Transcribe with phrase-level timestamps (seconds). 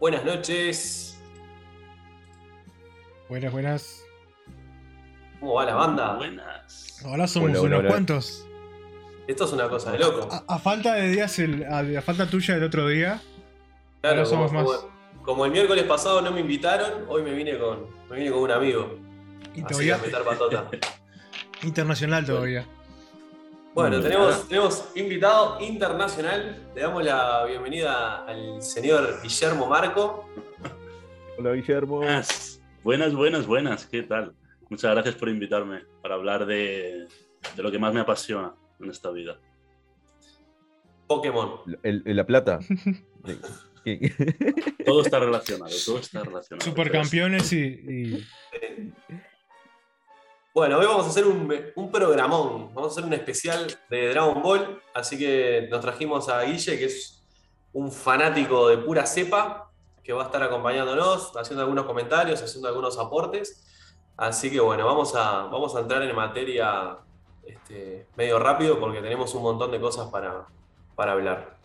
[0.00, 1.18] Buenas noches.
[3.28, 4.02] Buenas, buenas.
[5.40, 6.16] ¿Cómo va la banda?
[6.16, 7.00] Buenas.
[7.04, 7.88] Ahora somos Hola, hola, unos hola.
[7.88, 8.46] cuantos.
[9.26, 10.28] Esto es una cosa de loco.
[10.30, 13.20] A, a falta de días, el- a, a falta tuya del otro día,
[14.02, 14.78] Claro, ahora somos como, más.
[14.80, 14.94] como-
[15.24, 18.50] como el miércoles pasado no me invitaron, hoy me vine con, me vine con un
[18.50, 18.98] amigo.
[19.54, 20.70] Y Así todavía a meter patota.
[21.62, 22.62] internacional todavía.
[22.66, 22.83] Bueno,
[23.74, 26.70] Bueno, tenemos, tenemos invitado internacional.
[26.74, 30.28] Le damos la bienvenida al señor Guillermo Marco.
[31.38, 31.96] Hola Guillermo.
[31.96, 33.86] Buenas, buenas, buenas, buenas.
[33.86, 34.34] ¿Qué tal?
[34.70, 37.08] Muchas gracias por invitarme para hablar de,
[37.56, 39.38] de lo que más me apasiona en esta vida.
[41.08, 41.60] Pokémon.
[41.82, 42.60] El, el- la plata.
[43.84, 44.14] ¿Qué?
[44.86, 46.64] Todo está relacionado, todo está relacionado.
[46.64, 48.26] Supercampeones y, y-
[50.54, 52.72] Bueno, hoy vamos a hacer un, un programón.
[52.72, 54.80] Vamos a hacer un especial de Dragon Ball.
[54.94, 57.26] Así que nos trajimos a Guille, que es
[57.72, 59.72] un fanático de pura cepa,
[60.04, 63.66] que va a estar acompañándonos, haciendo algunos comentarios, haciendo algunos aportes.
[64.16, 66.98] Así que bueno, vamos a, vamos a entrar en materia
[67.44, 70.46] este, medio rápido porque tenemos un montón de cosas para,
[70.94, 71.56] para hablar.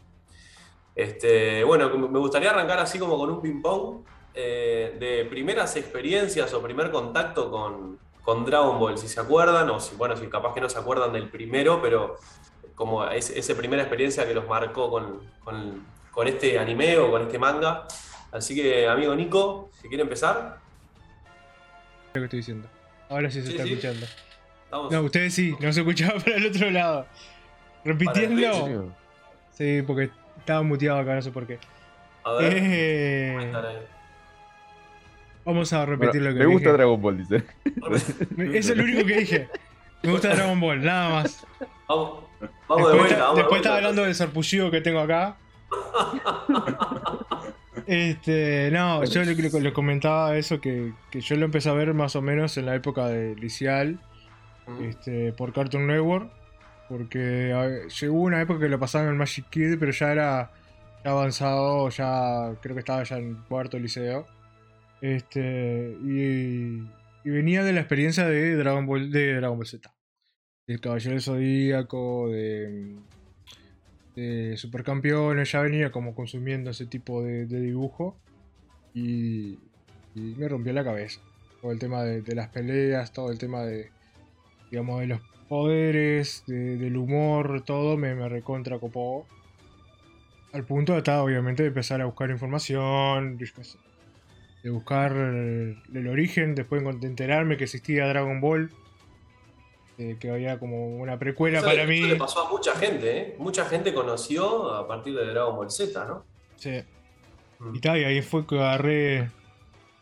[0.95, 6.61] Este, bueno, me gustaría arrancar así como con un ping-pong eh, de primeras experiencias o
[6.63, 10.61] primer contacto con, con Dragon Ball, si se acuerdan, o si, bueno, si capaz que
[10.61, 12.17] no se acuerdan del primero, pero
[12.75, 17.21] como es- esa primera experiencia que los marcó con, con- con este anime o con
[17.23, 17.85] este manga.
[18.31, 20.57] Así que, amigo Nico, si quiere empezar,
[22.13, 22.67] lo que estoy diciendo.
[23.09, 23.73] Ahora sí se Sí, está sí.
[23.73, 24.05] escuchando.
[24.91, 27.05] No, ustedes sí, no se escuchaba para el otro lado.
[27.83, 28.93] Repitiendo.
[29.51, 31.57] Sí, porque estaba muteado acá, no sé por qué.
[32.23, 33.51] a ver, Eh.
[35.45, 36.71] Vamos a Bueno, repetir lo que me gusta.
[36.73, 37.43] Dragon Ball, dice.
[38.53, 39.47] Es lo único que dije.
[40.03, 41.45] Me gusta Dragon Ball, nada más.
[41.87, 42.23] Vamos,
[42.67, 43.75] vamos de después vuelta, de después estaba vuelta.
[43.75, 45.35] hablando del sarpullido que tengo acá.
[47.87, 49.11] Este, no, Bueno.
[49.11, 52.21] yo le, le- le comentaba eso que, que yo lo empecé a ver más o
[52.21, 53.99] menos en la época de Licial,
[54.67, 54.83] Mm.
[54.83, 56.29] este, por Cartoon Network,
[56.87, 60.51] porque a llegó una época que lo pasaban en Magic Kid, pero ya era
[61.03, 64.27] ya avanzado, ya creo que estaba ya en cuarto liceo.
[65.01, 66.83] Este, y,
[67.23, 69.93] venía de la experiencia de Dragon Ball, de Dragon Ball Z.
[70.67, 72.95] Del Caballero del Zodíaco, de,
[74.15, 78.19] de Supercampeones, ya venía como consumiendo ese tipo de, dibujo.
[78.93, 79.57] Y,
[80.15, 81.21] y me rompió la cabeza.
[81.61, 83.89] Todo el tema de, las peleas, todo el tema de,
[84.69, 89.25] digamos, de los poderes, de- del humor, todo me, me recontra copó.
[90.53, 93.37] Al punto de estar, obviamente, de empezar a buscar información,
[94.63, 98.71] de buscar el, origen, después de enterarme que existía Dragon Ball,
[99.97, 101.99] eh, que había como una precuela Eso para le, mí.
[101.99, 103.35] eso le pasó a mucha gente, ¿eh?
[103.37, 106.25] Mucha gente conoció a partir de Dragon Ball Z, ¿no?
[106.57, 106.81] Sí.
[107.59, 107.75] Mm.
[107.75, 109.29] Y, tal, y ahí fue que agarré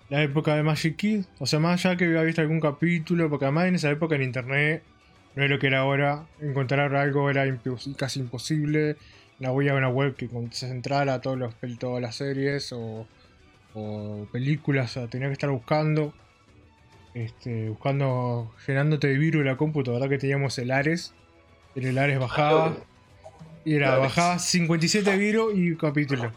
[0.09, 1.25] la época de Magic Kid.
[1.39, 4.23] O sea, más allá que había visto algún capítulo, porque además en esa época en
[4.23, 4.83] internet
[5.35, 6.25] no es lo que era ahora.
[6.41, 8.95] Encontrar algo era impos- casi imposible.
[9.39, 13.07] No había una web que con- se centrara a todos los, todas las series o,
[13.77, 14.97] o películas.
[15.09, 16.13] Tenía que estar buscando.
[17.13, 19.81] Este, buscando, llenándote de virus la compu.
[19.83, 21.13] La verdad que teníamos el Ares.
[21.75, 22.77] El Ares bajaba.
[23.65, 26.31] Y era, bajaba 57 virus y capítulo.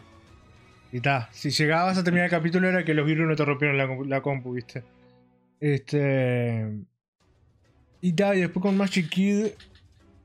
[0.91, 3.77] Y ta, si llegabas a terminar el capítulo era que los virus no te rompieron
[3.77, 4.83] la, compu- la compu, ¿viste?
[5.59, 6.67] Este.
[8.01, 9.47] Y ta, y después con Magic Kid,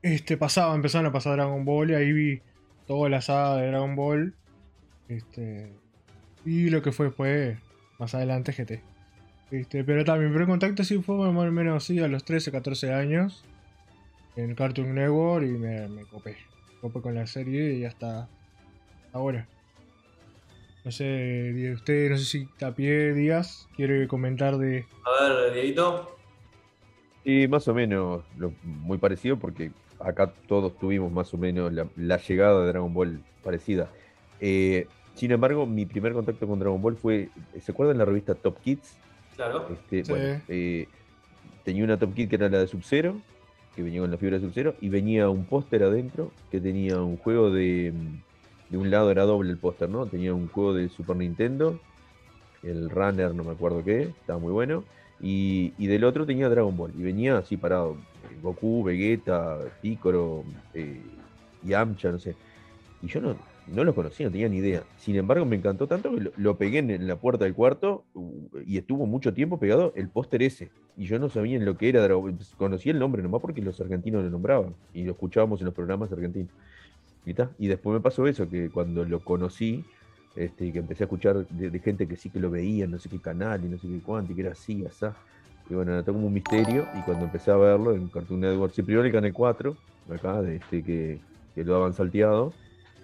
[0.01, 2.41] este, pasaba, empezaron a pasar Dragon Ball y ahí vi
[2.85, 4.35] toda la saga de Dragon Ball.
[5.07, 5.71] Este.
[6.47, 7.57] Y lo que fue después,
[7.99, 8.81] más adelante GT.
[9.51, 12.51] Este, pero también, mi primer contacto sí fue más o menos así a los 13,
[12.53, 13.43] 14 años.
[14.37, 16.37] En Cartoon Network y me, me copé.
[16.79, 18.29] Copé con la serie y hasta
[19.11, 19.45] ahora.
[20.85, 24.85] No sé, de usted, no sé si Tapié Díaz quiere comentar de.
[25.05, 26.15] A ver, Dieguito.
[27.25, 31.87] Y más o menos lo- muy parecido porque acá todos tuvimos más o menos la,
[31.97, 33.89] la llegada de Dragon Ball parecida.
[34.39, 37.29] Eh, sin embargo, mi primer contacto con Dragon Ball fue,
[37.59, 38.97] ¿se acuerdan la revista Top Kids?
[39.35, 39.67] Claro.
[39.71, 40.11] Este, Sí.
[40.11, 40.87] bueno, eh,
[41.63, 43.15] tenía una Top Kid que era la de Sub-Zero,
[43.75, 47.17] que venía con la fibra de Sub-Zero, y venía un póster adentro que tenía un
[47.17, 47.93] juego de.
[48.69, 50.07] De un lado era doble el póster, ¿no?
[50.07, 51.79] Tenía un juego de Super Nintendo,
[52.63, 54.83] el Runner, no me acuerdo qué, estaba muy bueno.
[55.21, 57.95] Y, y del otro tenía Dragon Ball, y venía así parado:
[58.29, 60.43] eh, Goku, Vegeta, Piccolo,
[60.73, 61.01] eh,
[61.63, 62.35] Yamcha, no sé.
[63.01, 63.37] Y yo no,
[63.73, 64.83] no lo conocía, no tenía ni idea.
[64.97, 68.77] Sin embargo, me encantó tanto que lo, pegué en, la puerta del cuarto uh, y
[68.77, 70.69] estuvo mucho tiempo pegado el póster ese.
[70.95, 72.37] Y yo no sabía en lo que era Ball.
[72.57, 76.11] Conocía el nombre nomás porque los argentinos lo nombraban y lo escuchábamos en los programas
[76.11, 76.51] argentinos.
[77.25, 79.83] Y, y después me pasó eso, que cuando lo conocí,
[80.35, 83.19] Este, que empecé a escuchar de, gente que sí que lo veía, no sé qué
[83.19, 85.15] canal y no sé qué cuánto, y que era así, asá.
[85.67, 86.85] Y bueno, era como un misterio.
[86.97, 89.75] Y cuando empecé a verlo en Cartoon Network, sí, primero el Canal 4,
[90.13, 91.19] acá, de este, que,
[91.55, 92.53] que lo daban salteado.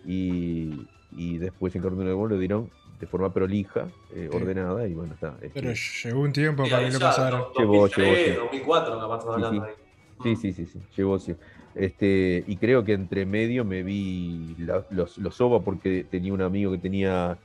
[0.05, 2.69] Y, y después en Cartoon Network lo dieron
[2.99, 4.35] de forma prolija, eh, Sí.
[4.37, 4.87] ordenada.
[4.87, 5.37] Y bueno, está.
[5.41, 8.31] este, Pero llegó un tiempo para que lo do- Llevó, 2003, llevó, sí.
[8.31, 9.69] 2004, capaz estamos Sí, hablando sí.
[9.69, 10.35] ahí.
[10.35, 11.35] Sí, sí, sí, sí, llegó, sí.
[11.75, 16.41] Este, y creo que entre medio me vi la- los, los OVA porque tenía un
[16.41, 17.37] amigo que tenía,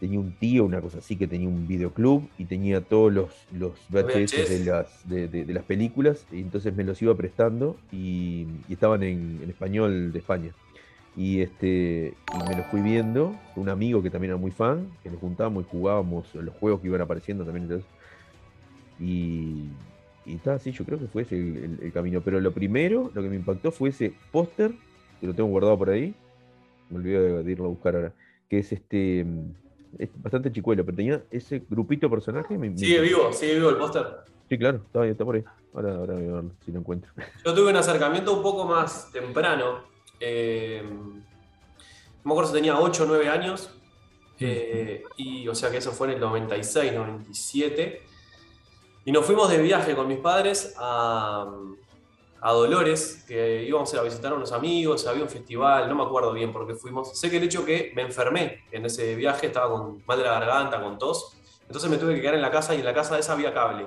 [0.00, 3.72] tenía un tío, una cosa así, que tenía un videoclub y tenía todos los, los
[3.90, 8.46] VHS de las, de, de- de las películas, y entonces me los iba prestando y,
[8.68, 10.52] y estaban en, en español de España.
[11.16, 15.10] Y, este, y me los fui viendo, un amigo que también era muy fan, que
[15.10, 17.64] nos juntábamos y jugábamos los juegos que iban apareciendo también.
[17.64, 17.86] Entonces,
[18.98, 19.68] y,
[20.26, 22.20] y está, sí, yo creo que fue ese el, el- el camino.
[22.20, 24.72] Pero lo primero, lo que me impactó fue ese póster,
[25.20, 26.14] que lo tengo guardado por ahí.
[26.90, 28.12] Me olvidé de, de irlo a buscar ahora.
[28.48, 29.24] Que es este.
[29.98, 32.58] Es bastante chicuelo, pero tenía ese grupito de personajes.
[32.58, 34.04] me- Sigue vivo, sigue vivo el póster.
[34.48, 35.44] Sí, claro, está, ahí, está por ahí.
[35.72, 37.10] Ahora, ahora voy a verlo, si lo encuentro.
[37.44, 39.93] Yo tuve un acercamiento un poco más temprano.
[40.20, 40.82] Eh,
[42.22, 43.70] me acuerdo si tenía 8 o 9 años.
[44.40, 48.02] eh, y o sea que eso fue en el 96, 97.
[49.04, 51.46] Y nos fuimos de viaje con mis padres a,
[52.40, 55.94] a Dolores, que íbamos a ir a visitar a unos amigos, había un festival, no
[55.94, 57.18] me acuerdo bien por qué fuimos.
[57.18, 60.40] Sé que el hecho que me enfermé en ese viaje, estaba con mal de la
[60.40, 61.36] garganta, con tos.
[61.66, 63.52] Entonces me tuve que quedar en la casa y en la casa de esa había
[63.52, 63.86] cable.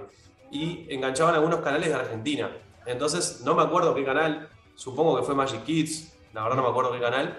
[0.52, 2.56] Y enganchaban algunos canales de Argentina.
[2.86, 6.70] Entonces no me acuerdo qué canal, supongo que fue Magic Kids, la verdad no me
[6.70, 7.36] acuerdo qué canal.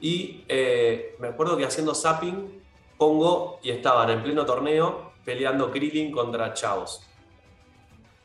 [0.00, 2.62] Y eh, me acuerdo que haciendo zapping
[2.98, 7.02] pongo y estaban en pleno torneo peleando Krillin contra Chavos.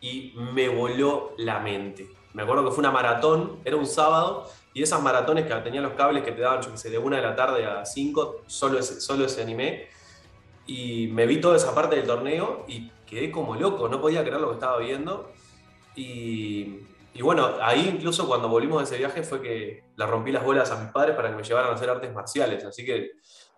[0.02, 2.10] Y me voló la mente.
[2.34, 5.94] Me acuerdo que fue una maratón, era un sábado, y esas maratones que tenían los
[5.94, 8.78] cables que te daban, yo qué sé, de una de la tarde a 5, solo
[8.78, 9.88] ese, solo ese anime.
[10.68, 14.42] Y me vi toda esa parte del torneo y quedé como loco, no podía creer
[14.42, 15.32] lo que estaba viendo.
[15.96, 20.44] Y, y bueno, ahí incluso cuando volvimos de ese viaje fue que le rompí las
[20.44, 22.64] bolas a mis padres para que me llevaran a hacer artes marciales.
[22.64, 23.12] Así que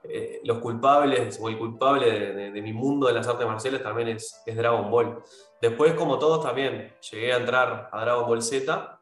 [0.03, 4.41] eh, los culpables o el culpable de, mi mundo de las artes marciales también es,
[4.45, 5.21] es Dragon Ball.
[5.61, 8.99] Después, como todos, también llegué a entrar a Dragon Ball Z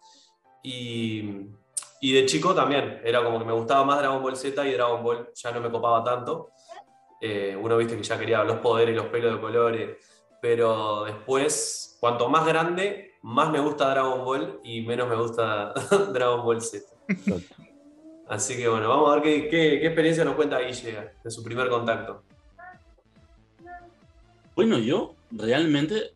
[0.63, 1.47] y,
[2.01, 5.03] y de chico también era como que me gustaba más Dragon Ball Z y Dragon
[5.03, 6.51] Ball ya no me copaba tanto.
[7.21, 9.97] Eh, uno viste que ya quería los poderes, los pelos de colores,
[10.41, 15.73] pero después, cuanto más grande, más me gusta Dragon Ball y menos me gusta
[16.13, 16.85] Dragon Ball Z.
[18.27, 21.43] Así que bueno, vamos a ver qué, qué- qué experiencia nos cuenta Guille de su
[21.43, 22.23] primer contacto.
[24.55, 26.11] Bueno, yo realmente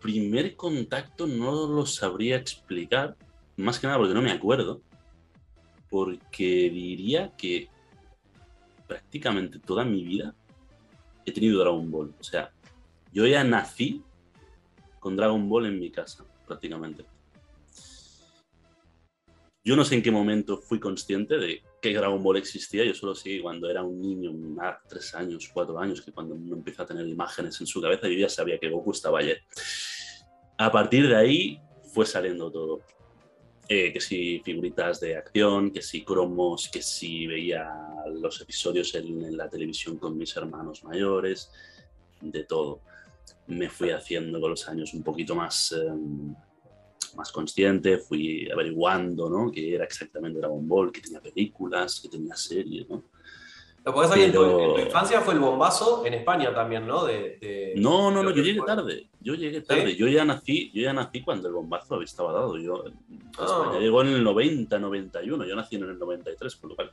[0.00, 3.16] primer contacto no lo sabría explicar,
[3.56, 4.80] más que nada porque no me acuerdo,
[5.88, 7.68] porque diría que
[8.86, 10.34] prácticamente toda mi vida
[11.24, 12.14] he tenido Dragon Ball.
[12.18, 12.52] O sea,
[13.12, 14.02] yo ya nací
[15.00, 17.04] con Dragon Ball en mi casa, prácticamente.
[19.64, 22.84] Yo no sé en qué momento fui consciente de que Dragon Ball existía.
[22.84, 26.56] Yo solo sé cuando era un niño, nada, tres años, cuatro años, que cuando uno
[26.56, 29.34] empieza a tener imágenes en su cabeza, yo ya sabía que Goku estaba allí.
[30.56, 31.60] A partir de ahí
[31.92, 32.80] fue saliendo todo.
[33.68, 37.68] Eh, que si figuritas de acción, que si cromos, que si veía
[38.10, 41.52] los episodios en la televisión con mis hermanos mayores,
[42.22, 42.80] de todo.
[43.46, 45.90] Me fui haciendo con los años un poquito más, eh,
[47.16, 49.50] más consciente, fui averiguando ¿no?
[49.50, 52.88] qué era exactamente Dragon Ball, que tenía películas, que tenía series.
[52.88, 53.02] ¿no?
[53.84, 57.04] Lo que pasa es que en tu- infancia fue el bombazo en España también, ¿no?
[57.06, 59.08] De, de- No, no, no, yo llegué tarde.
[59.20, 59.96] Yo llegué tarde.
[59.96, 62.58] Yo ya nací, yo ya nací cuando el bombazo había estaba dado.
[62.58, 62.84] Yo
[63.38, 63.44] Ah.
[63.64, 65.46] España llegó en el 90, 91.
[65.46, 66.90] Yo nací en el 93, por lo cual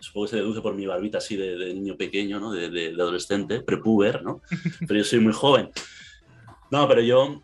[0.00, 2.52] supongo que se deduce por mi barbita así de, de niño pequeño, ¿no?
[2.52, 4.40] De, de- de adolescente, prepuber, ¿no?
[4.86, 5.70] Pero yo soy muy joven.
[6.70, 7.42] No, pero yo,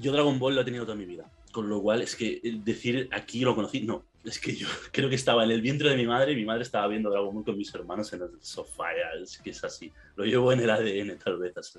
[0.00, 1.30] yo Dragon Ball lo he tenido toda mi vida.
[1.52, 4.06] Con lo cual es que decir aquí lo conocí, no.
[4.24, 6.62] Es que yo creo que estaba en el vientre de mi madre y mi madre
[6.62, 8.86] estaba viendo Dragon Ball con mis hermanos en el sofá.
[8.96, 9.92] ya, Es que es así.
[10.16, 11.56] Lo llevo en el ADN, tal vez.
[11.56, 11.78] así.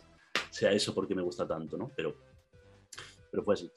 [0.52, 1.92] Sea eso porque me gusta tanto, ¿no?
[1.96, 2.16] Pero,
[3.32, 3.70] pero fue así.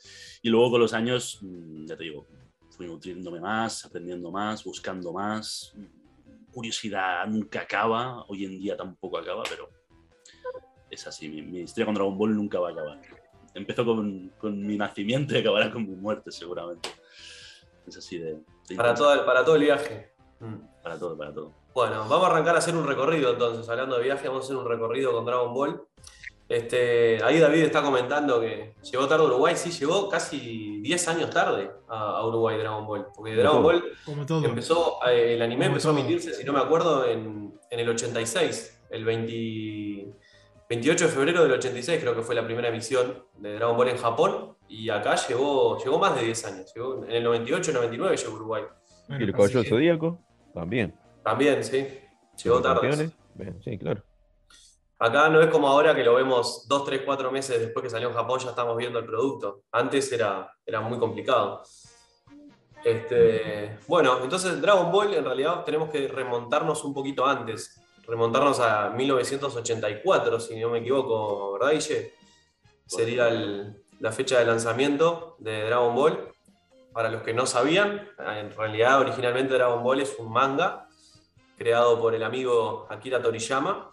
[0.43, 2.26] Y luego con los años, mm, ya te digo,
[2.71, 5.73] fui nutriéndome más, aprendiendo más, buscando más.
[6.53, 9.71] Curiosidad nunca acaba, hoy en día tampoco acaba, pero
[10.91, 11.29] es así.
[11.29, 13.01] Mi, mi historia con Dragon Ball nunca va a acabar.
[13.55, 16.89] Empezó con, con mi nacimiento y acabará con mi muerte, seguramente.
[17.87, 18.39] Es así de.
[18.69, 20.13] de para, todo el, para todo el viaje.
[20.41, 20.83] Mm.
[20.83, 21.55] Para todo, para todo.
[21.75, 23.69] Bueno, vamos a arrancar a hacer un recorrido entonces.
[23.69, 25.83] Hablando de viaje, vamos a hacer un recorrido con Dragon Ball.
[26.49, 29.55] Este, ahí David está comentando que llegó tarde a Uruguay.
[29.57, 33.07] Sí, llegó casi 10 años tarde a, a Uruguay Dragon Ball.
[33.15, 34.45] Porque Dragon Ball Como todo.
[34.45, 37.89] empezó, eh, el anime Como empezó a emitirse, si no me acuerdo, en, en el
[37.89, 38.81] 86.
[38.91, 40.13] El 20
[40.69, 43.97] 28 de febrero del 86 creo que fue la primera emisión de Dragon Ball en
[43.99, 44.57] Japón.
[44.69, 46.73] Y acá llegó, llegó más de 10 años.
[46.75, 48.63] Llegó, en el 98, 99 llegó a Uruguay.
[49.09, 49.35] Bueno, Y el
[49.65, 50.19] que- zodíaco,
[50.55, 50.95] también.
[51.23, 51.87] También, sí.
[52.43, 52.81] Llegó tarde.
[52.89, 54.03] Campeones, bien, sí, claro.
[55.03, 58.09] Acá no es como ahora que lo vemos dos, tres, cuatro meses después que salió
[58.09, 59.65] en Japón, ya estamos viendo el producto.
[59.73, 61.61] Antes era, era muy complicado.
[62.85, 67.81] Este, bueno, entonces Dragon Ball en realidad tenemos que remontarnos un poquito antes.
[68.07, 72.15] Remontarnos a 1984, si no me equivoco, ¿verdad, Guille?
[72.87, 73.29] Sería
[73.99, 76.29] la fecha de lanzamiento de Dragon Ball.
[76.93, 80.87] Para los que no sabían, en realidad originalmente Dragon Ball es un manga
[81.59, 83.92] creado por el amigo Akira Toriyama.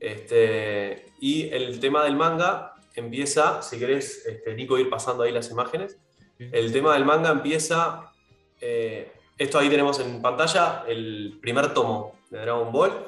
[0.00, 5.50] Este, y el tema del manga empieza, si querés, este, Nico, ir pasando ahí las
[5.50, 5.98] imágenes.
[6.38, 8.12] El tema del manga empieza.
[8.60, 13.06] eh, esto ahí tenemos en pantalla el primer tomo de Dragon Ball.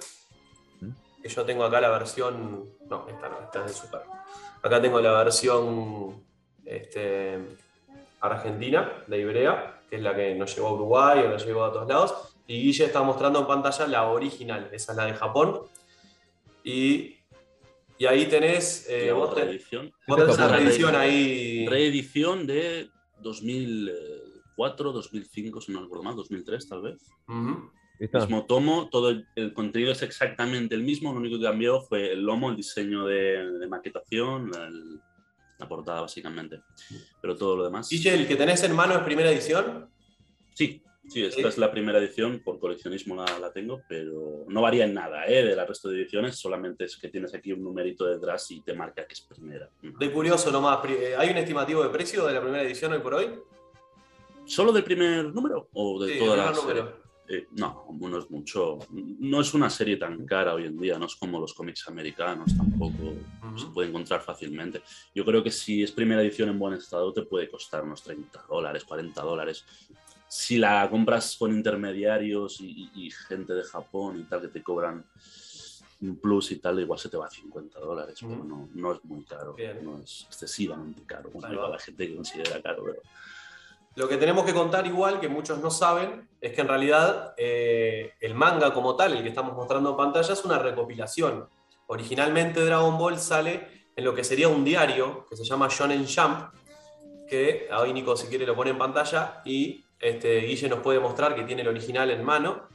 [1.23, 2.71] Que yo tengo acá la versión.
[2.89, 4.01] No, esta no, esta es de Super.
[4.63, 6.25] Acá tengo la versión
[6.65, 7.39] este,
[8.21, 11.73] argentina de Ibrea, que es la que nos llevó a Uruguay o nos llevó a
[11.73, 12.37] todos lados.
[12.47, 15.63] Y Guille está mostrando en pantalla la original, esa es la de Japón.
[16.65, 17.17] Y,
[17.99, 18.87] y ahí tenés.
[18.89, 19.93] eh, otra edición.
[20.35, 21.67] una reedición ahí.
[21.67, 22.91] Reedición de
[23.23, 27.07] 2004, 2005, si no recuerdo mal, 2003 tal vez.
[28.23, 32.13] Mismo tomo, todo el, el contenido es exactamente el mismo, lo único que cambió fue
[32.13, 35.01] el lomo, el diseño de, de maquetación, la, el-
[35.59, 36.63] la portada básicamente.
[37.21, 37.91] Pero todo lo demás.
[37.91, 39.91] Guille, el que tenés en mano es primera edición.
[40.55, 41.49] Sí, sí, esta Sí.
[41.49, 45.45] es la primera edición, por coleccionismo la, la tengo, pero no varía en nada ¿eh?
[45.45, 48.73] de la resto de ediciones, solamente es que tienes aquí un numerito detrás y te
[48.75, 49.69] marca que es primera.
[49.83, 53.15] De curioso nomás, eh, ¿hay un estimativo de precio de la primera edición hoy por
[53.15, 53.29] hoy?
[54.47, 56.83] ¿Solo del primer número o de Sí, toda el la primer serie?
[56.83, 57.01] número.
[57.33, 58.81] Eh, no, no es mucho.
[58.91, 62.57] No es una serie tan cara hoy en día, no es como los cómics americanos,
[62.57, 63.15] tampoco
[63.57, 64.83] se puede encontrar fácilmente.
[65.15, 68.47] Yo creo que si es primera edición en buen estado, te puede costar unos 30
[68.49, 69.65] dólares, 40 dólares.
[70.33, 74.63] Si la compras con intermediarios y, y- y gente de Japón y tal que te
[74.63, 75.05] cobran
[76.03, 78.45] un plus y tal, igual se te va a 50 dólares, pero Ujú.
[78.45, 79.85] no, no es muy caro, Bien.
[79.85, 81.73] no es excesivamente caro, como Ahí igual va.
[81.73, 83.03] la gente que considera caro, pero
[83.97, 88.13] Lo que tenemos que contar igual, que muchos no saben, es que en realidad eh,
[88.21, 91.49] el manga como tal, el que estamos mostrando en pantalla, es una recopilación.
[91.89, 96.55] Originalmente Dragon Ball sale en lo que sería un diario que se llama Shonen Jump,
[97.29, 101.35] que ahí Nico si quiere lo pone en pantalla y este, Guille nos puede mostrar
[101.35, 102.69] que tiene el original en mano.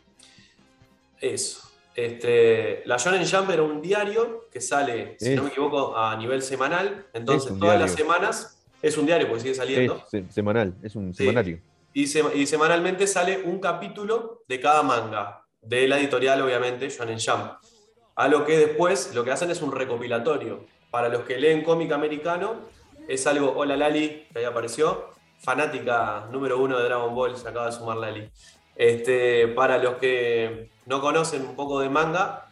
[1.20, 1.62] Eso.
[1.96, 6.16] Este, la Shonen Jump era un diario que sale, si Es- no me equivoco, a
[6.18, 7.08] nivel semanal.
[7.14, 10.04] Entonces, Es todas las semanas es un diario porque sigue Es saliendo.
[10.10, 11.24] se- semanal, es un Sí.
[11.24, 11.60] semanario.
[11.94, 17.18] Y, sema- y semanalmente sale un capítulo de cada manga, de la editorial, obviamente, Shonen
[17.20, 17.54] Jump.
[18.18, 20.66] A lo que después lo que hacen es un recopilatorio.
[20.92, 22.56] Para los que leen cómic americano,
[23.08, 23.54] es algo.
[23.56, 25.10] Hola Lali, que ahí apareció.
[25.40, 28.30] Fanática número uno de Dragon Ball, se acaba de sumar Lali.
[28.76, 32.48] Este, para los que no conocen un poco de manga,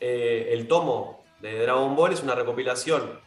[0.00, 3.20] eh, el tomo de Dragon Ball es una recopilación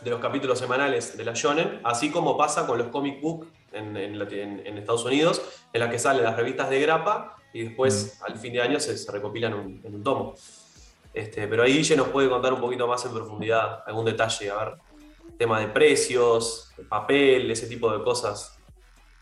[0.00, 3.96] de los capítulos semanales de la Shonen, así como pasa con los comic book en,
[3.96, 8.18] en en- en Estados Unidos, en las que salen las revistas de grapa y después
[8.22, 10.34] al fin de año se, se recopilan un- en un tomo.
[11.12, 14.56] Este, pero ahí Guille nos puede contar un poquito más en profundidad, algún detalle, a
[14.64, 14.74] ver,
[15.40, 18.58] tema de precios, papel, ese tipo de cosas.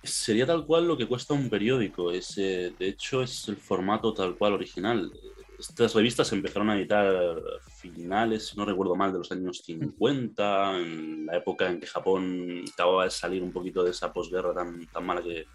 [0.02, 2.10] Sería tal cual lo que cuesta un periódico.
[2.10, 5.12] Es, eh, de hecho, es el formato tal cual original.
[5.56, 7.40] Estas revistas se empezaron a editar
[7.76, 13.04] finales, no recuerdo mal, de los años 50, en la época en que Japón acababa
[13.04, 15.46] de salir un poquito de esa posguerra tan, tan mala que,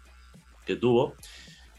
[0.64, 1.14] que tuvo.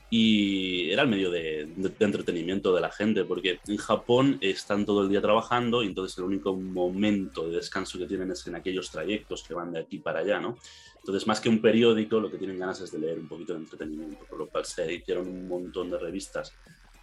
[0.10, 4.86] Y era el medio de, de- de entretenimiento de la gente, porque en Japón están
[4.86, 8.56] todo el día trabajando y entonces el único momento de descanso que tienen es en
[8.56, 10.58] aquellos trayectos que van de aquí para allá, ¿no?
[11.00, 13.60] Entonces, más que un periódico, lo que tienen ganas es de leer un poquito de
[13.60, 16.54] entretenimiento, por lo cual se hicieron un montón de revistas,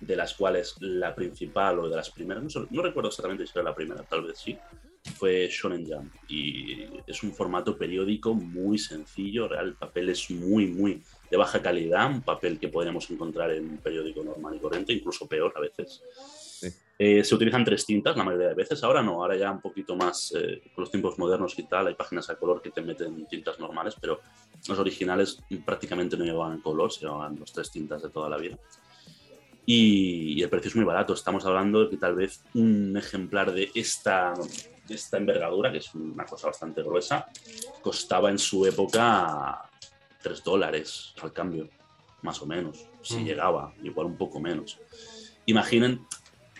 [0.00, 3.62] de las cuales la principal o de las primeras, no, no recuerdo exactamente si era
[3.62, 4.56] la primera, tal vez sí,
[5.16, 6.12] fue Shonen Jump.
[6.28, 11.00] Y es un formato periódico muy sencillo, real, el papel es muy, muy
[11.32, 15.26] de baja calidad, un papel que podríamos encontrar en un periódico normal y corriente, incluso
[15.26, 16.02] peor a veces.
[16.60, 16.68] Sí.
[16.98, 19.96] Eh, se utilizan tres tintas la mayoría de veces, ahora no, ahora ya un poquito
[19.96, 23.26] más eh, con los tiempos modernos y tal, hay páginas a color que te meten
[23.28, 24.20] tintas normales, pero
[24.68, 28.58] los originales prácticamente no llevaban color, se llevaban los tres tintas de toda la vida.
[29.64, 33.52] Y, y el precio es muy barato, estamos hablando de que tal vez un ejemplar
[33.54, 34.34] de esta
[34.86, 37.26] de esta envergadura, que es una cosa bastante gruesa,
[37.80, 39.70] costaba en su época
[40.22, 41.68] 3 dólares al cambio,
[42.22, 43.24] más o menos, si Mm.
[43.24, 44.78] llegaba, igual un poco menos.
[45.46, 46.06] Imaginen,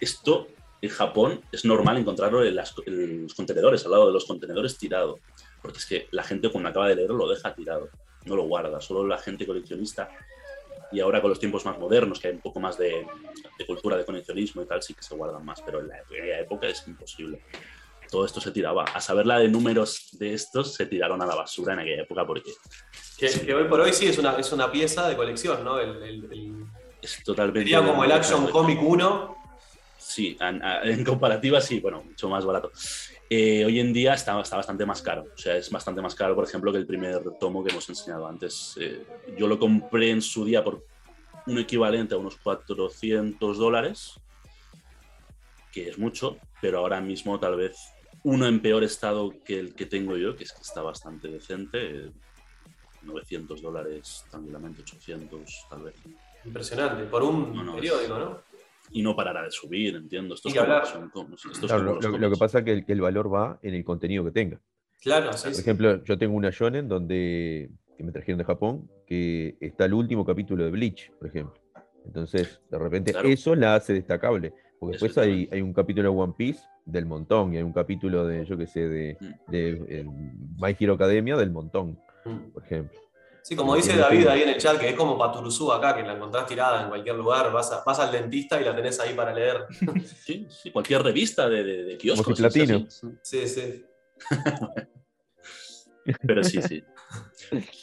[0.00, 0.48] esto
[0.80, 4.76] en Japón es normal encontrarlo en, las- en los contenedores, al lado de los contenedores
[4.76, 5.20] tirado,
[5.62, 7.88] porque es que la gente cuando acaba de leerlo lo deja tirado,
[8.24, 10.08] no lo guarda, solo la gente coleccionista.
[10.90, 13.06] Y ahora con los tiempos más modernos, que hay un poco más de,
[13.58, 16.00] de cultura de coleccionismo y tal, sí que se guardan más, pero en la
[16.40, 17.40] época es imposible.
[18.12, 18.84] Todo esto se tiraba.
[18.84, 22.26] A saber la de números de estos, se tiraron a la basura en aquella época
[22.26, 22.52] porque
[23.18, 25.78] Que, que hoy por hoy sí es una, es una pieza de colección, ¿no?
[25.80, 26.64] El, el- el-
[27.00, 27.60] es totalmente...
[27.70, 29.36] sería como el Action Comic 1.
[29.98, 32.70] Sí, en, en comparativa sí, bueno, mucho más barato.
[33.30, 35.24] Eh, hoy en día está, está bastante más caro.
[35.34, 38.26] O sea, es bastante más caro, por ejemplo, que el primer tomo que hemos enseñado
[38.26, 38.74] antes.
[38.78, 39.06] Eh,
[39.38, 40.84] yo lo compré en su día por
[41.46, 44.20] un equivalente a unos 400 dólares,
[45.72, 47.78] que es mucho, pero ahora mismo tal vez
[48.24, 52.06] uno en peor estado que el que tengo yo, que es que está bastante decente.
[52.06, 52.12] eh,
[53.02, 55.94] 900 dólares tranquilamente, 800 tal vez.
[56.44, 58.42] Impresionante, por un No, no, periódico, ¿no?
[58.92, 60.34] Y no parará de subir, entiendo.
[60.34, 60.86] Esto Ni es como, hablar.
[60.86, 63.32] son Claro, como lo, los lo- lo que pasa es que el, que el valor
[63.32, 64.60] va en el contenido que tenga.
[65.00, 65.60] Claro, sí, Por sí.
[65.62, 70.24] ejemplo, yo tengo una shonen donde que me trajeron de Japón que está el último
[70.24, 71.54] capítulo de Bleach, por ejemplo.
[72.04, 73.28] Entonces, de repente, Claro.
[73.28, 74.52] eso la hace destacable.
[74.82, 78.44] Porque después hay, un capítulo de One Piece del montón y hay un capítulo de,
[78.44, 79.50] yo qué sé, de, Mm.
[79.52, 80.04] de,
[80.58, 82.50] My Hero Academia del montón, Mm.
[82.52, 82.98] por ejemplo.
[83.42, 86.14] Sí, como dice David ahí en el chat, que es como Paturuzú acá, que la
[86.14, 89.32] encontrás tirada en cualquier lugar, vas, a- vas al dentista y la tenés ahí para
[89.32, 89.66] leer.
[90.16, 92.36] Sí, sí, cualquier revista de, de, de kioscos.
[92.36, 92.84] si platino.
[92.90, 93.46] Sí, sí.
[93.46, 93.84] sí.
[96.26, 96.82] Pero sí, sí.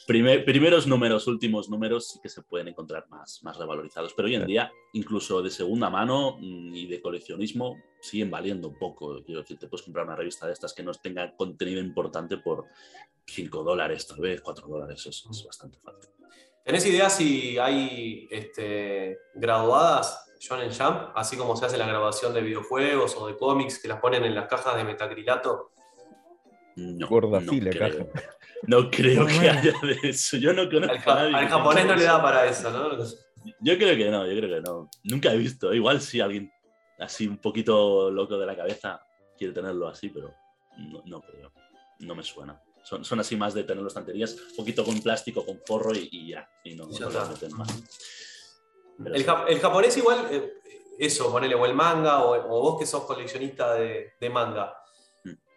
[0.07, 4.13] Primer- primeros números, últimos números sí que se pueden encontrar más, más revalorizados.
[4.13, 9.23] Pero hoy en día, incluso de segunda mano mm, y de coleccionismo, siguen valiendo poco.
[9.23, 12.65] Quiero decir, te puedes comprar una revista de estas que no tenga contenido importante por
[13.25, 15.05] 5 dólares, tal vez 4 dólares.
[15.05, 16.09] Eso es bastante fácil.
[16.63, 22.41] ¿Tenés idea si hay este, graduadas Shonen Jump, así como se hace la grabación de
[22.41, 25.71] videojuegos o de cómics que las ponen en las cajas de metacrilato?
[26.75, 28.05] No, Gorda no caja.
[28.63, 30.37] No creo que haya de eso.
[30.37, 32.97] Yo no conozco Al, a nadie al japonés no le da para eso, ¿no?
[33.61, 34.89] Yo creo que no, yo creo que no.
[35.03, 35.73] Nunca he visto.
[35.73, 36.51] Igual si alguien
[36.99, 39.01] así un poquito loco de la cabeza
[39.37, 40.33] quiere tenerlo así, pero
[40.77, 41.51] no, no creo.
[41.99, 42.61] No me suena.
[42.83, 46.09] Son, son así más de tenerlo en estanterías, un poquito con plástico, con forro y,
[46.11, 46.49] y ya.
[46.63, 47.69] Y no, Ya no meten más.
[49.05, 49.23] El, sí.
[49.23, 50.53] ja- el japonés igual, eh,
[50.97, 54.75] eso, ponele, o el manga, o, o vos que sos coleccionista de, de manga.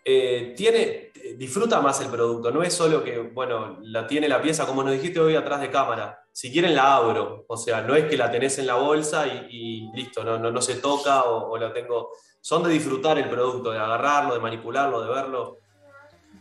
[0.05, 4.67] Eh, tiene, disfruta más el producto, no es solo que, bueno, la tiene la pieza,
[4.67, 8.07] como nos dijiste hoy atrás de cámara, si quieren la abro, o sea, no es
[8.07, 11.51] que la tenés en la bolsa y, y listo, no, no, no se toca o,
[11.51, 12.11] o la tengo,
[12.41, 15.59] son de disfrutar el producto, de agarrarlo, de manipularlo, de verlo.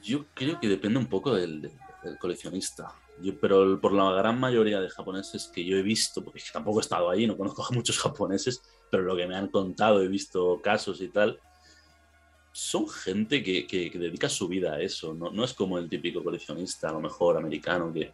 [0.02, 2.96] Yo creo que depende un poco del, del- coleccionista.
[3.22, 6.82] Yo, pero por la gran mayoría de japoneses que yo he visto, porque tampoco he
[6.82, 10.60] estado allí, no conozco a muchos japoneses, pero lo que me han contado, he visto
[10.64, 11.40] casos y tal,
[12.52, 15.14] son gente que, que- que dedica su vida a eso.
[15.14, 18.12] No, no es como el típico coleccionista, a lo mejor americano, que,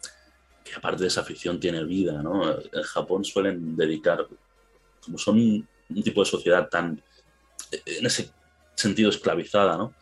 [0.64, 2.22] que aparte de esa afición tiene vida.
[2.22, 2.52] ¿no?
[2.52, 4.28] En Japón suelen dedicar,
[5.04, 5.38] como son
[5.90, 7.02] un tipo de sociedad tan,
[7.86, 8.32] en ese
[8.76, 9.94] sentido, esclavizada, ¿no?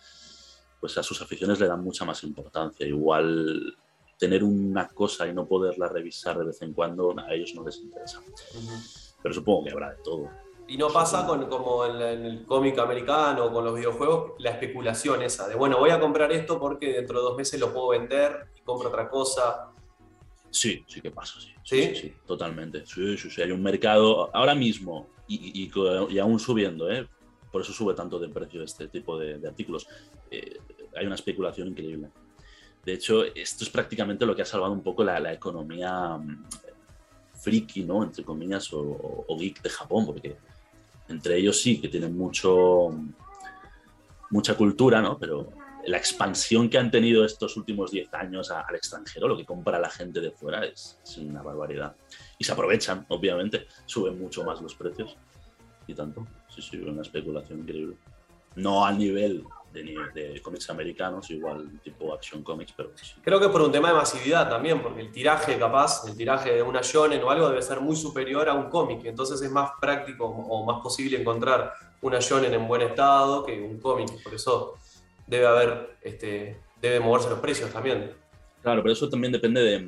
[0.80, 2.86] pues a sus aficiones le dan mucha más importancia.
[2.86, 3.76] Igual
[4.19, 7.78] tener una cosa y no poderla revisar de vez en cuando, a ellos no les
[7.78, 8.21] interesa.
[9.24, 10.30] Pero supongo que habrá de todo.
[10.67, 14.34] Y no pasa con, como en, la- en el cómic americano o con los videojuegos,
[14.39, 17.71] la especulación esa de, bueno, voy a comprar esto porque dentro de dos meses lo
[17.71, 19.71] puedo vender y compro otra cosa.
[20.49, 21.51] Sí, sí que pasa, sí.
[21.63, 21.84] ¿Sí?
[21.84, 22.86] Sí, sí, totalmente.
[22.86, 25.71] Sí, sí, sí, hay un mercado ahora mismo y, y-
[26.13, 27.08] y aún subiendo, ¿eh?
[27.51, 29.88] por eso sube tanto de precio este tipo de, de artículos.
[30.32, 30.58] Eh,
[30.95, 32.10] hay una especulación increíble.
[32.84, 36.45] De hecho, esto es prácticamente lo que ha salvado un poco la, la economía mm,
[37.34, 38.04] friki, ¿no?
[38.04, 40.38] Entre comillas, o, o geek de Japón, porque
[41.08, 42.96] entre ellos sí que tienen mucho,
[44.32, 45.18] mucha cultura, ¿no?
[45.18, 45.52] Pero
[45.86, 49.89] la expansión que han tenido estos últimos 10 años al extranjero, lo que compra la
[49.89, 51.96] gente de fuera, es, es una barbaridad.
[52.38, 55.15] Y se aprovechan, obviamente, suben mucho más los precios.
[55.88, 56.26] Y tanto.
[56.50, 57.98] Sí, sí, una especulación increíble.
[58.56, 59.44] No al nivel
[59.84, 63.14] de, de cómics americanos, igual tipo Action Comics, pero sí.
[63.24, 66.62] Creo que por un tema de masividad también, porque el tiraje capaz, el tiraje de
[66.64, 70.26] una shonen o algo debe ser muy superior a un cómic, entonces es más práctico
[70.26, 74.76] o más posible encontrar una shonen en buen estado que un cómic, por eso
[75.28, 78.14] debe haber, este, debe moverse los precios también.
[78.62, 79.80] Claro, pero eso también depende de,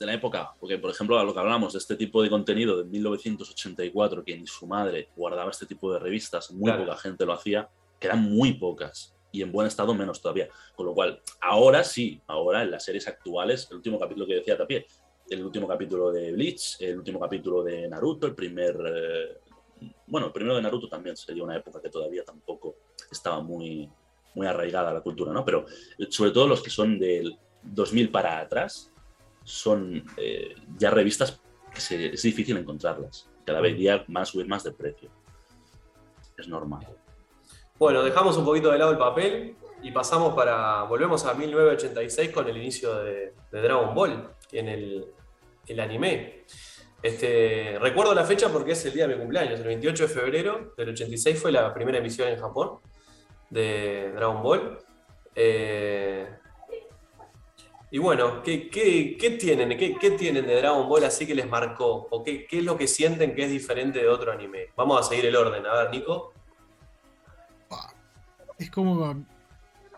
[0.00, 0.52] de la época.
[0.58, 4.36] Porque, por ejemplo, a lo que hablamos de este tipo de contenido de 1984, que
[4.36, 6.84] ni su madre guardaba este tipo de revistas, muy Claro.
[6.84, 7.68] poca gente lo hacía,
[8.04, 9.10] que eran muy pocas.
[9.32, 10.48] y en buen estado menos todavía.
[10.76, 14.56] Con lo cual, ahora sí, ahora en las series actuales, el último capítulo que decía
[14.56, 14.86] Tapie,
[15.28, 18.76] el último capítulo de Bleach, el último capítulo de Naruto, el primer...
[18.86, 19.38] eh,
[20.06, 22.76] bueno, el primero de Naruto también sería una época que todavía tampoco
[23.10, 23.90] estaba muy,
[24.36, 25.44] muy arraigada la cultura, ¿no?
[25.44, 25.66] Pero
[25.98, 28.92] eh, sobre todo los que son del 2000 para atrás,
[29.42, 31.40] son eh, ya revistas
[31.74, 33.28] que se- es difícil encontrarlas.
[33.44, 35.10] Cada vez día van a subir más de precio.
[36.36, 36.86] Es normal.
[37.76, 40.84] Bueno, dejamos un poquito de lado el papel y pasamos para.
[40.84, 46.44] Volvemos a 1986 con el inicio de, Dragon Ball en el, anime.
[47.02, 50.72] Este, recuerdo la fecha porque es el día de mi cumpleaños, el 28 de febrero
[50.76, 52.78] del 86 fue la primera emisión en Japón
[53.50, 54.78] de Dragon Ball.
[55.34, 56.28] Eh,
[57.90, 58.68] y bueno, ¿qué,
[59.40, 59.76] tienen?
[59.76, 62.06] ¿Qué, qué tienen de Dragon Ball así que les marcó?
[62.10, 64.68] ¿O qué es lo que sienten que es diferente de otro anime?
[64.76, 65.66] Vamos a seguir el orden.
[65.66, 66.34] A ver, Nico.
[68.58, 69.24] Es como.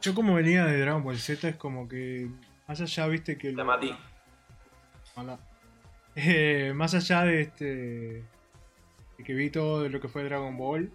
[0.00, 2.28] Yo, como venía de Dragon Ball Z, es como que.
[2.68, 3.52] Más allá, viste que.
[3.52, 3.94] La Mati.
[5.14, 5.38] Hola.
[6.14, 7.64] Eh, más allá de este.
[7.64, 10.90] de que vi todo de lo que fue Dragon Ball.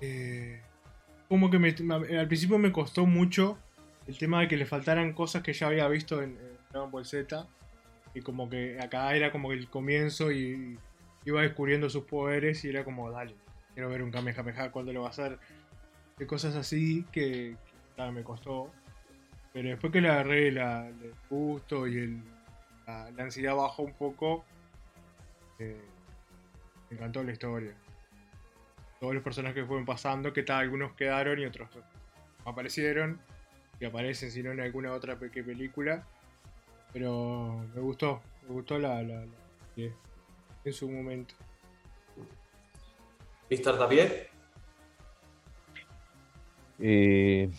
[0.00, 0.60] eh,
[1.28, 3.58] como que me- me- al principio me costó mucho
[4.06, 7.06] el tema de que le faltaran cosas que ya había visto en, en Dragon Ball
[7.06, 7.46] Z.
[8.14, 10.78] Y como que acá era como el comienzo y
[11.24, 13.34] iba descubriendo sus poderes y era como, dale,
[13.74, 15.38] quiero ver un Kamehameha, ¿cuándo lo va a hacer?
[16.18, 17.56] De cosas así que,
[18.12, 18.70] me costó.
[19.52, 22.22] Pero después que le agarré el gusto y el,
[22.86, 24.44] la, ansiedad bajó un poco,
[25.58, 25.80] eh,
[26.90, 27.74] me encantó la historia.
[29.00, 31.68] Todos los personajes que fueron pasando, que tal, algunos quedaron y otros
[32.44, 33.20] aparecieron.
[33.78, 36.06] Y aparecen, si no, en alguna otra pe- película.
[36.94, 39.24] Pero me gustó, me gustó la, la,
[39.76, 39.90] la
[40.64, 41.34] en su momento.
[43.50, 43.78] Mr.
[43.78, 44.35] Tapier.
[46.78, 47.50] Eh,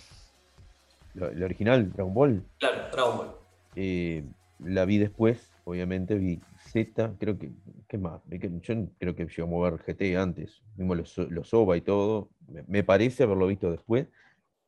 [1.13, 3.36] la, original, Dragon Ball, Claro, Dragon Ball.
[3.75, 4.23] eh,
[4.60, 6.39] la vi después, obviamente, vi
[6.71, 7.51] Z, creo que,
[7.88, 8.21] ¿qué más?
[8.30, 12.63] Yo creo que llegó a ver GT antes, vimos los, los OVA y todo, me,
[12.67, 14.08] me parece haberlo visto después,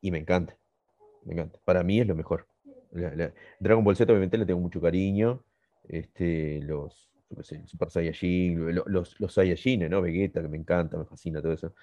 [0.00, 0.56] y me encanta,
[1.24, 2.46] me encanta, para mí es lo mejor.
[2.92, 5.44] La- la- Dragon Ball Z obviamente le tengo mucho cariño,
[5.88, 7.08] este, los,
[7.42, 10.02] sé, Super Saiyajin, lo- los, los Saiyajines, ¿no?
[10.02, 11.74] Vegeta, que me encanta, me fascina todo eso,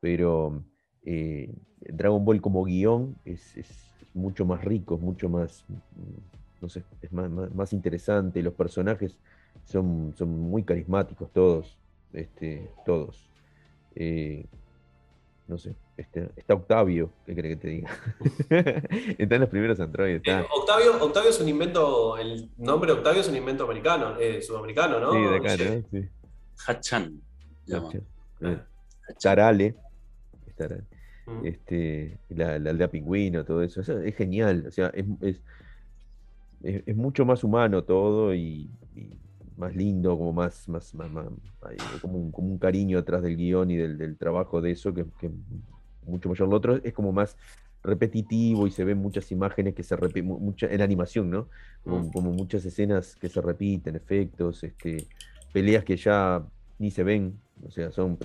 [0.00, 0.64] pero
[1.04, 3.54] eh, Dragon Ball como guion es,
[4.14, 8.54] mucho más rico, es mucho más, mm, no sé, es más, más- más interesante, los
[8.54, 9.16] personajes
[9.64, 11.76] son, son muy carismáticos todos,
[12.12, 13.28] este, todos.
[13.96, 14.46] Eh,
[15.46, 17.90] no sé, este, está Octavio, ¿qué crees que te diga?
[19.18, 20.44] Están los primeros androides, Eh.
[20.56, 25.12] Octavio, Octavio es un invento, el nombre Octavio es un invento americano, eh, sudamericano, ¿no?
[25.12, 25.56] Sí, de acá.
[25.56, 25.82] ¿no?
[25.90, 26.08] Sí.
[26.66, 27.20] Hachan.
[28.40, 28.58] Eh,
[29.20, 29.74] Tarale,
[30.56, 30.84] Tarale.
[31.40, 33.80] Este, la, la aldea pingüino, todo eso.
[33.80, 34.66] Eso es genial.
[34.68, 35.42] O sea, es, es,
[36.62, 39.10] es- es mucho más humano todo y, y
[39.56, 41.28] más lindo, como más, más, más- más-
[41.62, 44.92] hay como, un, como un cariño atrás del guion y del, del trabajo de eso,
[44.94, 45.30] que, que
[46.02, 46.48] mucho mayor.
[46.48, 47.36] Lo otro es como más
[47.82, 51.48] repetitivo y se ven muchas imágenes que se repiten, mucha, en animación, ¿no?
[51.82, 55.08] Como, como muchas escenas que se repiten, efectos, este,
[55.52, 56.46] peleas que ya
[56.78, 58.18] ni se ven, o sea, son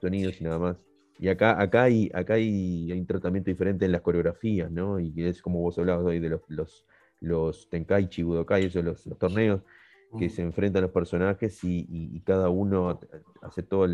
[0.00, 0.89] sonidos y nada más.
[1.22, 4.98] Y acá, acá, hay, acá hay, hay un tratamiento diferente en las coreografías, ¿no?
[4.98, 6.86] Y es como vos hablabas hoy de los, los,
[7.20, 9.60] los Tenkaichi, Budokai, esos, los, los torneos
[10.18, 12.98] que se enfrentan los personajes y, y- y cada uno
[13.42, 13.86] hace toda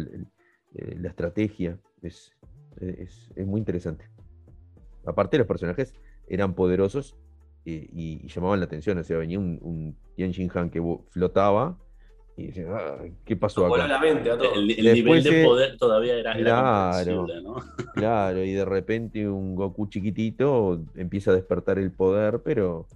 [0.72, 1.78] la estrategia.
[2.00, 2.32] Es,
[2.80, 4.04] es, es muy interesante.
[5.04, 5.94] Aparte, los personajes
[6.28, 7.16] eran poderosos
[7.64, 8.98] eh, y, y llamaban la atención.
[8.98, 11.78] O sea, venía un, un Tien Shin Han que flotaba
[12.36, 13.86] y "Ah, ¿qué pasó acá?
[13.88, 14.56] la mente a todos.
[14.56, 17.26] El, el Después nivel de poder todavía era, Claro.
[17.42, 17.54] ¿no?
[17.94, 22.86] Claro, y de repente un Goku chiquitito empieza a despertar el poder, pero,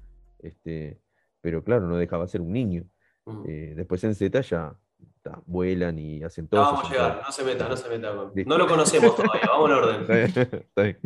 [0.41, 1.01] este,
[1.41, 2.85] pero claro, no dejaba de ser un niño.
[3.27, 3.43] Mm.
[3.47, 4.75] Eh, después en Z ya
[5.23, 6.61] ta, vuelan y hacen todo.
[6.61, 8.15] vamos a llegar, no se meta, no se meta.
[8.47, 10.01] No lo conocemos todavía, vamos en orden.
[10.03, 10.99] Está bien, está bien.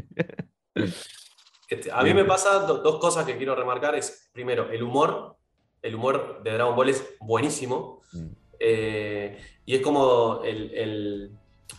[1.68, 3.94] Este, a mí me pasa do- dos cosas que quiero remarcar.
[3.94, 5.36] Es, primero, el humor.
[5.84, 8.00] El humor de Dragon Ball es buenísimo.
[8.12, 8.26] Mm,
[8.66, 11.30] Eh, y es como el, el-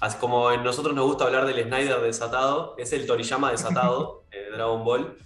[0.02, 4.38] así como a nosotros nos gusta hablar del Snyder desatado, es el Toriyama desatado eh,
[4.44, 5.18] de Dragon Ball.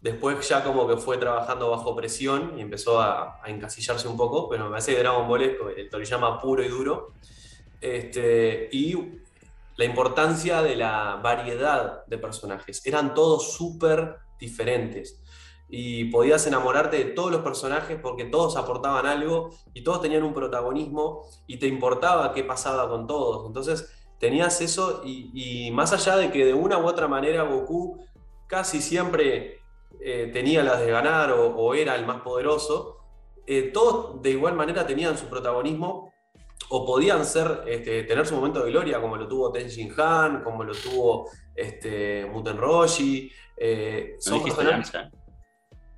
[0.00, 4.48] Después ya como que fue trabajando bajo presión y empezó a, a encasillarse un poco,
[4.48, 7.12] pero me parece que Dragon Ball es el Toriyama puro y duro.
[7.80, 8.96] Este, y
[9.76, 12.84] la importancia de la variedad de personajes.
[12.86, 15.21] Eran todos súper diferentes.
[15.74, 20.34] Y podías enamorarte de todos los personajes porque todos aportaban algo y todos tenían un
[20.34, 23.46] protagonismo y te importaba qué pasaba con todos.
[23.46, 28.04] Entonces tenías eso y, y más allá de que de una u otra manera Goku
[28.48, 29.60] casi siempre
[30.04, 32.98] eh, tenía las de ganar o, o era el más poderoso,
[33.46, 36.12] eh, todos de igual manera tenían su protagonismo
[36.68, 40.64] o podían ser, este, tener su momento de gloria, como lo tuvo Tenshin Han, como
[40.64, 43.30] lo tuvo este, Muten Roshi.
[43.56, 45.21] eh, No son personajes-.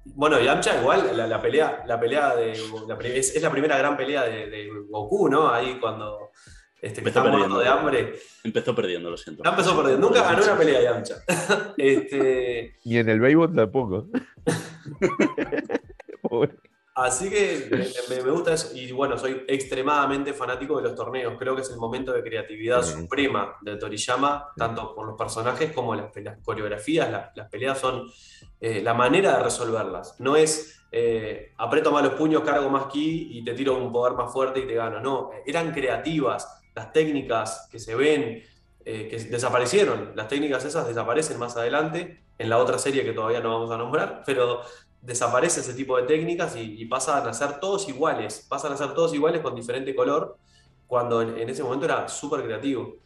[0.04, 2.58] Bueno, Yamcha igual, la, la pelea, la pelea de.
[2.86, 5.48] la es, es la primera gran pelea de, de Goku, ¿no?
[5.48, 6.30] Ahí cuando
[6.84, 7.60] este, que está muerto perdiendo.
[7.60, 8.14] de hambre.
[8.42, 9.42] Empezó perdiendo, lo siento.
[9.48, 10.06] Empezó perdiendo.
[10.06, 11.16] Nunca ganó una pelea Yamcha.
[11.78, 14.08] este, Y en el béisbol tampoco.
[16.22, 16.52] Pobre.
[16.94, 17.68] Así que
[18.08, 18.70] me, gusta eso.
[18.74, 21.34] Y bueno, soy extremadamente fanático de los torneos.
[21.38, 25.94] Creo que es el momento de creatividad suprema de Toriyama, tanto por los personajes como
[25.94, 27.10] las, las coreografías.
[27.10, 28.10] La- las peleas son
[28.60, 30.18] eh, la manera de resolverlas.
[30.20, 34.14] No es eh, aprieto más los puños, cargo más ki y te tiro un poder
[34.14, 35.00] más fuerte y te gano.
[35.00, 36.62] No, eran creativas.
[36.74, 38.42] Las técnicas que se ven,
[38.84, 40.12] eh, que desaparecieron.
[40.14, 43.76] Las técnicas esas desaparecen más adelante en la otra serie que todavía no vamos a
[43.78, 44.60] nombrar, pero
[45.04, 48.46] desaparece ese tipo de técnicas y, y pasan a ser todos iguales.
[48.48, 50.38] Pasan a ser todos iguales con diferente color,
[50.86, 52.96] cuando en, ese momento era súper creativo.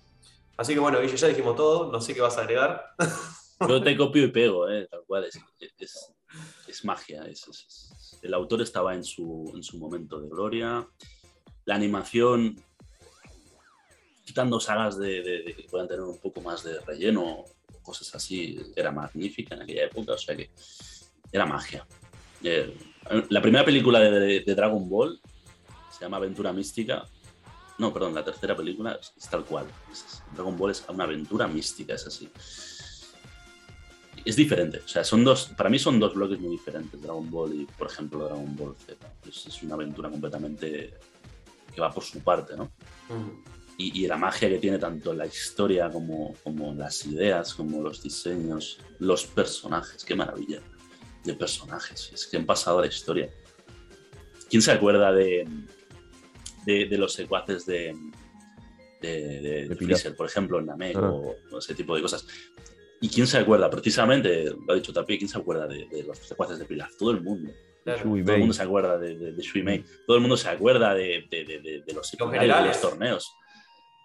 [0.57, 2.85] Así que bueno, Guille, ya dijimos todo, no sé qué vas a agregar.
[3.69, 5.25] Yo te copio y pego, eh, tal cual.
[5.25, 5.39] Es,
[5.79, 7.25] es- magia.
[8.23, 10.87] el autor estaba en su, en su momento de gloria.
[11.65, 12.63] La animación,
[14.25, 17.45] quitando sagas de, de- de que puedan tener un poco más de relleno,
[17.83, 20.13] cosas así, era magnífica en aquella época.
[20.13, 20.51] O sea que
[21.33, 21.87] era magia.
[22.43, 22.77] Eh,
[23.31, 25.21] la primera película de, de- de Dragon Ball
[25.91, 27.05] se llama Aventura Mística.
[27.79, 29.67] No, perdón, la tercera película es, es tal cual.
[29.91, 32.29] Es- Dragon Ball es una aventura mística, es así
[34.25, 34.81] es diferente.
[34.85, 37.87] O sea, son dos, para mí son dos bloques muy diferentes, Dragon Ball y, por
[37.87, 38.95] ejemplo, Dragon Ball Z.
[39.27, 40.93] Es, es una aventura completamente
[41.75, 42.71] que va por su parte, ¿no?
[43.79, 48.03] Y, y la magia que tiene tanto la historia como, como las ideas, como los
[48.03, 50.61] diseños, los personajes, qué maravilla
[51.29, 53.31] de personajes, es que han pasado a la historia.
[54.51, 55.47] ¿Quién se acuerda de,
[56.65, 57.95] de, de los secuaces de,
[59.01, 59.77] de, de-.
[59.77, 61.11] Freezer, por ejemplo, en Namek Ah.
[61.11, 62.27] o, o ese tipo de cosas?
[63.01, 63.71] ¿Y quién se acuerda?
[63.71, 66.97] Precisamente, lo ha dicho Tapi, ¿quién se acuerda de, de los secuaces de Pilaf?
[66.97, 67.53] Todo el mundo.
[67.85, 68.03] Claro.
[68.03, 69.85] Todo el mundo se acuerda de, de, de Shui Mei.
[70.07, 73.33] Todo el mundo se acuerda de, de, de- de- de los secundarios, de los torneos.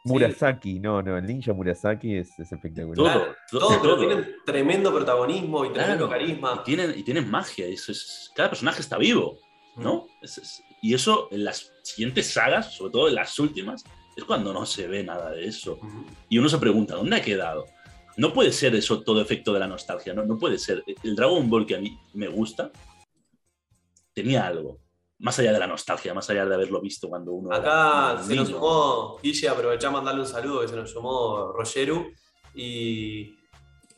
[0.05, 2.95] Murasaki, no, no, el ninja Murasaki es, es espectacular.
[2.95, 6.57] Todo, Claro, todo, tienen tremendo protagonismo y tremendo Claro, carisma.
[6.61, 7.67] Y tienen, y tienen magia.
[7.69, 9.37] y eso es, cada personaje está vivo,
[9.77, 10.07] ¿no?
[10.21, 13.83] Es- es- y eso en las siguientes sagas, sobre todo en las últimas,
[14.17, 15.79] es cuando no se ve nada de eso.
[16.27, 17.65] Y uno se pregunta, ¿dónde ha quedado?
[18.17, 20.83] No puede ser eso todo efecto de la nostalgia, no, no puede ser.
[21.01, 22.71] El Dragon Ball que a mí me gusta
[24.13, 24.79] tenía algo.
[25.23, 28.45] Más allá de la nostalgia, más allá de haberlo visto cuando uno Acá se nos
[28.49, 28.57] niño.
[28.59, 32.11] sumó, Guille, aprovechamos a mandarle un saludo que se nos sumó Rogeru
[32.53, 33.33] y,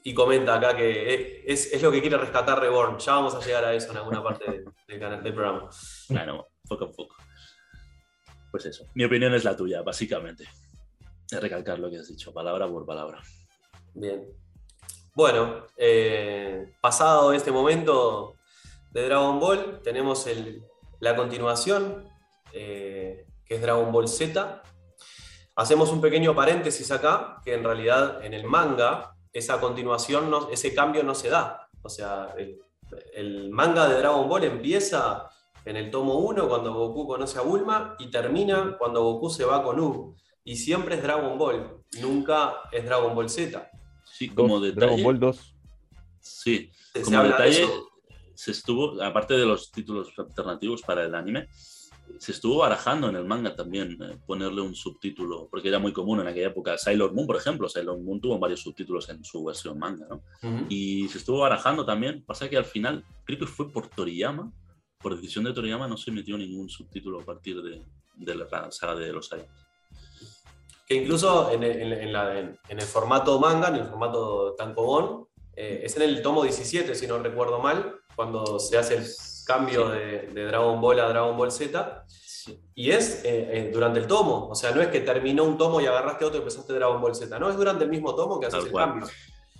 [0.03, 2.99] y comenta acá que es, es lo que quiere rescatar Reborn.
[2.99, 5.67] Ya vamos a llegar a eso en alguna parte del, del canal, del programa.
[6.09, 7.15] Bueno, poco a poco.
[8.51, 8.85] Pues eso.
[8.93, 10.45] Mi opinión es la tuya, básicamente.
[11.31, 13.19] Es recalcar lo que has dicho, palabra por palabra.
[13.95, 14.27] Bien.
[15.15, 18.35] Bueno, eh, pasado este momento
[18.91, 20.63] de Dragon Ball, tenemos el-
[20.99, 22.07] la continuación,
[22.53, 24.61] eh, que es Dragon Ball Z.
[25.55, 30.73] Hacemos un pequeño paréntesis acá, que en realidad en el manga, esa continuación, no- ese
[30.73, 31.69] cambio no se da.
[31.81, 32.59] O sea, el,
[33.13, 35.29] el manga de Dragon Ball empieza
[35.65, 39.63] en el tomo 1 cuando Goku conoce a Bulma y termina cuando Goku se va
[39.63, 40.15] con U.
[40.43, 43.69] Y siempre es Dragon Ball, nunca es Dragon Ball Z.
[44.03, 44.79] Sí, como detalle.
[44.87, 45.55] Dragon Ball 2.
[46.19, 46.71] Sí,
[47.03, 47.87] como habla de detalle, eso.
[48.35, 51.47] Se estuvo, aparte de los títulos alternativos para el anime,
[52.19, 56.19] se estuvo barajando en el manga también eh, ponerle un subtítulo, porque era muy común
[56.21, 56.77] en aquella época.
[56.77, 60.07] Sailor Moon, por ejemplo, Sailor Moon tuvo varios subtítulos en su versión manga.
[60.69, 62.23] Y se estuvo barajando también.
[62.23, 64.51] Pasa que al final, creo que fue por Toriyama,
[64.99, 67.81] por decisión de Toriyama, no se metió ningún subtítulo a partir de,
[68.15, 69.49] de la saga de los Saiyans.
[70.87, 74.53] Que incluso en el, en- en la- en- en el formato manga, en el formato
[74.55, 79.05] tankobon, eh, es en el tomo 17, si no recuerdo mal, cuando se hace el
[79.45, 82.05] cambio de, de Dragon Ball a Dragon Ball Z.
[82.75, 85.81] Y es eh, eh, durante el tomo, o sea, no es que terminó un tomo
[85.81, 88.45] y agarraste otro y empezaste Dragon Ball Z, no, es durante el mismo tomo que
[88.45, 88.89] haces Tal el cual.
[88.89, 89.07] cambio.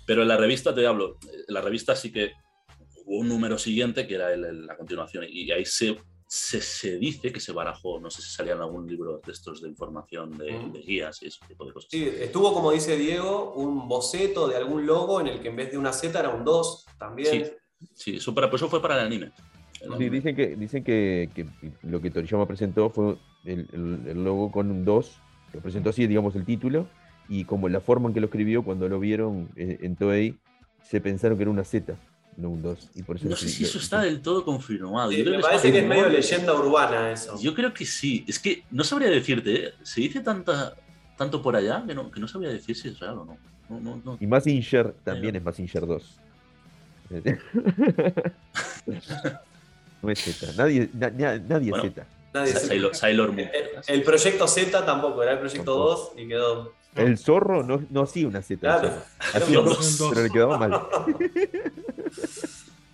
[0.06, 1.16] Pero en la revista, te hablo,
[1.48, 2.30] en la revista sí que
[3.04, 5.96] hubo un número siguiente que era el- el- la continuación y ahí se,
[6.28, 9.62] se, se dice que se barajó, no sé si salía en algún libro de estos
[9.62, 10.72] de información, de, Mm.
[10.72, 11.88] de guías y ese tipo de cosas.
[11.90, 15.72] Sí, estuvo, como dice Diego, un boceto de algún logo en el que en vez
[15.72, 17.46] de una Z era un 2 también.
[17.46, 17.52] Sí.
[17.94, 19.32] Sí, eso, para, pues eso fue para el anime.
[19.80, 21.46] El Sí, dicen que, dicen que, que
[21.82, 25.20] lo que Toriyama presentó fue el, el- el logo con un 2,
[25.52, 26.88] lo presentó así, digamos, el título,
[27.28, 30.38] y como la forma en que lo escribió, cuando lo vieron eh, en Toei,
[30.82, 31.94] se pensaron que era una Z,
[32.36, 32.90] no un 2.
[32.94, 35.10] Y por eso No sé si eso está del todo confirmado.
[35.10, 37.38] Sí, Yo creo me que parece que es medio leyenda urbana eso.
[37.40, 38.24] Yo creo que sí.
[38.28, 39.72] Es que no sabría decirte, ¿eh?
[39.82, 40.74] Se dice tanta,
[41.18, 43.38] tanto por allá que no, que no sabría decir si es real o no.
[43.68, 44.16] No, no, no.
[44.20, 46.18] Y Mazinger también es Mazinger 2.
[50.02, 50.52] No es Z.
[50.56, 52.06] Nadie, na- na- nadie Bueno, es Z.
[52.34, 52.68] Nadie Sa- sabe.
[52.68, 53.48] Sailor, Sailor Moon.
[53.52, 56.12] El, el proyecto Z tampoco, era el proyecto Tampoco.
[56.12, 56.72] 2 y quedó.
[56.94, 58.60] El zorro no, no hacía una Z.
[58.60, 58.92] Claro.
[59.34, 59.76] Hacía Dos.
[59.76, 60.10] 2, Dos.
[60.14, 60.82] pero le quedaba mal.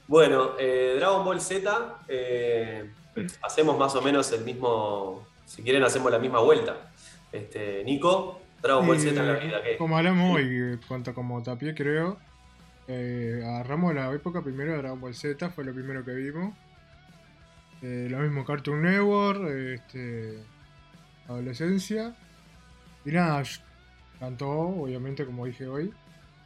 [0.09, 2.91] Bueno, eh, Dragon Ball Z, eh,
[3.41, 5.27] hacemos más o menos el mismo.
[5.47, 6.91] Si quieren, hacemos la misma vuelta.
[7.33, 9.77] Este, Nico, Dragon Ball Z en la Eh, vida, ¿qué?
[9.79, 12.19] Como hablamos hoy, cuanto como tapié, creo.
[12.89, 16.55] Eh, agarramos la época primero de Dragon Ball Z, fue lo primero que vimos.
[17.83, 20.43] Eh, lo mismo Cartoon Network, este,
[21.29, 22.15] adolescencia.
[23.05, 23.43] Y nada,
[24.21, 25.93] cantó, obviamente, como dije hoy.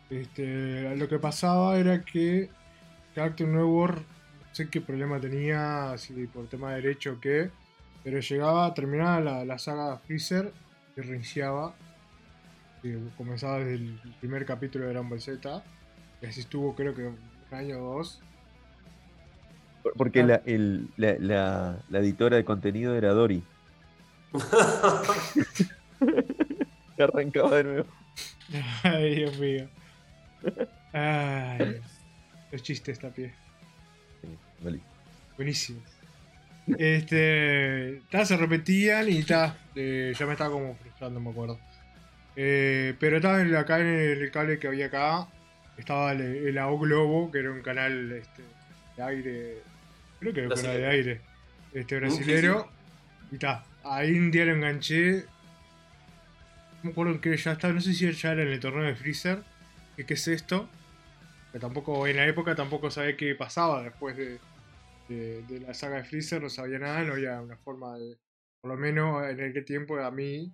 [0.08, 2.48] Este, lo que pasaba era que
[3.14, 7.50] Cartoon Network, no sé qué problema tenía, si por tema de derecho o qué,
[8.04, 10.52] pero llegaba, terminaba la, la saga Freezer
[10.96, 11.74] y reiniciaba.
[13.16, 15.64] Comenzaba desde el primer capítulo de Dragon Ball Z.
[16.22, 17.18] Y así estuvo, creo que un
[17.50, 18.20] año o dos.
[19.96, 20.26] Porque Ah.
[20.26, 23.42] la, el- la, la- la editora de contenido era Dori.
[26.98, 27.86] Y arrancaba de nuevo.
[28.82, 29.68] Ay, Dios mío.
[30.92, 31.80] Ay,
[32.52, 33.32] los chistes, tapié.
[34.22, 34.28] Sí,
[34.62, 34.80] vale.
[35.36, 35.80] Buenísimo.
[36.78, 38.02] Este.
[38.10, 41.60] ta, se repetían y ta, eh, ya me estaba como frustrando, me acuerdo.
[42.34, 45.28] Eh, pero estaba en- acá en el cable que había acá.
[45.76, 48.42] Estaba el, el AO Globo, que era un canal este,
[48.96, 49.62] de aire.
[50.20, 51.20] Creo que era un canal de aire.
[51.72, 52.68] Este brasilero.
[53.30, 55.24] Y ta, ahí un día lo enganché.
[56.76, 58.84] No me acuerdo en qué ya estaba, no sé si ya era en el torneo
[58.84, 59.42] de Freezer.
[59.96, 60.68] que ¿Qué es esto?
[61.52, 64.38] Que tampoco, en la época tampoco sabía qué pasaba después de,
[65.08, 68.16] de, de la saga de Freezer, no sabía nada, no había una forma de,
[68.60, 70.52] por lo menos en aquel tiempo a mí,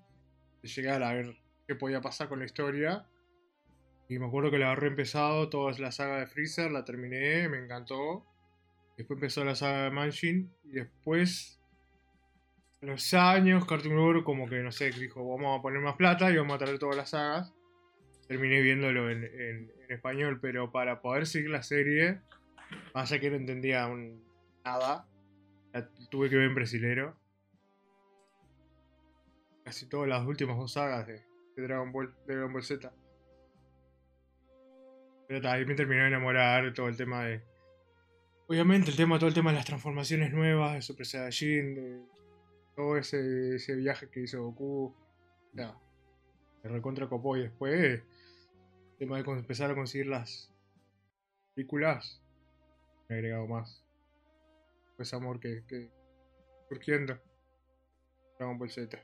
[0.63, 3.05] de llegar a ver qué podía pasar con la historia.
[4.13, 7.57] Y me acuerdo que la agarré empezado, toda la saga de Freezer, la terminé, me
[7.57, 8.27] encantó.
[8.99, 11.59] Después empezó la saga de Manshin y después,
[12.83, 16.31] a los años, Cartoon Network como que, no sé, dijo, vamos a poner más plata
[16.31, 17.55] y vamos a traer todas las sagas.
[18.29, 22.21] Terminé viéndolo en, español, pero para poder seguir la serie,
[22.95, 23.89] más allá que no entendía
[24.63, 25.09] nada,
[25.73, 27.17] la tuve que ver en brasilero.
[29.65, 31.25] Casi todas las últimas dos sagas de,
[31.57, 32.93] de Dragon Ball, de Dragon Ball Z.
[35.33, 37.41] Pero ta, ahí me terminó de enamorar todo el tema de.
[38.49, 42.03] Obviamente el tema, todo el tema de las transformaciones nuevas, de Super Saiyajin, de
[42.77, 44.95] todo ese, ese viaje que hizo Goku.
[45.55, 45.75] Ya.
[46.63, 48.05] Me recontra copó y después el
[48.99, 50.53] tema de empezar a conseguir las
[51.55, 52.21] películas.
[53.09, 53.83] Me ha agregado más.
[54.99, 55.89] Ese amor que, que
[56.69, 57.19] surgiendo.
[58.39, 59.03] Dragon Ball Z.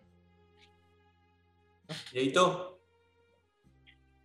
[2.13, 2.79] Dieguito,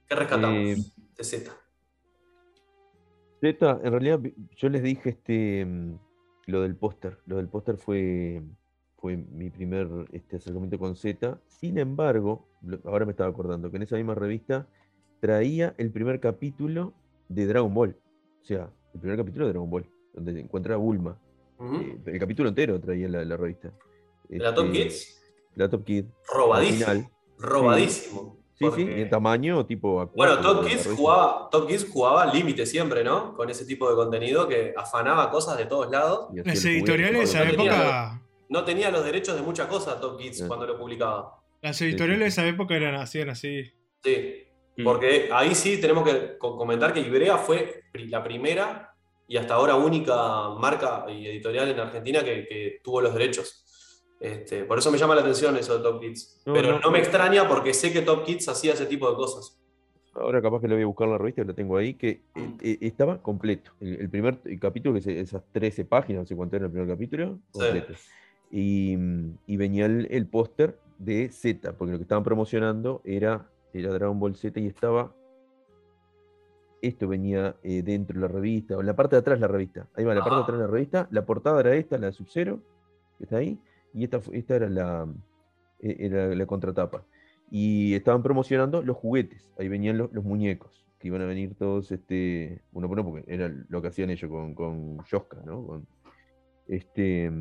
[0.10, 0.76] ¿qué rescatamos Eh,
[1.16, 1.63] de Z?
[3.44, 4.22] Z, en realidad
[4.56, 6.00] yo les dije este mm,
[6.48, 7.18] lo del póster.
[7.26, 8.42] Lo del póster fue,
[8.96, 11.42] fue mi primer este, acercamiento con Z.
[11.48, 12.48] Sin embargo,
[12.86, 14.66] ahora me estaba acordando que en esa misma revista
[15.20, 16.94] traía el primer capítulo
[17.28, 17.98] de Dragon Ball.
[18.42, 21.20] O sea, el primer capítulo de Dragon Ball, donde encuentra a Bulma.
[21.60, 23.74] Eh, el capítulo entero traía la, la revista.
[24.30, 25.22] ¿La Top Este, Kids?
[25.56, 26.06] La Top Kid.
[26.06, 27.12] al Robadísimo.
[27.40, 28.43] Robadísimo.
[28.56, 30.12] Sí, porque- sí, y en tamaño tipo A4.
[30.16, 33.34] Bueno, Top Kids jugaba, Top Kids jugaba límite siempre, ¿no?
[33.34, 36.28] Con ese tipo de contenido que afanaba cosas de todos lados.
[36.34, 38.22] Las editoriales de esa porque no tenía época.
[38.50, 40.44] No tenía los derechos de muchas cosas Top Kids Sí.
[40.48, 41.40] cuando lo publicaba.
[41.62, 43.64] Las sí, editoriales de esa época eran hacían así.
[44.04, 44.44] Sí.
[44.78, 44.84] Mm.
[44.84, 48.94] Porque ahí sí tenemos que co- comentar que Ibrea fue la primera
[49.28, 53.63] y hasta ahora única marca y editorial en Argentina que, que tuvo los derechos.
[54.24, 56.42] Este, por eso me llama la atención eso de Top Kids.
[56.46, 56.80] No, Pero no.
[56.80, 59.60] no, me extraña porque sé que Top Kids hacía ese tipo de cosas.
[60.14, 62.56] Ahora capaz que lo voy a buscar en la revista, lo tengo ahí, que eh,
[62.62, 63.72] eh, estaba completo.
[63.82, 66.72] El, el primer el capítulo, que es esas 13 páginas, no sé cuánto era el
[66.72, 67.60] primer capítulo, Sí.
[67.60, 67.94] completo.
[68.50, 68.98] Y,
[69.48, 74.20] y venía el, el póster de Z, porque lo que estaban promocionando era, era Dragon
[74.20, 75.14] Ball Z y estaba...
[76.82, 79.48] Esto venía eh, dentro de la revista, o en la parte de atrás de la
[79.48, 79.88] revista.
[79.96, 80.44] Ahí va, la parte de Ah.
[80.44, 81.08] atrás de la revista.
[81.12, 82.60] La portada era esta, la de Sub-Zero,
[83.18, 83.58] que está ahí.
[83.94, 85.08] Y esta, esta era la,
[85.80, 87.06] eh, era la contratapa.
[87.52, 89.48] Y estaban promocionando los juguetes.
[89.60, 93.34] Ahí venían los, los muñecos, que iban a venir todos, este, uno por uno, porque
[93.34, 95.66] era lo que hacían ellos con, con Yoska, ¿no?
[95.66, 95.88] Con,
[96.68, 97.32] este,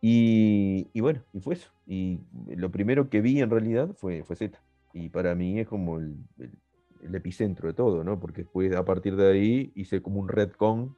[0.00, 1.70] y, y bueno, y fue eso.
[1.86, 2.20] Y
[2.54, 4.58] lo primero que vi en realidad fue, fue Z.
[4.92, 6.52] Y para mí es como el, el-
[7.02, 8.18] el epicentro de todo, ¿no?
[8.18, 10.96] Porque después, a partir de ahí, hice como un retcon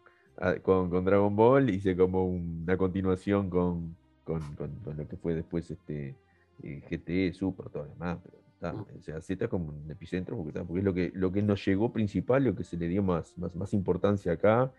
[0.63, 5.35] con, con Dragon Ball, hice como una continuación con, con, con- con lo que fue
[5.35, 6.15] después este
[6.63, 8.19] eh, GT, Super, todo lo demás.
[8.23, 11.11] Pero, está, o sea, Z es como un epicentro porque, está, porque es lo que,
[11.15, 14.73] lo que nos llegó principal, lo que se le dio más, más, más importancia acá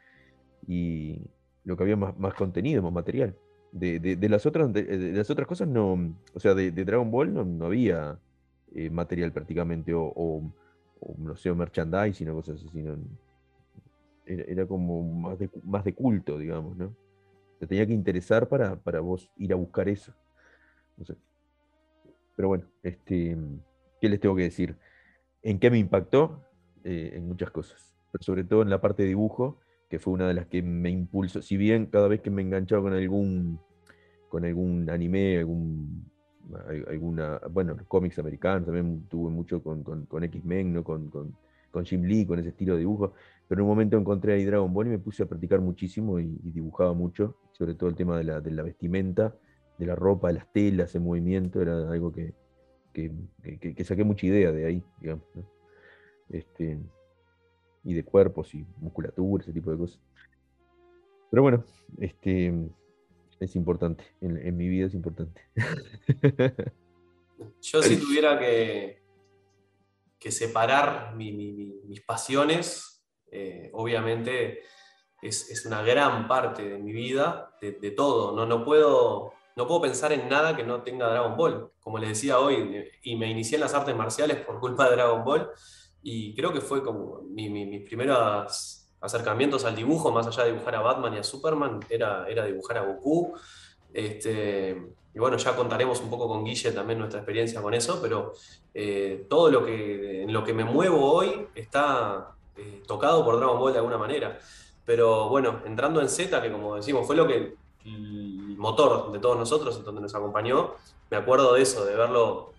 [0.68, 1.22] y
[1.64, 3.36] lo que había más, más contenido, más material.
[3.72, 5.94] De, de- de las otras, de, de las otras cosas no,
[6.34, 8.18] o sea, de, de Dragon Ball no, no había
[8.74, 10.54] eh, material prácticamente, o, o-
[11.02, 12.98] o, no sé, o merchandising o cosas así, sino
[14.30, 16.94] era, como más de, más de culto, digamos, ¿no?
[17.60, 20.14] Te tenía que interesar para, para vos ir a buscar eso.
[22.36, 23.38] Pero bueno, este,
[24.00, 24.78] ¿qué les tengo que decir?
[25.42, 26.42] ¿En qué me impactó?
[26.84, 29.60] Eh, en muchas cosas, pero sobre todo en la parte de dibujo,
[29.90, 31.42] que fue una de las que me impulsó.
[31.42, 33.60] Si bien cada vez que me enganchaba con algún,
[34.30, 36.10] con algún anime, algún,
[36.68, 40.84] al- alguna, bueno, cómics americanos, también tuve mucho con, con, X-Men, ¿no?
[40.86, 41.10] con,
[41.72, 43.14] con Jim Lee, con ese estilo de dibujo,
[43.48, 46.26] pero en un momento encontré ahí Dragon Ball y me puse a practicar muchísimo y,
[46.44, 49.36] dibujaba mucho, sobre todo el tema de la, vestimenta,
[49.78, 52.34] de la ropa, de las telas, el movimiento, era algo que,
[52.94, 55.26] que, saqué mucha idea de ahí, digamos.
[56.30, 56.78] Este,
[57.84, 60.00] y de cuerpos y musculatura, ese tipo de cosas.
[61.32, 61.64] Pero bueno,
[62.00, 62.54] este,
[63.40, 65.42] es importante, en, en mi vida es importante.
[67.62, 68.99] Yo si tuviera que,
[70.20, 74.60] que separar mi- mi- mi- mis pasiones, eh, obviamente
[75.22, 78.36] es, una gran parte de mi vida, de, todo.
[78.36, 81.72] No, no, puedo, no puedo pensar en nada que no tenga Dragon Ball.
[81.80, 85.24] Como les decía hoy, y me inicié en las artes marciales por culpa de Dragon
[85.24, 85.50] Ball,
[86.02, 90.76] y creo que fue como mi- mis primeros acercamientos al dibujo, más allá de dibujar
[90.76, 93.34] a Batman y a Superman, era, era dibujar a Goku.
[93.94, 94.82] Este,
[95.14, 98.34] y bueno, ya contaremos un poco con Guille también nuestra experiencia con eso, pero
[98.74, 103.60] eh, todo lo que, en lo que me muevo hoy está eh, tocado por Dragon
[103.60, 104.40] Ball de alguna manera.
[104.86, 109.38] Pero bueno, entrando en Z, que como decimos, fue lo que el motor de todos
[109.38, 110.76] nosotros, donde nos acompañó,
[111.10, 112.54] me acuerdo de eso, de verlo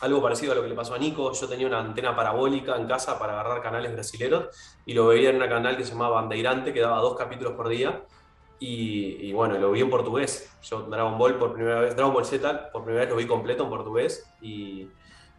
[0.00, 1.32] algo parecido a lo que le pasó a Nico.
[1.32, 4.46] Yo tenía una antena parabólica en casa para agarrar canales brasileros
[4.86, 7.68] y lo veía en una canal que se llamaba Bandeirante, que daba dos capítulos por
[7.68, 8.02] día.
[8.62, 10.54] Y, y bueno, lo vi en portugués.
[10.62, 13.64] Yo Dragon Ball por primera vez, Dragon Ball Z por primera vez lo vi completo
[13.64, 14.86] en portugués y,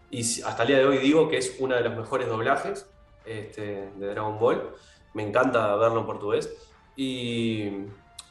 [0.10, 2.90] y hasta el día de hoy digo que es uno de los mejores doblajes
[3.26, 4.72] este, de Dragon Ball.
[5.14, 6.52] Me encanta verlo en portugués.
[6.96, 7.70] Y,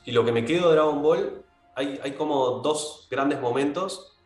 [0.04, 1.44] y lo que me quedo de Dragon Ball,
[1.76, 4.18] hay, hay como dos grandes momentos.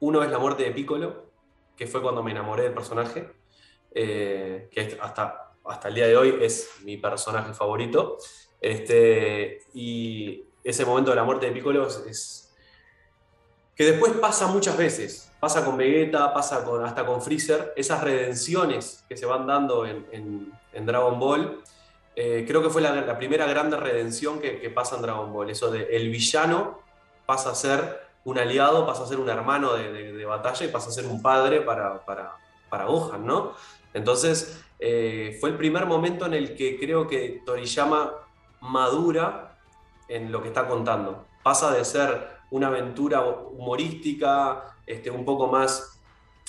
[0.00, 1.26] Uno es la muerte de Piccolo,
[1.76, 3.32] que fue cuando me enamoré del personaje,
[3.92, 8.18] eh, que hasta, hasta el día de hoy es mi personaje favorito.
[8.64, 12.50] Este, y ese momento de la muerte de Piccolo es,
[13.76, 15.30] que después pasa muchas veces.
[15.38, 17.74] Pasa con Vegeta, pasa con, hasta con Freezer.
[17.76, 20.06] Esas redenciones que se van dando en,
[20.72, 21.60] en- Dragon Ball.
[22.16, 25.50] eh, creo que fue la, primera grande redención que, que pasa en Dragon Ball.
[25.50, 26.80] Eso de el villano
[27.26, 30.68] pasa a ser un aliado, pasa a ser un hermano de, de- de batalla y
[30.70, 32.32] pasa a ser un padre para, para,
[32.70, 33.52] para Gohan, ¿no?
[33.92, 38.12] Entonces, eh, fue el primer momento en el que creo que Toriyama
[38.64, 39.58] madura
[40.08, 41.26] en lo que está contando.
[41.42, 46.00] Pasa de ser una aventura humorística, este, un poco más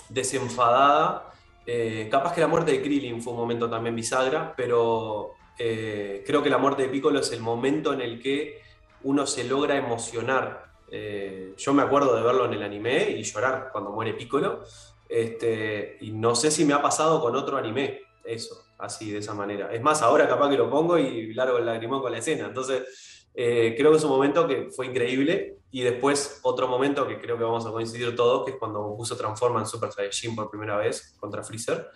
[0.10, 1.32] desenfadada.
[1.66, 6.44] Eh, capaz que la muerte de Krillin fue un momento también bisagra, pero eh, creo
[6.44, 8.62] que la muerte de Piccolo es el momento en el que
[9.04, 10.66] uno se logra emocionar.
[10.92, 14.64] Eh, yo me acuerdo de verlo en el anime y llorar cuando muere Piccolo.
[15.10, 19.34] Este, y no sé si me ha pasado con otro anime, eso, así, de esa
[19.34, 19.74] manera.
[19.74, 22.48] Es más, ahora capaz que lo pongo y largo el lagrimón con la escena.
[22.48, 25.58] Entonces, eh, creo que es un momento que fue increíble.
[25.72, 29.06] Y después, otro momento que creo que vamos a coincidir todos, que es cuando Goku
[29.06, 31.90] se transforma en Super Saiyajin por primera vez contra Freezer,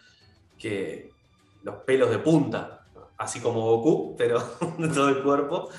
[0.57, 1.11] que
[1.63, 2.85] los pelos de punta,
[3.17, 4.41] así como Goku, pero
[4.93, 5.69] todo el cuerpo.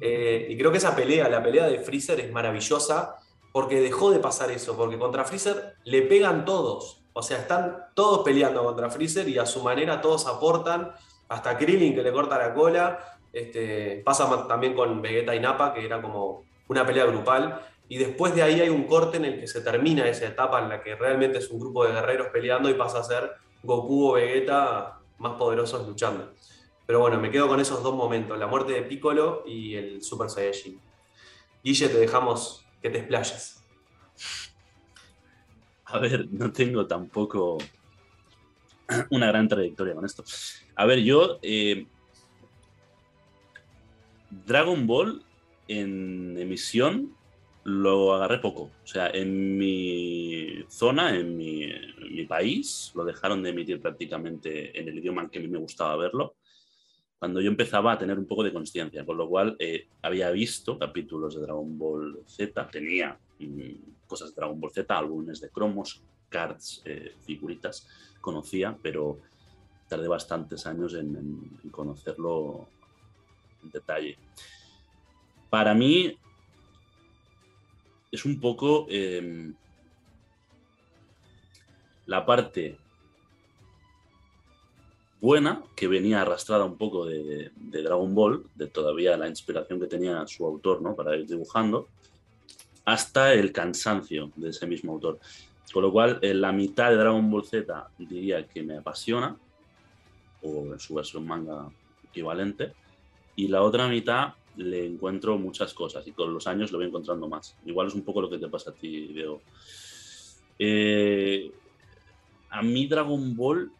[0.00, 3.16] Eh, y creo que esa pelea, la pelea de Freezer es maravillosa
[3.52, 6.97] porque dejó de pasar eso, porque contra Freezer le pegan todos.
[7.18, 10.92] O sea, están todos peleando contra Freezer y a su manera todos aportan,
[11.28, 13.18] hasta Krillin que le corta la cola.
[13.32, 17.60] Este, pasa también con Vegeta y Nappa, que era como una pelea grupal.
[17.88, 20.68] Y después de ahí hay un corte en el que se termina esa etapa en
[20.68, 23.32] la que realmente es un grupo de guerreros peleando y pasa a ser
[23.64, 26.30] Goku o Vegeta más poderosos luchando.
[26.86, 30.30] Pero bueno, me quedo con esos dos momentos, la muerte de Piccolo y el Super
[30.30, 30.80] Saiyajin.
[31.64, 33.57] Guille, te dejamos que te explayes.
[35.90, 37.58] A ver, no tengo tampoco
[39.10, 40.24] una gran trayectoria con esto.
[40.76, 41.38] A ver, yo.
[41.42, 41.86] eh,
[44.30, 45.22] Dragon Ball
[45.66, 47.14] en emisión
[47.64, 48.62] lo agarré poco.
[48.62, 51.68] O sea, en mi zona, en mi,
[52.26, 55.96] país, lo dejaron de emitir prácticamente en el idioma en que a mí me gustaba
[55.96, 56.36] verlo,
[57.18, 60.78] cuando yo empezaba a tener un poco de conciencia, con lo cual eh, había visto
[60.78, 66.02] capítulos de Dragon Ball Z, tenía mm, cosas de Dragon Ball Z, álbumes de cromos,
[66.28, 67.86] cards, eh, figuritas,
[68.20, 69.18] conocía, pero
[69.88, 72.66] tardé bastantes años en, conocerlo
[73.62, 74.18] en detalle.
[75.48, 76.18] Para mí
[78.10, 79.54] es un poco em,
[82.06, 82.78] la parte
[85.20, 89.86] buena que venía arrastrada un poco de, de, Dragon Ball, de todavía la inspiración que
[89.86, 90.94] tenía su autor ¿no?
[90.94, 91.88] para ir dibujando,
[92.88, 95.18] hasta el cansancio de ese mismo autor.
[95.74, 99.36] Con lo cual, en la mitad de Dragon Ball Z diría que me apasiona,
[100.40, 101.68] o en su versión manga
[102.08, 102.72] equivalente,
[103.36, 107.28] y la otra mitad le encuentro muchas cosas y con los años lo voy encontrando
[107.28, 107.54] más.
[107.66, 109.42] Igual es un poco lo que te pasa a ti, Diego.
[110.58, 111.52] Eh,
[112.48, 113.70] a mí Dragon Ball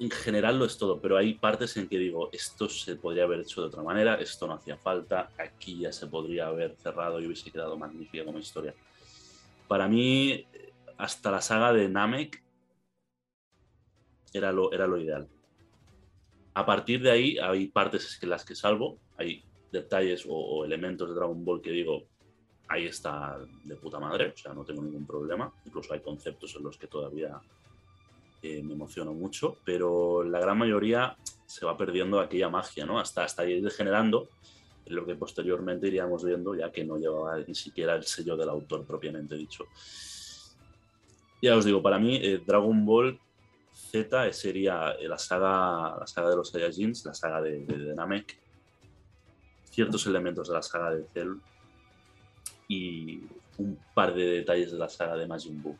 [0.00, 3.40] en general lo es todo, pero hay partes en que digo, esto se podría haber
[3.40, 7.26] hecho de otra manera, esto no hacía falta, aquí ya se podría haber cerrado y
[7.26, 8.74] hubiese quedado magnífica como historia.
[9.66, 10.46] Para mí,
[10.96, 12.42] hasta la saga de Namek
[14.32, 15.28] era lo, era lo ideal.
[16.54, 21.14] A partir de ahí hay partes en las que salvo, hay detalles o, elementos de
[21.14, 22.04] Dragon Ball que digo,
[22.68, 25.52] ahí está de puta madre, o sea, no tengo ningún problema.
[25.64, 27.40] Incluso hay conceptos en los que todavía
[28.42, 31.16] eh, me emociono mucho, pero la gran mayoría
[31.46, 32.98] se va perdiendo aquella magia, ¿no?
[32.98, 34.28] Hasta, hasta ir degenerando
[34.86, 38.48] en lo que posteriormente iríamos viendo, ya que no llevaba ni siquiera el sello del
[38.48, 39.64] autor propiamente dicho.
[41.40, 43.18] Ya os digo, para mí eh, Dragon Ball
[43.72, 48.38] Z sería la saga, la saga de los Saiyajins, la saga de, de, Namek,
[49.64, 51.36] ciertos elementos de la saga de Cell
[52.66, 53.22] y
[53.56, 55.76] un par de detalles de la saga de Majin Buu.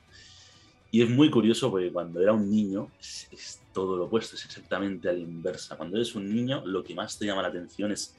[0.90, 5.08] Y es muy curioso porque cuando era un niño es, todo lo opuesto, es exactamente
[5.08, 5.76] a la inversa.
[5.76, 8.16] Cuando eres un niño, lo que más te llama la atención es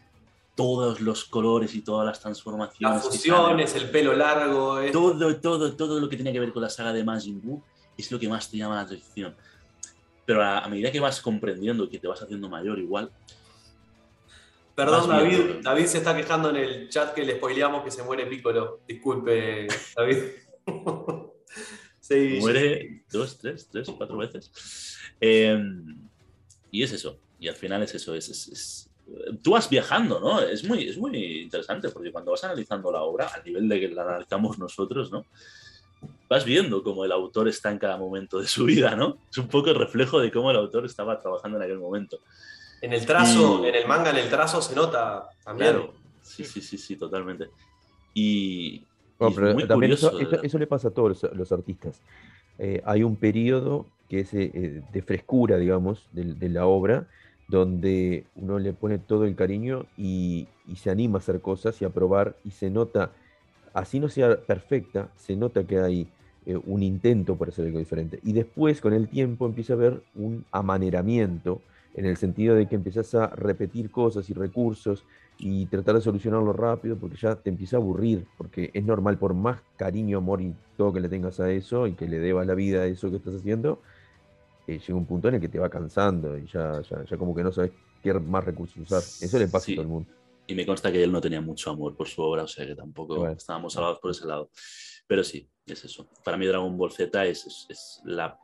[0.56, 2.96] todos los colores y todas las transformaciones.
[2.96, 4.80] Las fusiones, el pelo largo.
[4.92, 7.62] Todo, todo, todo lo que tiene que ver con la saga de Majin Buu
[7.98, 9.36] es lo que más te llama la atención
[10.30, 13.12] pero a, medida que vas comprendiendo y que te vas haciendo mayor igual...
[14.76, 18.28] Perdón, David, David se está quejando en el chat que le spoileamos que se muere
[18.28, 18.82] Piccolo.
[18.88, 20.18] Disculpe, David.
[22.40, 24.52] muere dos, tres, tres, cuatro veces.
[25.20, 25.98] Em,
[26.72, 27.20] y es eso.
[27.40, 28.16] Y al final es eso.
[28.16, 28.90] Es,
[29.42, 30.42] tú vas viajando, ¿no?
[30.42, 33.88] Es muy, es muy interesante porque cuando vas analizando la obra, al nivel de que
[33.90, 35.26] la analizamos nosotros, ¿no?
[36.30, 39.18] vas viendo cómo el autor está en cada momento de su vida, ¿no?
[39.30, 42.20] Es un poco el reflejo de cómo el autor estaba trabajando en aquel momento.
[42.82, 45.72] En el trazo, en el manga, en el trazo se nota también.
[45.72, 45.94] Claro.
[46.22, 47.50] Sí, sí, sí, sí, totalmente.
[48.14, 48.86] Y,
[49.68, 52.02] también eso, le pasa a todos los, artistas.
[52.58, 57.08] Eh, hay un periodo que es eh, de frescura, digamos, de, la obra,
[57.48, 61.86] donde uno le pone todo el cariño y, y se anima a hacer cosas y
[61.86, 63.12] a probar y se nota
[63.74, 66.08] así no sea perfecta, se nota que hay
[66.46, 68.20] eh, un intento por hacer algo diferente.
[68.24, 71.62] Y después, con el tiempo, empieza a haber un amaneramiento,
[71.96, 75.04] en el sentido de que empiezas a repetir cosas y recursos
[75.40, 79.34] y tratar de solucionarlo rápido, porque ya te empieza a aburrir, porque es normal, por
[79.34, 82.56] más cariño, amor y todo que le tengas a eso y que le debas la
[82.56, 83.82] vida a eso que estás haciendo,
[84.68, 87.44] eh, llega un punto en el que te va cansando y ya, ya, como que
[87.44, 87.72] no sabes
[88.04, 89.00] qué más recursos usar.
[89.00, 90.12] Eso le pasa a todo el mundo.
[90.46, 92.76] Y me consta que él no tenía mucho amor por su obra, o sea que
[92.76, 94.50] tampoco estábamos hablados por ese lado.
[95.08, 96.10] Pero sí, es eso.
[96.24, 98.38] Para mí Dragon Ball Z es, es, la...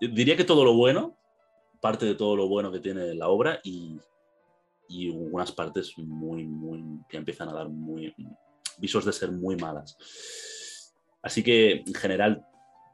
[0.00, 1.16] Diría que todo lo bueno,
[1.80, 4.00] parte de todo lo bueno que tiene la obra y,
[4.92, 7.00] y unas partes muy, muy...
[7.08, 8.14] que empiezan a dar muy...
[8.78, 9.96] visos de ser muy malas.
[11.22, 12.44] Así que, en general,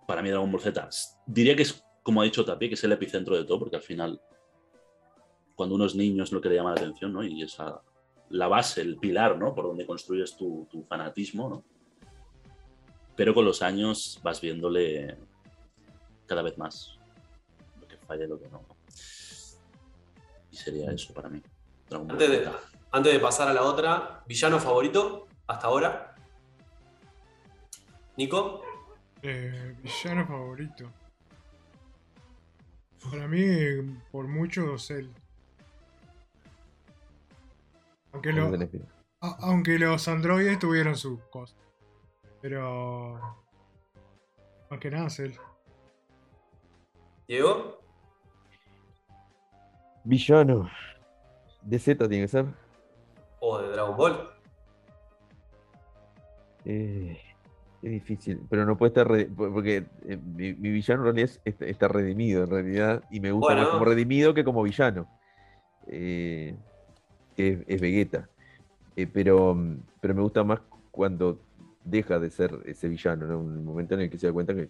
[0.07, 0.88] para mí Dragon Ball Z,
[1.26, 3.82] diría que es, como ha dicho Tapi, que es el epicentro de todo, porque al
[3.82, 4.20] final,
[5.55, 7.24] cuando uno es niño es lo que le llama la atención, ¿no?
[7.24, 7.82] Y esa
[8.30, 9.55] la base, el pilar, ¿no?
[9.55, 11.64] Por donde construyes tu, fanatismo, ¿no?
[13.16, 15.16] Pero con los años vas viéndole
[16.26, 16.99] cada vez más
[17.80, 18.62] lo que falla y lo que no.
[20.51, 21.42] Y sería eso para mí.
[21.91, 22.51] Antes de,
[22.93, 26.14] antes de, pasar a la otra, villano favorito hasta ahora.
[28.16, 28.62] Nico.
[29.22, 30.91] Eh, villano favorito.
[33.11, 33.43] Para mí,
[34.11, 35.11] por mucho, él.
[39.20, 41.57] Aunque, los androides tuvieron sus cosas.
[42.41, 43.18] Pero.
[44.70, 45.39] Más que nada es él.
[47.26, 47.80] ¿Diego?
[50.05, 50.70] Villano.
[51.69, 52.47] De Z tiene que ser.
[53.41, 54.16] ¿O de Dragon Ball?
[56.64, 57.19] Eh,
[57.83, 59.07] Es difícil, pero no puede estar.
[59.37, 63.05] porque eh, mi, mi villano en realidad es- está, está redimido, en realidad.
[63.11, 65.07] Y me gusta más como redimido que como villano.
[65.91, 66.55] eh,
[67.37, 68.29] que es, es Vegeta.
[68.97, 70.61] Eh, pero, mm, pero me gusta más
[70.91, 71.39] cuando
[71.85, 73.39] deja de ser ese villano, ¿no?
[73.41, 74.69] Un momento en el que se da cuenta que,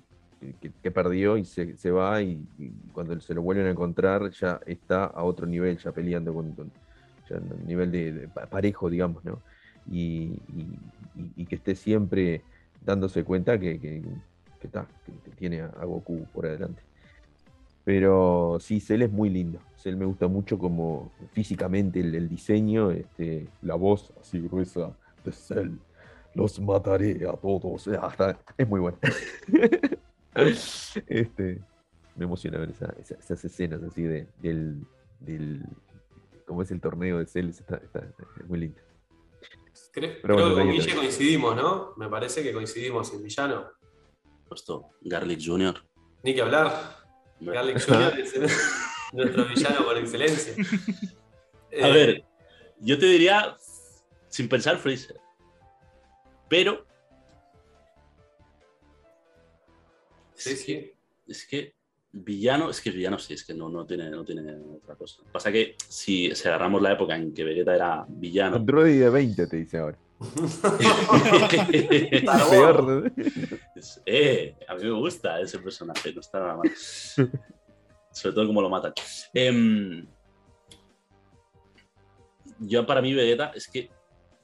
[0.60, 2.20] que- que perdió y se, se va.
[2.22, 6.34] Y, y cuando se lo vuelven a encontrar, ya está a otro nivel, ya peleando
[6.34, 6.52] con.
[6.54, 6.72] con-
[7.30, 9.40] un nivel de, de pa- parejo, digamos, ¿no?
[9.90, 10.32] Y,
[11.46, 12.42] que esté siempre
[12.84, 14.02] dándose cuenta que, que,
[14.62, 16.82] está, que, tiene a, a Goku por adelante.
[17.84, 19.60] Pero sí, Cell es muy lindo.
[19.76, 25.70] Cell me gusta mucho como físicamente el, diseño, este, la voz así gruesa de Cell.
[26.34, 27.88] Los mataré a todos.
[27.88, 28.98] Ah, está- es muy bueno.
[31.06, 31.60] este,
[32.14, 34.82] me emociona ver esa- esa- esas escenas así de, del,
[35.20, 35.62] del.
[36.48, 37.50] ¿Cómo es el torneo de Cell?
[37.50, 38.08] Está, está-
[38.40, 38.80] es muy lindo.
[39.92, 41.92] Pero creo bueno, que con Guille coincidimos, ¿no?
[41.96, 43.70] Me parece que coincidimos en villano.
[44.48, 45.74] Puesto Garlic Jr.
[46.22, 46.96] Ni que hablar.
[47.40, 48.18] Garlic Jr.
[48.18, 48.48] es el-
[49.12, 50.54] nuestro villano por excelencia.
[51.82, 52.24] A Eh, ver,
[52.80, 53.54] yo te diría,
[54.28, 55.20] sin pensar, Freezer.
[56.48, 56.86] Pero
[60.34, 60.92] Sí, sí.
[61.26, 61.74] es que
[62.12, 65.22] villano, es que villano sí, es que no, no, tiene, no tiene otra cosa.
[65.30, 69.46] Pasa que si, si agarramos la época en que Vegeta era villano, Android de 20
[69.46, 69.98] te dice ahora.
[72.50, 73.12] Peor.
[74.04, 76.72] eh, a mí me gusta ese personaje, no está nada mal.
[78.10, 78.92] Sobre todo como lo matan.
[79.32, 80.04] Em,
[82.58, 83.90] yo para mí Vegeta es que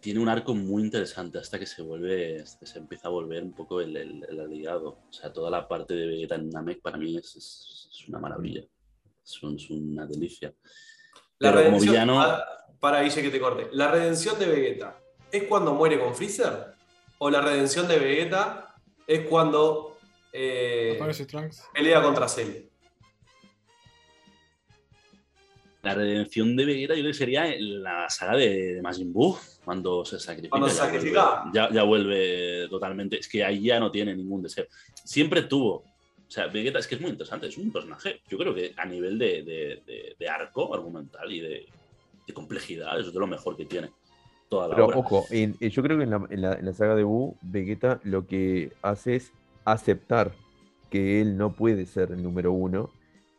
[0.04, 3.42] tiene un arco muy interesante hasta que se vuelve, hasta que se empieza a volver
[3.42, 4.98] un poco el, el, el aliado.
[5.08, 8.18] O sea, toda la parte de Vegeta en Namek para mí es, es- es una
[8.18, 8.62] maravilla.
[9.24, 10.52] Es, un- es una delicia.
[11.38, 12.44] La Pero como villano- ah,
[12.78, 13.68] Para Guille que te corte.
[13.72, 15.00] ¿La redención de Vegeta
[15.32, 16.74] es cuando muere con Freezer?
[17.16, 18.74] ¿O la redención de Vegeta
[19.06, 19.96] es cuando
[20.34, 20.96] eh,
[21.72, 22.66] pelea contra Cell?
[25.84, 29.36] La redención de Vegeta yo creo que sería en la saga de, de Majin Buu,
[29.64, 30.50] cuando se sacrifica.
[30.50, 31.42] Cuando se ya sacrifica.
[31.44, 33.18] vuelve- Ya, ya vuelve totalmente.
[33.18, 34.64] Es que ahí ya no tiene ningún deseo.
[35.04, 35.84] Siempre tuvo.
[36.26, 38.20] O sea, Vegeta es que es muy interesante, es un personaje.
[38.28, 41.66] Yo creo que a nivel de, de- de- de arco argumental y de,
[42.26, 43.90] de complejidad, eso es de lo mejor que tiene
[44.48, 44.96] toda la Pero obra.
[44.98, 47.36] ojo, en- eh, yo creo que en la, en la- en la saga de Buu,
[47.42, 49.32] Vegeta lo que hace es
[49.66, 50.32] aceptar
[50.90, 52.90] que él no puede ser el número uno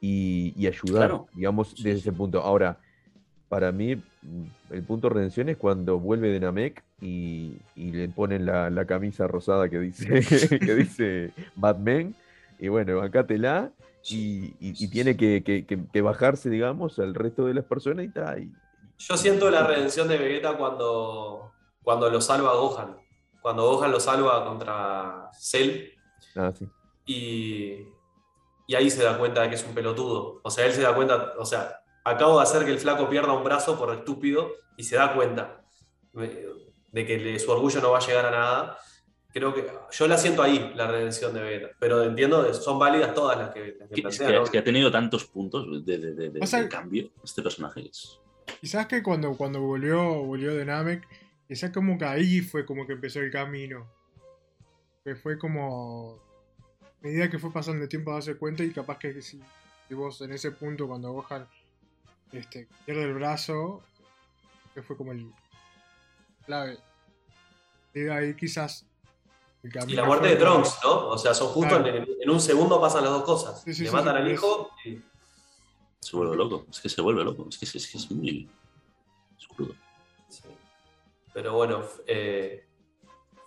[0.05, 1.27] y, y ayudar, Claro.
[1.33, 2.09] digamos, Sí, desde sí.
[2.09, 2.41] ese punto.
[2.41, 2.77] Ahora,
[3.49, 8.09] para mí, mm, el punto de redención es cuando vuelve de Namek y, y le
[8.09, 10.05] ponen la, la camisa rosada que dice,
[10.59, 12.13] que dice Batman.
[12.59, 13.71] Y bueno, bancátela.
[14.07, 18.05] Y, y- y tiene que, que- que- que bajarse, digamos, al resto de las personas
[18.05, 18.43] y tal.
[18.43, 18.51] y-
[18.99, 21.51] Yo siento la redención de Vegeta cuando,
[21.83, 22.95] cuando lo salva Gohan.
[23.41, 25.89] Cuando Gohan lo salva contra Cell
[26.35, 26.67] Ah, sí.
[27.07, 27.77] y,
[28.67, 30.39] y ahí se da cuenta de que es un pelotudo.
[30.43, 33.33] O sea, él se da cuenta, o sea, acabo de hacer que el flaco pierda
[33.33, 35.61] un brazo por estúpido y se da cuenta
[36.13, 38.77] de que le- su orgullo no va a llegar a nada.
[39.33, 41.75] Creo que yo la siento ahí, la redención de Vegeta.
[41.77, 44.43] Pero entiendo, son válidas todas las que, las que Que- es, plantean, que, ¿no?
[44.45, 47.41] es que ha tenido tantos puntos de, de- de- de- O sea- de cambio este
[47.41, 47.81] personaje.
[47.89, 48.19] es-
[48.61, 51.05] Quizás que cuando, cuando volvió, volvió de Namek,
[51.47, 53.91] quizás como que ahí fue como que empezó el camino.
[55.03, 56.23] Que fue como.
[57.05, 59.39] Medida que fue pasando el tiempo a darse cuenta y capaz que si,
[59.87, 61.47] si vos en ese punto cuando Gohan
[62.31, 63.83] este, pierde el brazo,
[64.73, 65.31] que fue como el
[66.47, 66.79] clave.
[67.93, 68.87] Y de ahí quizás
[69.61, 71.09] el Y la muerte de Trunks, ¿no?
[71.09, 71.87] O sea, son justo Claro.
[71.95, 73.61] en, en un segundo pasan las dos cosas.
[73.61, 74.99] Sí, sí, Le sí, matan sí, al hijo y
[75.99, 76.65] Se vuelve loco.
[76.71, 77.45] Es que se vuelve loco.
[77.49, 78.49] Es que es, es que es muy.
[79.39, 79.75] Es crudo.
[80.29, 80.41] Sí.
[81.35, 82.64] Pero bueno, eh,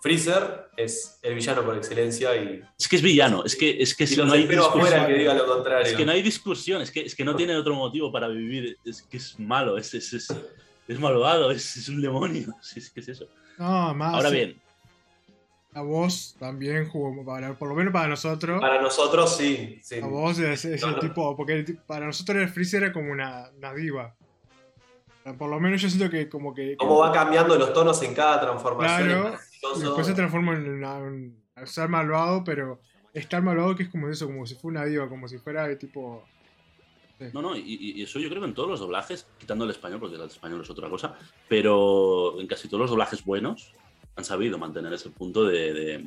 [0.01, 3.43] Freezer es el villano por excelencia y, Es que es villano.
[3.43, 4.67] Es que, es que si no hay discusión.
[4.69, 5.87] afuera que diga lo contrario.
[5.87, 8.77] Es que no hay discusión, es que, es que no tiene otro motivo para vivir,
[8.85, 10.33] es que es malo, es, es, es,
[10.87, 13.25] es malvado, es, es un demonio, es que es eso.
[13.57, 14.15] No, más.
[14.15, 14.61] Ahora bien,
[15.73, 18.61] La voz también jugó, para, por lo menos para nosotros.
[18.61, 19.79] Para nosotros sí.
[19.83, 19.99] sí.
[19.99, 23.49] La voz es, es el tipo, porque el para nosotros el Freezer era como una,
[23.57, 24.15] una diva.
[25.37, 26.77] Por lo menos yo siento que como que...
[26.77, 29.09] Cómo va cambiando los tonos en cada transformación.
[29.09, 29.39] Claro,
[29.79, 32.79] después se transforma en, una- en- en ser malvado, pero
[33.13, 35.67] es tan malvado que es como eso, como si fuera una diva, como si fuera
[35.67, 36.23] de tipo...
[37.33, 39.71] no, no, y, y- y eso yo creo que en todos los doblajes, quitando el
[39.71, 41.15] español, porque el español es otra cosa,
[41.47, 43.73] pero en casi todos los doblajes buenos
[44.15, 46.05] han sabido mantener ese punto de, de,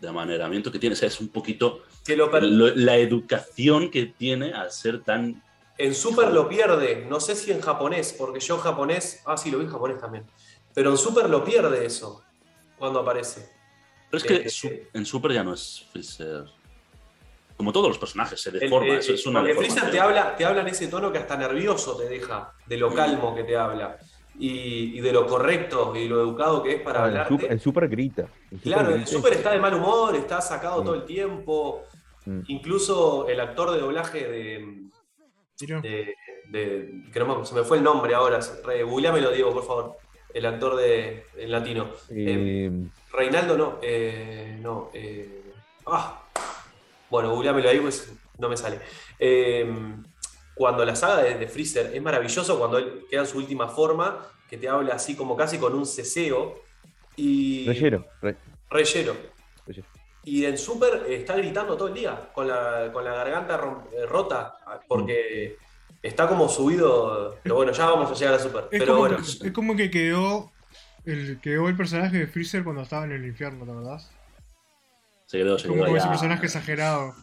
[0.00, 3.90] de amaneramiento que tiene, o sea, es un poquito Que lo per- lo- la educación
[3.90, 5.42] que tiene al ser tan...
[5.78, 9.58] En Super lo pierde, no sé si en japonés, porque yo japonés, ah sí, lo
[9.58, 10.24] vi en japonés también,
[10.72, 12.22] pero en Super lo pierde eso
[12.78, 13.48] cuando aparece.
[14.10, 16.44] Pero es que Eh, su- en Super ya no es Freezer.
[17.56, 18.92] Como todos los personajes, se El- deforma.
[18.94, 21.36] el- eso es una porque Freezer te habla, te habla en ese tono que hasta
[21.36, 23.96] nervioso te deja, de lo calmo que te habla.
[24.38, 27.34] Y, y de lo correcto y lo educado que es para Ah, el, hablarte.
[27.34, 28.22] super, el super grita.
[28.50, 30.84] El super Claro, el grita super y- está de mal humor, está sacado Mm.
[30.84, 31.84] todo el tiempo.
[32.26, 32.40] Mm.
[32.48, 34.82] Incluso el actor de doblaje de.
[35.58, 36.14] De,
[36.50, 38.38] de- que no me- se me fue el nombre ahora.
[38.62, 39.96] Re, googleámelo, Diego, por favor.
[40.36, 41.90] El actor de en latino.
[42.10, 42.70] eh,
[43.10, 43.78] Reinaldo no.
[43.80, 44.90] eh, no.
[44.92, 45.42] eh,
[45.86, 46.22] ah.
[47.08, 48.80] Bueno, googleámelo ahí, pues no me sale.
[49.18, 49.66] Eh,
[50.54, 54.26] cuando la saga de, de Freezer es maravilloso, cuando él queda en su última forma,
[54.50, 56.60] que te habla así como casi con un ceseo.
[57.16, 57.66] Y.
[57.66, 58.04] Reyero.
[58.20, 58.36] re-
[58.68, 59.16] Reyero.
[59.66, 59.86] reyero.
[60.24, 63.56] Y en Super está gritando todo el día, con la, con la garganta
[64.08, 64.58] rota,
[64.88, 65.56] porque
[66.06, 67.36] está como subido.
[67.42, 68.64] Pero bueno, ya vamos a llegar a Super.
[68.70, 70.50] Es, Pero como bueno, que, es como que quedó
[71.04, 74.10] el, quedó el personaje de Freezer cuando estaba en el infierno, ¿te acordás?
[75.26, 77.14] Se quedó, se Como quedó ese ya- personaje exagerado.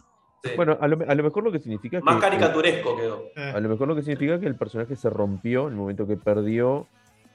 [0.42, 0.50] sí.
[0.56, 2.20] Bueno, a lo, a lo mejor lo que significa más que.
[2.22, 3.24] caricaturesco quedó.
[3.36, 6.06] Eh, A lo mejor lo que significa que el personaje se rompió en el momento
[6.06, 6.86] que perdió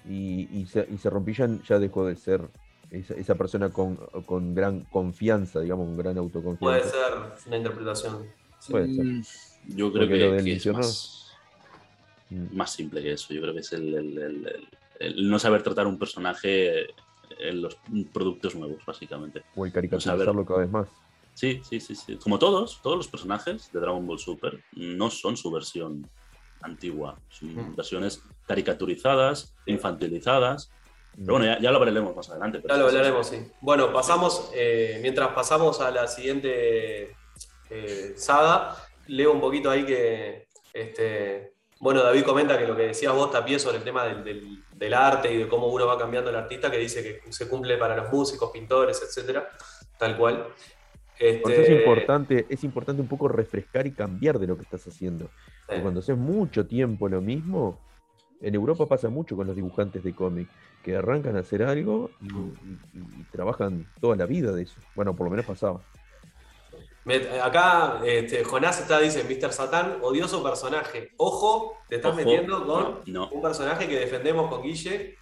[0.07, 2.41] y, y se, y se rompió ya, ya dejó de ser
[2.91, 3.95] esa, esa persona con,
[4.25, 6.89] con gran confianza, digamos, con gran Puede autoconfianza.
[6.91, 8.25] ser una interpretación.
[8.59, 8.71] Sí.
[8.71, 9.05] Puede ser.
[9.05, 9.21] Mm,
[9.75, 11.18] Yo creo Porque que, lo del que es infierno- más.
[12.29, 13.33] Más simple que eso.
[13.33, 14.67] Yo creo que es el, el- el- el-
[14.99, 16.87] el no saber tratar un personaje
[17.39, 17.77] en los
[18.13, 19.43] productos nuevos, básicamente.
[19.55, 20.89] O el caricaturizarlo cada vez más.
[21.33, 22.17] Sí, sí, sí, sí.
[22.17, 26.09] Como todos, todos los personajes de Dragon Ball Super no son su versión
[26.61, 27.17] antigua.
[27.29, 27.75] Son Mm.
[27.75, 30.69] versiones caricaturizadas, infantilizadas.
[31.15, 32.59] Pero bueno, ya, ya lo hablaremos más adelante.
[32.61, 33.37] pero Ya lo hablaremos, sí.
[33.37, 33.51] sí.
[33.61, 37.15] Bueno, pasamos, eh, mientras pasamos a la siguiente
[37.69, 38.75] eh, saga,
[39.07, 43.57] leo un poquito ahí que, este, bueno, David comenta que lo que decías vos, Tapie,
[43.59, 46.69] sobre el tema del, del- del arte y de cómo uno va cambiando el artista,
[46.69, 49.47] que dice que se cumple para los músicos, pintores, etcétera,
[49.97, 50.47] tal cual.
[51.41, 54.63] Por eso es Este, importante, es importante un poco refrescar y cambiar de lo que
[54.63, 55.31] estás haciendo.
[55.67, 57.79] Porque cuando haces mucho tiempo lo mismo,
[58.41, 60.47] en Europa pasa mucho con los dibujantes de cómic,
[60.81, 64.79] que arrancan a hacer algo y, y- y trabajan toda la vida de eso.
[64.95, 65.81] Bueno, por lo menos pasaba.
[67.09, 69.51] Me- acá este, Jonás está, dice, Mr.
[69.51, 71.11] Satán, odioso personaje.
[71.17, 73.27] Ojo, te estás Ojo, metiendo con no.
[73.29, 75.17] un personaje que defendemos con Guille.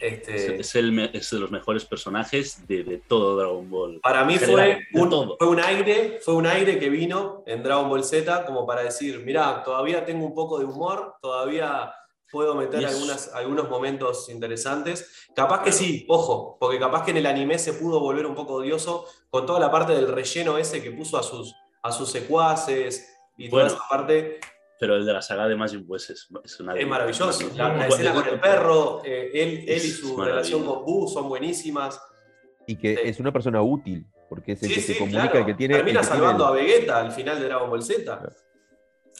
[0.00, 4.00] Es, Este, es el es de los mejores personajes de, de todo Dragon Ball.
[4.00, 8.04] para mí fue un, fue un aire, fue un aire que vino en Dragon Ball
[8.04, 11.92] Z como para decir, mirá, todavía tengo un poco de humor, todavía
[12.30, 15.26] puedo meter Y es- algunas, algunos momentos interesantes.
[15.34, 18.54] Capaz que sí, ojo, porque capaz que en el anime se pudo volver un poco
[18.54, 23.14] odioso con toda la parte del relleno ese que puso a sus, a sus secuaces
[23.36, 24.40] y toda esa parte.
[24.80, 27.48] Pero el de la saga de Majin pues es, es una Es maravilloso.
[27.56, 32.00] La, escena con el perro, eh, él, él y su relación con Boo son buenísimas.
[32.66, 33.00] Y que Sí.
[33.04, 35.38] es una persona útil, porque es el Sí, que sí, se comunica, claro.
[35.40, 35.74] el que tiene.
[35.76, 38.20] Termina tiene salvando el- a Vegeta al final de Dragon Ball Z.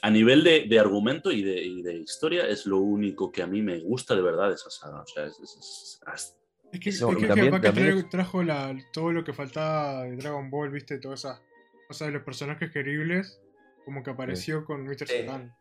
[0.02, 3.46] A nivel de, de argumento y de, y de historia, es lo único que a
[3.46, 5.02] mí me gusta de verdad de esa saga.
[5.02, 6.34] O sea, es, es- es- es-
[6.70, 10.50] Es que, No, que también- que también trajo la, todo lo que faltaba de Dragon
[10.50, 11.40] Ball, viste, todas esas
[11.88, 13.40] cosas de los personajes queribles,
[13.86, 15.06] como que apareció con Mr.
[15.08, 15.14] Sí.
[15.24, 15.54] Satan.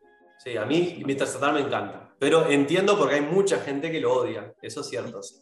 [0.44, 1.26] Sí, a mí Mr.
[1.26, 2.14] Satan me encanta.
[2.18, 4.52] Pero entiendo porque hay mucha gente que lo odia.
[4.62, 5.22] Eso es cierto.
[5.22, 5.36] sí.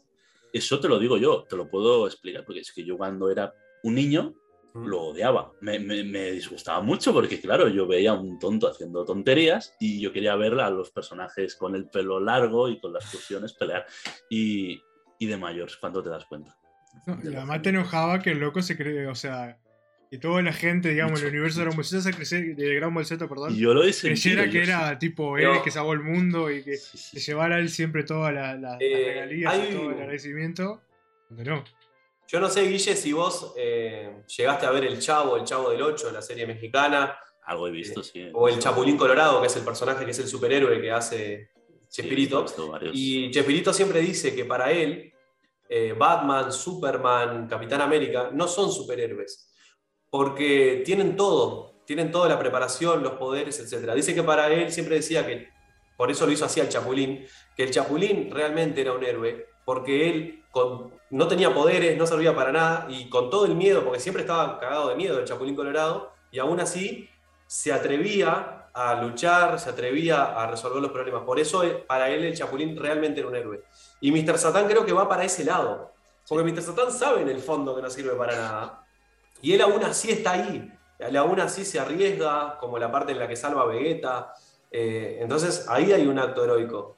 [0.53, 3.53] eso te lo digo yo, te lo puedo explicar, porque es que yo cuando era
[3.83, 4.35] un niño.
[4.85, 5.53] Lo odiaba.
[5.61, 10.01] Me, me- me disgustaba mucho porque, claro, yo veía a un tonto haciendo tonterías y
[10.01, 13.87] yo quería ver a los personajes con el pelo largo y con las fusiones pelear.
[14.29, 14.81] Y,
[15.19, 16.57] y de mayor, ¿cuándo te das cuenta?
[17.07, 19.59] No, y la además te enojaba que el loco se cree, o sea,
[20.11, 22.57] que toda la gente, digamos, el Mucho, universo de Dragon Ball mucho.
[22.57, 24.37] De Ball Z, perdón, Y yo lo sentido.
[24.37, 27.19] creyera que yo era tipo Pero- él que salvó el mundo y que sí, sí,
[27.21, 27.27] sí.
[27.31, 30.81] llevara a él siempre todas la- la- las Eh, regalías hay- y todo el agradecimiento.
[31.29, 31.65] Cuando no.
[32.29, 35.83] Yo no sé, Guille, si vos eh, llegaste a ver El Chavo, El Chavo del
[35.83, 38.29] 8, la serie mexicana, Algo he visto, sí.
[38.33, 41.51] o El Chapulín Colorado, que es el personaje que es el superhéroe que hace
[41.89, 42.45] Chespirito.
[42.93, 45.13] Y Chespirito siempre dice que para él,
[45.69, 49.53] eh, Batman, Superman, Capitán América no son superhéroes,
[50.11, 53.93] porque tienen todo, tienen toda la preparación, los poderes, etc.
[53.95, 55.49] Dice que para él siempre decía que,
[55.97, 60.09] por eso lo hizo así al Chapulín, que el Chapulín realmente era un héroe, porque
[60.09, 60.45] él
[61.11, 64.59] no tenía poderes, no servía para nada, y con todo el miedo, porque siempre estaba
[64.59, 67.11] cagado de miedo el Chapulín Colorado, y aún así
[67.47, 71.23] se atrevía a luchar, se atrevía a resolver los problemas.
[71.25, 73.65] Por eso eh, para él el Chapulín realmente era un héroe.
[74.01, 74.39] Y Mr.
[74.39, 75.93] Satan creo que va para ese lado.
[76.29, 76.63] Porque Mr.
[76.63, 78.87] Satan sabe en el fondo que no sirve para nada.
[79.41, 80.71] Y él aún así está ahí.
[80.99, 84.33] Él aún así se arriesga, como la parte en la que salva a Vegeta.
[84.71, 86.97] Eh, entonces ahí hay un acto heroico.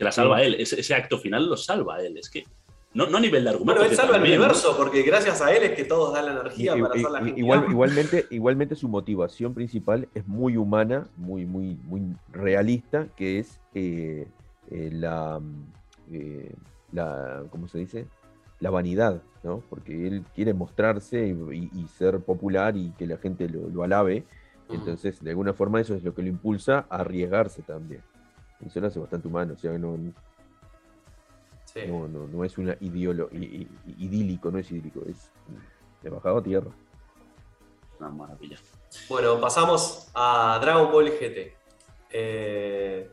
[0.00, 0.54] Que la salva él.
[0.58, 2.16] Ese, ese acto final lo salva él.
[2.16, 2.46] Es que
[2.94, 3.80] No, no a nivel de argumento.
[3.80, 6.72] Bueno, él salva el universo, porque gracias a él es que todos dan la energía
[6.72, 7.38] para hacer la genial.
[7.38, 12.00] igual, igualmente, igualmente su motivación principal es muy humana, muy, muy, muy
[12.32, 14.26] realista, que es eh,
[14.70, 15.72] eh, la, mm,
[16.12, 16.54] eh,
[16.92, 18.06] la, ¿cómo se dice?
[18.58, 19.62] La vanidad, ¿no?
[19.68, 24.24] Porque él quiere mostrarse y, ser popular y que la gente lo, lo alabe.
[24.70, 28.00] Entonces, de alguna forma, eso es lo que lo impulsa a arriesgarse también.
[28.60, 29.98] Lo hace bastante humano, o sea, no,
[31.64, 31.80] Sí.
[31.86, 35.30] no, no, no es una ideolo, idílico, no es idílico, es
[36.02, 36.70] de bajado a tierra.
[38.00, 38.58] Una maravilla.
[39.08, 41.54] Bueno, pasamos a Dragon Ball GT.
[42.10, 43.08] Eh,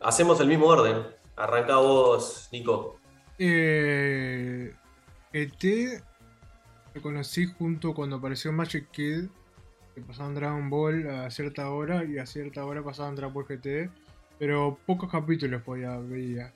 [0.00, 1.02] hacemos el mismo orden.
[1.36, 2.98] Arranca vos, Nico.
[3.38, 4.74] Eh,
[5.32, 6.02] ET
[6.94, 9.26] lo conocí junto cuando apareció Magic Kid,
[9.94, 13.90] que pasaban Dragon Ball a cierta hora y a cierta hora pasaban Dragon Ball GT,
[14.38, 16.52] pero pocos capítulos podía veía.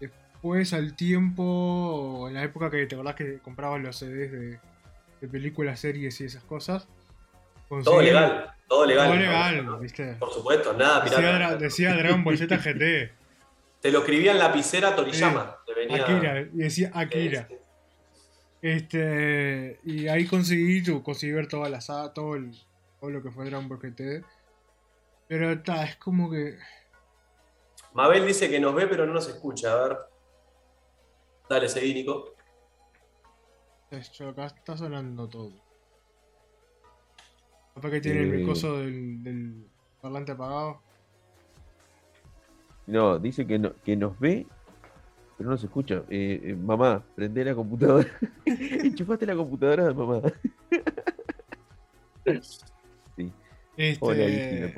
[0.00, 4.58] Después al tiempo, en la época que te acordás que comprabas los CDs de,
[5.20, 6.86] de películas, series y esas cosas.
[7.82, 8.52] Todo legal.
[8.68, 9.08] Todo legal.
[9.08, 10.14] Todo legal, viste.
[10.14, 11.38] Por supuesto, nada Decía, pirata.
[11.38, 13.12] Dra- decía Dragon Ball Z GT,
[13.80, 15.56] Te lo escribía en lapicera Toriyama.
[15.66, 17.40] Te venía- Akira, y decía Akira.
[17.40, 17.60] Este,
[18.62, 22.52] Este, y ahí conseguí, conseguí ver toda la saga, todo, el,
[23.00, 24.24] todo lo que fue Dragon Ball GT.
[25.28, 26.56] Pero está, es como que.
[27.94, 29.72] Mabel dice que nos ve, pero no nos escucha.
[29.72, 29.98] A ver.
[31.48, 32.34] Dale, seguí, Nico.
[33.90, 35.52] Esto acá está sonando todo.
[37.74, 38.46] Capaz que tiene el Eh.
[38.46, 39.66] coso del, del
[40.00, 40.80] parlante apagado.
[42.86, 44.46] No, dice que, no, que nos ve,
[45.38, 46.02] pero no se escucha.
[46.10, 48.08] Eh, eh, mamá, prende la computadora.
[48.46, 50.20] Enchufaste la computadora de mamá.
[53.16, 53.32] sí.
[53.76, 54.68] Este, Hola, Isi, me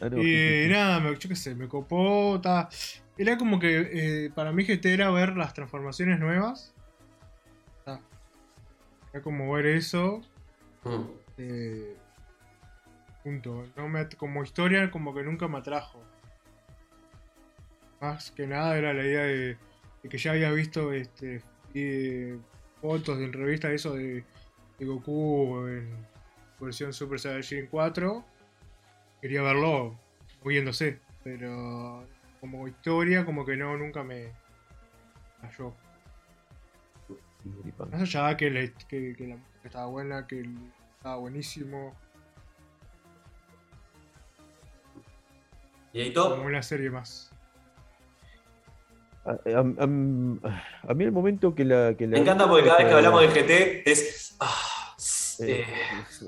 [0.00, 0.68] y sí, sí.
[0.70, 2.40] nada, me, yo qué sé, me copó.
[2.42, 2.68] ta.
[3.16, 6.74] Era como que eh, para mí GT era ver las transformaciones nuevas.
[7.84, 8.00] Ta.
[9.12, 10.20] Era como ver eso.
[10.84, 11.02] Mm.
[11.38, 11.96] eh,
[13.22, 13.66] punto.
[13.76, 16.02] No me como historia, como que nunca me atrajo.
[18.00, 19.56] Más que nada era la idea de,
[20.02, 21.42] de que ya había visto este
[21.74, 22.38] eh,
[22.80, 24.24] fotos en revistas eso de,
[24.78, 26.06] de Goku en
[26.60, 28.24] versión Super Saiyajin 4.
[29.24, 29.98] Quería verlo
[30.42, 32.06] moviéndose, pero
[32.42, 34.30] como historia como que no, nunca me
[35.40, 35.72] cayó.
[37.90, 40.58] Más allá de que, la- que, que la música estaba buena, que el-
[40.98, 41.94] estaba buenísimo,
[45.94, 46.28] ¿Y Eito?
[46.28, 47.30] como una serie más.
[49.24, 49.36] A, a-
[49.84, 51.94] a- a mí el momento que la.
[51.96, 54.36] Que la Me encanta porque cada vez que hablamos de GT es.
[54.40, 54.54] ah,
[55.40, 55.64] eh,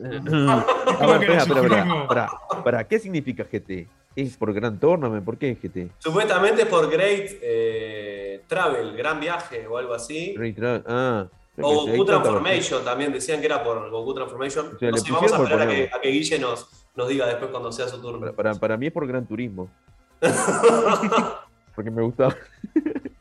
[0.05, 0.65] eh, a
[0.99, 2.03] Como ver, que la espera, espera, espera, sufrimos.
[2.03, 3.89] espera, espera, ¿qué significa GT?
[4.17, 5.25] ¿Es por Gran Tournament?
[5.25, 5.91] ¿Por qué es GT?
[5.99, 10.35] supuestamente es por Great eh, Travel, gran viaje o algo así.
[10.37, 11.27] Great Tra- Ah,
[11.61, 14.73] O Goku Transformation también, decían que era por Goku Transformation.
[14.75, 15.97] O sea, no sé, vamos a esperar a que, ponerlo.
[15.97, 18.21] a que Guille nos, nos diga después cuando sea su turno.
[18.21, 19.69] Para, para, para mí es por Gran Turismo.
[21.75, 22.35] porque me gustaba.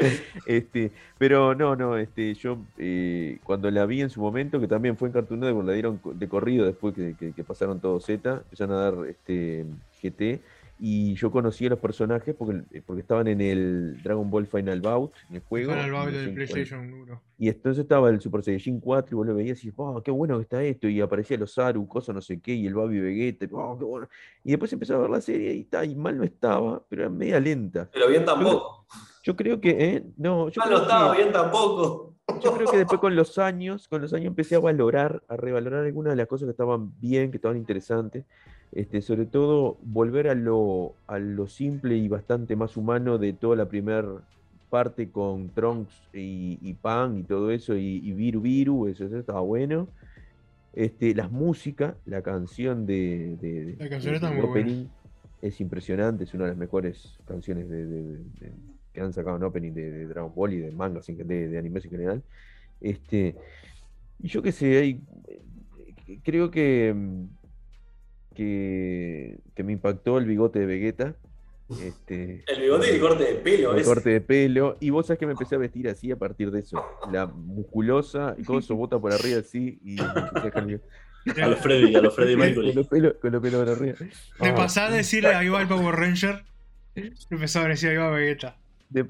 [0.45, 4.97] este, pero no, no, este, yo eh, cuando la vi en su momento, que también
[4.97, 8.79] fue en Cartoon Network, la dieron de corrido después que pasaron todo Z, empezaron a
[8.79, 9.65] dar este
[10.01, 10.41] GT,
[10.77, 14.81] y yo conocí a los personajes porque, eh, porque estaban en el Dragon Ball Final
[14.81, 15.71] Bout, en el juego.
[15.73, 16.33] Baile sé del.
[16.35, 17.21] PlayStation 1.
[17.37, 20.11] Y entonces estaba el Super Saiyajin 4 y vos lo veías y decís, oh, qué
[20.11, 20.87] bueno que está esto.
[20.87, 24.07] Y aparecía los Aru, cosa no sé qué, y el Babi Vegeta, "Oh, qué bueno".
[24.43, 27.39] Y después empezó a ver la serie y, y mal no estaba, pero era media
[27.39, 27.89] lenta.
[27.93, 28.85] Pero bien tampoco.
[29.23, 32.15] Yo creo que, eh, no, yo Mal no creo estaba, que, bien tampoco.
[32.43, 35.83] yo creo que después con los años, con los años empecé a valorar, a revalorar
[35.85, 38.25] algunas de las cosas que estaban bien, que estaban interesantes.
[38.71, 43.55] Este, sobre todo volver a lo, a lo simple y bastante más humano de toda
[43.55, 44.05] la primera
[44.69, 49.17] parte con Trunks y, y Pan y todo eso, y, y Viru Viru, eso, eso
[49.19, 49.93] estaba bueno.
[50.73, 54.67] Este, las músicas, la canción de, de- La canción de- está del muy buena.
[54.67, 54.89] opening
[55.41, 58.23] es impresionante, es una de las mejores canciones de,
[58.93, 60.71] que han sacado en opening de, Dragon Ball y de
[61.05, 62.23] gen- de, animes en general.
[62.79, 63.37] Este,
[64.19, 67.25] y yo qué sé, hay, eh, creo que, mm,
[68.35, 71.15] que, que me impactó el bigote de Vegeta.
[71.81, 74.77] Este, El bigote y el corte de pelo, el corte de pelo.
[74.79, 76.83] Y vos sabés que me empecé a vestir así a partir de eso.
[77.11, 79.79] La musculosa, y con eso bota por arriba así.
[79.83, 80.13] Y a.
[81.41, 82.73] A los Freddy, a los Freddy con, Mercury.
[82.73, 83.95] los pelos, con los pelos por arriba.
[83.97, 86.43] De Ah, pasar a decirle ahí va el Power Ranger,
[87.31, 88.57] empezaba a decir ahí va Vegeta.
[88.89, 89.01] de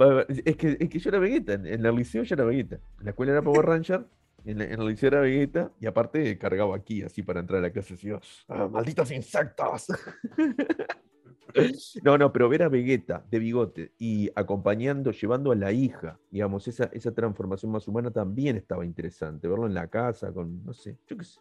[0.46, 1.54] es, que, es que yo era Vegeta.
[1.56, 2.76] En, en el liceo yo era Vegeta.
[3.00, 4.06] En la escuela era Power Ranger.
[4.46, 5.72] En, la- en el liceo era Vegeta.
[5.80, 7.96] Y aparte cargaba aquí, así para entrar a la clase.
[7.96, 8.10] Así,
[8.48, 9.88] ah, malditos insectos.
[12.04, 16.68] No, no, pero ver a Vegeta de bigote y acompañando, llevando a la hija, digamos,
[16.68, 19.48] esa, esa transformación más humana también estaba interesante.
[19.48, 21.40] Verlo en la casa con, no sé, yo qué sé.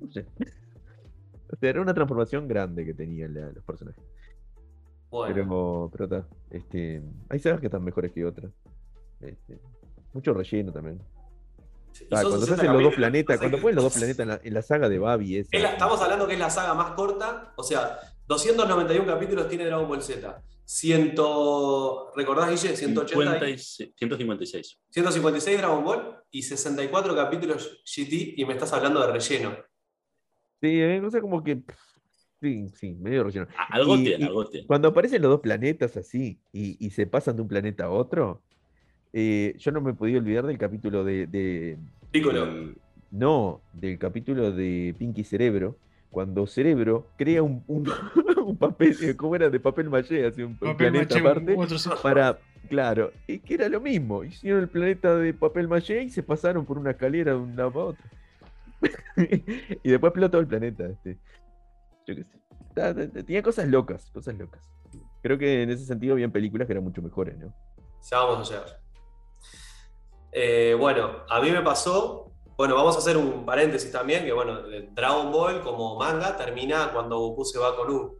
[0.00, 0.26] No sé.
[1.50, 4.04] O sea, era una transformación grande que tenían la- los personajes.
[5.10, 6.28] Bueno, Pero, pero está.
[6.50, 8.52] Este, hay sagas que están mejores que otras.
[9.20, 9.58] Este,
[10.12, 11.00] mucho relleno también.
[12.10, 14.40] Ah, cuando se 60 hacen los dos planetas, cuando ponen los dos planetas en la,
[14.42, 15.48] en la saga de Babi, esa.
[15.52, 19.64] Es la- estamos hablando que es la saga más corta, o sea, 291 capítulos tiene
[19.66, 20.42] Dragon Ball Z.
[20.64, 21.14] 100,
[22.14, 22.76] ¿recordás, Guille?
[22.76, 24.78] 180 y- 56, 156.
[24.90, 29.56] 156 Dragon Ball y 64 capítulos GT y me estás hablando de relleno.
[30.60, 31.62] Sí, eh, no sé, como que.
[32.40, 33.46] Sí, sí, medio relleno.
[33.70, 34.66] Algo tiene, algo tiene.
[34.66, 38.42] Cuando aparecen los dos planetas así y, y se pasan de un planeta a otro,
[39.12, 41.26] eh, yo no me podía olvidar del capítulo de.
[41.26, 41.78] de-
[42.10, 42.46] Piccolo.
[42.46, 42.74] de-
[43.10, 45.76] no, del capítulo de Pinky Cerebro,
[46.10, 47.88] cuando Cerebro crea un, un,
[48.44, 49.48] un papel, eh, ¿cómo era?
[49.50, 51.56] De papel maché, así un, Papel planeta maché, aparte.
[52.02, 52.38] para,
[52.68, 54.24] claro, es que era lo mismo.
[54.24, 57.72] Hicieron el planeta de papel maché y se pasaron por una escalera de un lado
[57.72, 58.04] para otro.
[59.82, 60.86] y después explotó el planeta.
[60.86, 61.18] Este.
[62.06, 63.08] Yo qué sé.
[63.24, 64.62] Tenía cosas locas, cosas locas.
[65.22, 67.52] Creo que en ese sentido habían películas que eran mucho mejores, ¿no?
[68.08, 68.80] Ya vamos a llegar.
[70.32, 72.30] Eh, bueno, a mí me pasó.
[72.56, 74.60] Bueno, vamos a hacer un paréntesis también, que bueno,
[74.92, 78.18] Dragon Ball como manga termina cuando Goku se va con U.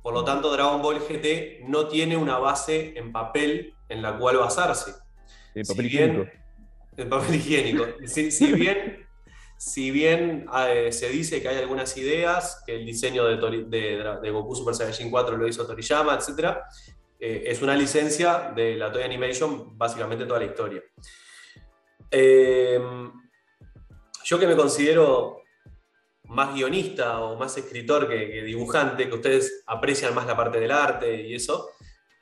[0.00, 4.36] Por lo tanto, Dragon Ball GT no tiene una base en papel en la cual
[4.36, 4.94] basarse.
[5.54, 6.30] Si papel bien- higiénico.
[6.96, 7.84] El papel higiénico.
[8.06, 9.06] Si, si bien,
[9.56, 14.20] si bien eh, se dice que hay algunas ideas, que el diseño de, Tori- de,
[14.22, 16.58] de Goku Super Saiyajin 4 lo hizo Toriyama, etc.,
[17.20, 20.82] eh, es una licencia de la Toy Animation básicamente toda la historia.
[22.10, 22.80] Eh,
[24.24, 25.42] yo que me considero
[26.24, 30.70] más guionista o más escritor que, que dibujante, que ustedes aprecian más la parte del
[30.70, 31.70] arte y eso,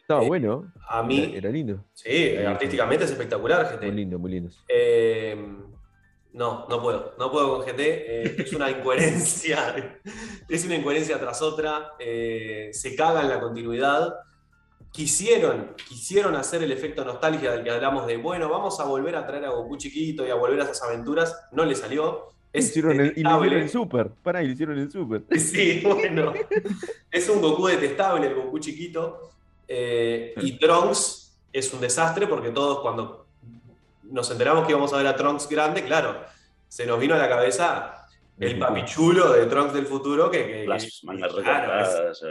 [0.01, 0.73] Estaba eh, bueno.
[0.89, 1.85] a mí, Era, era lindo.
[1.93, 3.83] sí, artísticamente es espectacular GT.
[3.87, 4.51] Muy lindo, muy lindo.
[4.69, 5.37] Eh,
[6.33, 7.15] no, no puedo.
[7.19, 7.81] No puedo con GT.
[7.81, 9.93] eh, es una incoherencia.
[10.49, 11.95] es una incoherencia tras otra.
[11.99, 14.15] eh, se caga en la continuidad.
[14.97, 19.27] Quisieron, quisieron hacer el efecto nostalgia del que hablamos de, bueno, vamos a volver a
[19.27, 21.39] traer a Goku chiquito y a volver a esas aventuras.
[21.53, 22.31] No le salió.
[22.51, 23.47] Es Hicieron el, y detestable.
[23.47, 24.09] hicieron el super.
[24.23, 25.23] Pará, y le hicieron el super.
[25.39, 26.33] Sí, bueno.
[27.11, 29.33] es un Goku detestable, el Goku chiquito.
[29.69, 33.27] eh, y Trunks es un desastre porque todos cuando
[34.05, 36.25] nos enteramos que íbamos a ver a Trunks grande, claro,
[36.69, 38.07] se nos vino a la cabeza
[38.39, 42.23] el papichulo de Trunks del futuro que, que- Las mangas claro, es.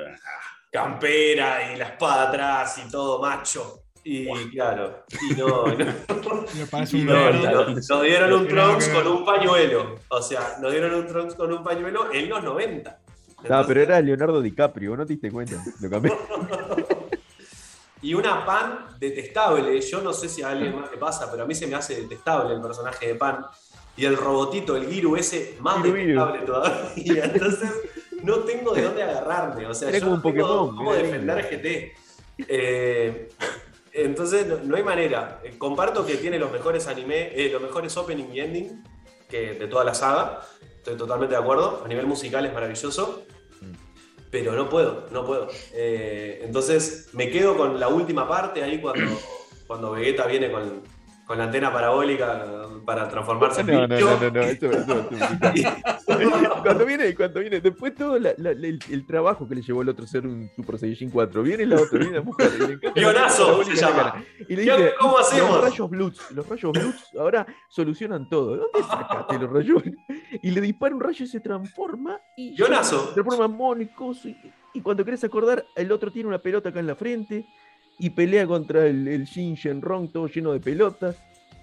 [0.75, 3.81] Campera y la espada atrás y todo macho.
[4.03, 6.45] Y claro, y no, no.
[6.55, 9.95] Me parece Y un no, no, nos dieron un Trunks con un pañuelo.
[10.09, 12.91] O sea, nos dieron un Trunks con un pañuelo en los 90.
[12.91, 15.63] No, Entonces- pero era Leonardo DiCaprio, ¿vos no te diste cuenta?
[15.81, 16.13] Lo cambié.
[18.01, 19.81] Y una Pan detestable.
[19.81, 22.01] Yo no sé si a alguien más le pasa, pero a mí se me hace
[22.01, 23.43] detestable el personaje de Pan.
[23.97, 27.25] Y el robotito, el Giru ese, más detestable todavía.
[27.33, 27.71] Entonces,
[28.25, 29.67] no tengo de dónde agarrarme.
[29.67, 32.45] O sea, yo como no un tengo Pokémon, cómo era defender GT.
[32.47, 33.29] Eh,
[33.93, 35.39] entonces, no, no hay manera.
[35.43, 38.83] Eh, Comparto que tiene los mejores anime, eh, los mejores opening y ending
[39.29, 40.41] que de toda la saga.
[40.77, 41.81] Estoy totalmente de acuerdo.
[41.85, 43.23] A nivel musical es maravilloso.
[44.31, 45.47] Pero no puedo, no puedo.
[45.73, 49.17] Eh, entonces me quedo con la última parte ahí cuando,
[49.67, 50.83] cuando Vegeta viene con,
[51.25, 52.45] con la antena parabólica
[52.85, 54.09] para transformarse en No, no, bicho.
[54.11, 58.79] no, no, no, eso, eso, eso, cuando viene, cuando viene, después todo la- la- el,
[58.89, 61.99] el trabajo que le llevó al otro ser un Super Saiyajin 4, viene la otra,
[61.99, 64.23] viene encanta la Guionazo se llama.
[64.47, 65.51] Y le ¿Qué- dice, cómo hacemos?
[65.51, 68.51] Los rayos Blues, los rayos Blues ahora solucionan todo.
[68.53, 69.83] ¿De dónde sacaste los rayos?
[70.41, 74.27] Y le dispara un rayo y se transforma y se transforma en mono y coso,
[74.29, 74.37] y,
[74.73, 77.45] y cuando querés acordar, el otro tiene una pelota acá en la frente
[77.99, 81.15] y pelea contra el, el Shin Shenron todo lleno de pelotas.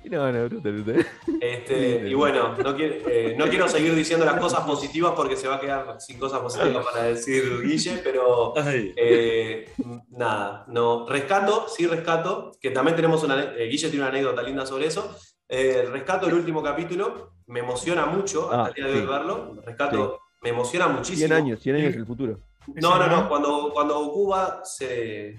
[0.05, 1.07] Y no, no, brutal, brutal.
[1.41, 5.47] Este, y bueno, no quiero, eh, no quiero seguir diciendo las cosas positivas porque se
[5.47, 8.53] va a quedar sin cosas positivas para decir Guille, pero
[8.97, 9.71] Eh,
[10.11, 11.07] nada, no.
[11.09, 13.41] Rescato, sí rescato, que también tenemos una.
[13.57, 15.17] eh, Guille tiene una anécdota linda sobre eso.
[15.49, 19.07] Eh, rescato el último capítulo, me emociona mucho hasta Ah, el día de hoy sí.
[19.07, 19.55] verlo.
[19.65, 21.29] Rescato, me emociona muchísimo.
[21.29, 22.41] 100 años, 100 años el futuro.
[22.75, 23.29] No, no, no.
[23.29, 25.39] Cuando, cuando Goku va, se.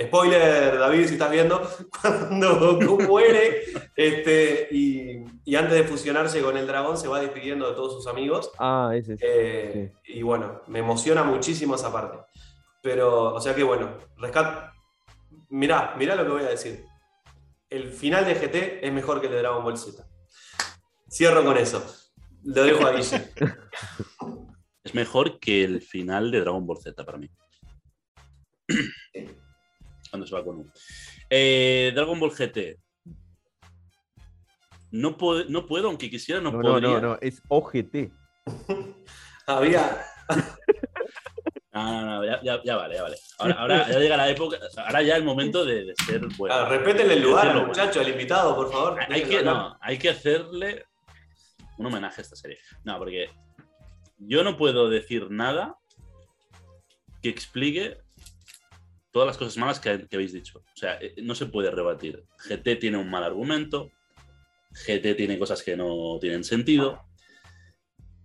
[0.00, 1.60] Spoiler, David, si estás viendo.
[2.02, 3.62] Cuando Goku muere
[3.94, 8.06] este, y, y antes de fusionarse con el dragón, se va despidiendo de todos sus
[8.08, 8.50] amigos.
[8.58, 9.20] Ah, ese es.
[9.22, 12.18] Eh, Y bueno, me emociona muchísimo esa parte.
[12.82, 14.72] Pero, o sea que bueno, rescat.
[15.48, 16.84] Mirá, mirá lo que voy a decir.
[17.70, 20.04] El final de GT es mejor que el de Dragon Ball Z.
[21.08, 21.84] Cierro con eso.
[22.42, 23.30] Lo dejo a Guille.
[24.84, 27.30] es mejor que el final de Dragon Ball Z para mí.
[30.14, 30.70] Cuando se va con U.
[31.28, 32.78] Eh, Dragon Ball GT.
[34.92, 36.88] No, puedo, no puedo, aunque quisiera, no, No, no, podría.
[36.88, 38.12] no, no, es OGT.
[39.48, 40.04] Había.
[41.72, 43.16] No, no, no, ya, ya- ya vale, ya vale.
[43.36, 46.54] Ahora, ahora ya llega la época, ahora ya el momento de, de ser bueno.
[46.54, 47.66] Ah, respétenle el lugar bueno.
[47.66, 49.00] muchacho, al invitado, por favor.
[49.08, 50.86] Hay que, no, hay que hacerle
[51.76, 52.58] un homenaje a esta serie.
[52.84, 53.28] No, porque
[54.18, 55.76] yo no puedo decir nada
[57.20, 57.98] que explique
[59.14, 60.58] todas las cosas malas que, habéis dicho.
[60.58, 62.24] O sea, eh, no se puede rebatir.
[62.48, 63.92] GT tiene un mal argumento.
[64.72, 67.00] GT tiene cosas que no tienen sentido.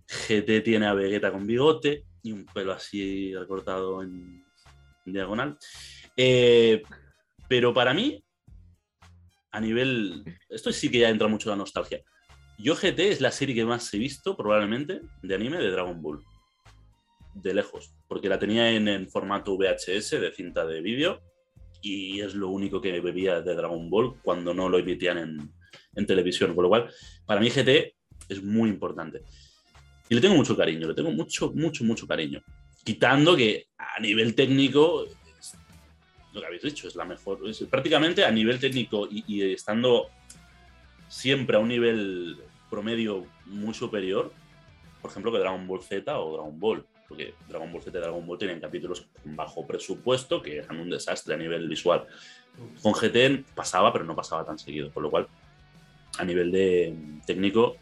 [0.08, 4.44] GT tiene a Vegeta con bigote y un pelo así recortado en,
[5.06, 5.56] en diagonal.
[6.16, 6.82] Eh,
[7.48, 8.24] pero para mí,
[9.52, 10.24] a nivel.
[10.48, 12.02] Esto sí que ya entra mucho la nostalgia.
[12.58, 16.24] Yo GT es la serie que más he visto, probablemente, de anime de Dragon Ball.
[17.34, 17.94] De lejos.
[18.08, 21.22] Porque la tenía en, formato VHS, de cinta de vídeo,
[21.82, 25.52] y es lo único que bebía de Dragon Ball cuando no lo emitían en,
[25.94, 26.54] en televisión.
[26.54, 26.90] Con lo cual,
[27.24, 27.94] para mí GT
[28.28, 29.22] es muy importante.
[30.08, 32.42] Y le tengo mucho cariño, le tengo mucho, mucho, mucho cariño.
[32.84, 35.06] Quitando que a nivel técnico,
[36.32, 37.40] lo que habéis dicho, es la mejor.
[37.70, 40.08] prácticamente a nivel técnico y, y estando
[41.08, 44.32] siempre a un nivel promedio muy superior,
[45.02, 46.86] por ejemplo, que Dragon Ball Z o Dragon Ball.
[47.10, 50.88] Porque Dragon Ball Z y Dragon Ball tienen capítulos con bajo presupuesto que eran un
[50.88, 52.06] desastre a nivel visual.
[52.80, 54.92] Con GT pasaba, pero no pasaba tan seguido.
[54.92, 55.26] Con lo cual,
[56.18, 57.76] a nivel de mm, técnico,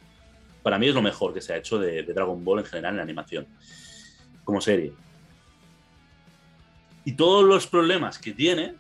[0.63, 2.95] para mí es lo mejor que se ha hecho de, de Dragon Ball en general
[2.95, 3.47] en animación,
[4.45, 4.95] como serie.
[7.05, 8.77] Y todos los problemas que tiene,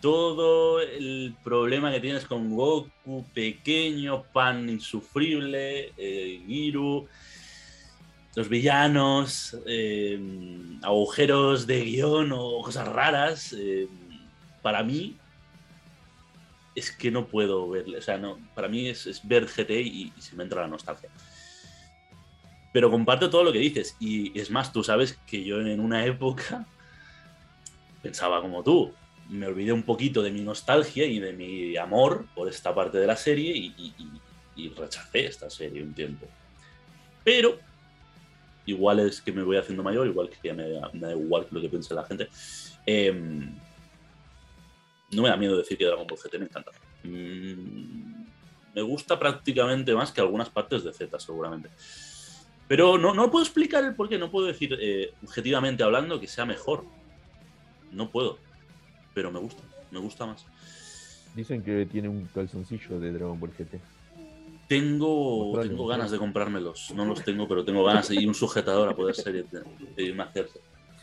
[0.00, 7.08] todo el problema que tienes con Goku, pequeño, pan insufrible, eh, Giru,
[8.36, 10.20] los villanos, eh,
[10.82, 13.88] agujeros de guion o cosas raras, eh,
[14.60, 15.16] para mí
[16.74, 17.96] es que no puedo verle.
[17.96, 21.08] O sea, no, para mí es, es ver GT y, se me entra la nostalgia.
[22.74, 23.96] Pero comparto todo lo que dices.
[23.98, 26.66] Y es más, tú sabes que yo en una época
[28.02, 28.92] pensaba como tú.
[29.30, 33.06] Me olvidé un poquito de mi nostalgia y de mi amor por esta parte de
[33.06, 33.94] la serie y-
[34.56, 36.26] y rechacé esta serie un tiempo.
[37.24, 37.58] Pero
[38.66, 41.68] igual es que me voy haciendo mayor, igual que ya me, da- igual lo que
[41.68, 42.28] piense la gente.
[42.84, 43.54] Em,
[45.12, 46.72] no me da miedo decir que Dragon Ball GT me encanta.
[47.04, 48.24] Mm,
[48.74, 51.70] me gusta prácticamente más que algunas partes de Z, seguramente.
[52.68, 56.26] Pero no, no puedo explicar el por qué, no puedo decir eh, objetivamente hablando que
[56.26, 56.84] sea mejor.
[57.92, 58.38] No puedo.
[59.14, 59.62] Pero me gusta,
[59.92, 60.44] me gusta más.
[61.34, 63.80] Dicen que tiene un calzoncillo de Dragon Ball GT.
[64.68, 66.90] Tengo, tengo ganas de comprármelos.
[66.94, 68.10] No los tengo, pero tengo ganas.
[68.10, 69.60] Y un sujetador a poder ser de,
[69.96, 70.48] de irme a hacer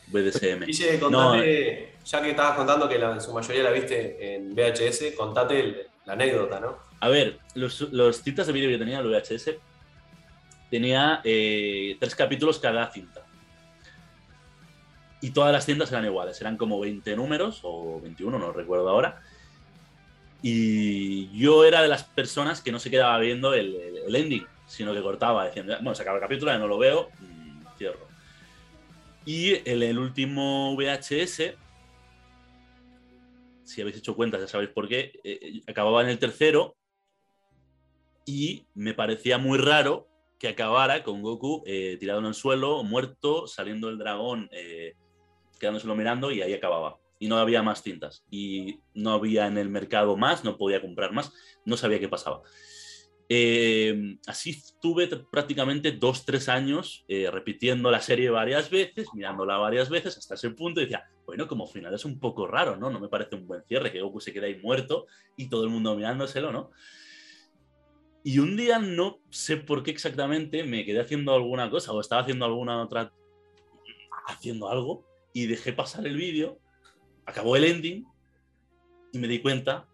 [0.08, 0.66] BDSM.
[0.66, 5.16] Guille, contate, ya que estabas contando que la- en su mayoría la viste en VHS,
[5.16, 6.78] contate el- la anécdota, ¿no?
[7.00, 9.58] A ver, los, los cintas de vídeo que tenía el VHS
[10.70, 13.22] tenía eh, tres capítulos cada cinta.
[15.22, 19.22] Y todas las cintas eran iguales, eran como 20 números o 21, no recuerdo ahora.
[20.46, 25.02] Y yo era de las personas que no se quedaba viendo el, ending, sino que
[25.02, 28.06] cortaba, diciendo, bueno, se acaba el capítulo, ya no lo veo, mm, cierro.
[29.26, 31.56] Y en el último VHS,
[33.64, 36.76] si habéis hecho cuentas ya sabéis por qué, eh, acababa en el tercero
[38.26, 43.48] y me parecía muy raro que acabara con Goku eh, tirado en el suelo, muerto,
[43.48, 44.96] saliendo el dragón, eh,
[45.58, 47.00] quedándoselo mirando y ahí acababa.
[47.20, 48.26] Y no había más cintas.
[48.30, 51.32] Y no había en el mercado más, no podía comprar más,
[51.66, 52.42] no sabía qué pasaba.
[53.30, 59.58] Eh, así estuve t- prácticamente dos, tres años eh, repitiendo la serie varias veces, mirándola
[59.58, 62.90] varias veces, hasta ese punto y decía, bueno, como final es un poco raro, ¿no?
[62.90, 65.08] No me parece un buen cierre, que Goku se quede ahí muerto
[65.38, 66.72] y todo el mundo mirándoselo, ¿no?
[68.26, 72.22] Y un día no sé por qué exactamente me quedé haciendo alguna cosa o estaba
[72.22, 73.14] haciendo alguna otra.
[74.28, 76.60] haciendo algo y dejé pasar el vídeo.
[77.26, 78.06] Acabó el ending
[79.12, 79.88] y me di cuenta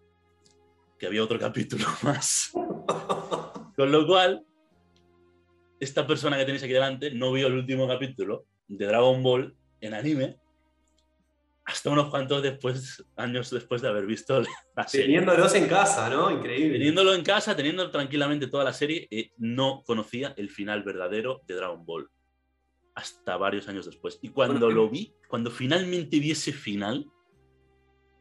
[0.98, 2.52] que había otro capítulo más.
[3.76, 4.44] Con lo cual,
[5.78, 9.94] esta persona que tenéis aquí delante no vio el último capítulo de Dragon Ball en
[9.94, 10.38] anime
[11.70, 14.42] hasta unos cuantos después, años después de haber visto
[14.74, 15.06] la serie.
[15.06, 16.30] Teniéndolos en casa, ¿no?
[16.30, 16.78] Increíble.
[16.78, 21.54] Teniéndolo en casa, teniendo tranquilamente toda la serie, eh, no conocía el final verdadero de
[21.54, 22.10] Dragon Ball.
[22.94, 24.18] Hasta varios años después.
[24.20, 27.06] Y cuando lo vi, cuando finalmente vi ese final,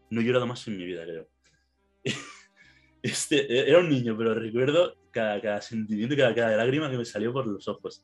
[0.10, 1.30] no he llorado más en mi vida, creo.
[3.02, 7.32] Este, era un niño, pero recuerdo cada, cada sentimiento, cada, cada lágrima que me salió
[7.32, 8.04] por los ojos.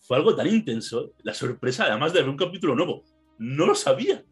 [0.00, 3.04] Fue algo tan intenso, la sorpresa, además de ver un capítulo nuevo.
[3.38, 4.22] No lo sabía.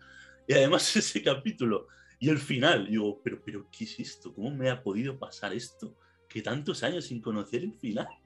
[0.46, 1.88] Y además ese capítulo
[2.18, 4.32] y el final, digo, pero, pero, ¿qué es esto?
[4.32, 5.96] ¿Cómo me ha podido pasar esto?
[6.28, 8.08] Que tantos años sin conocer el final.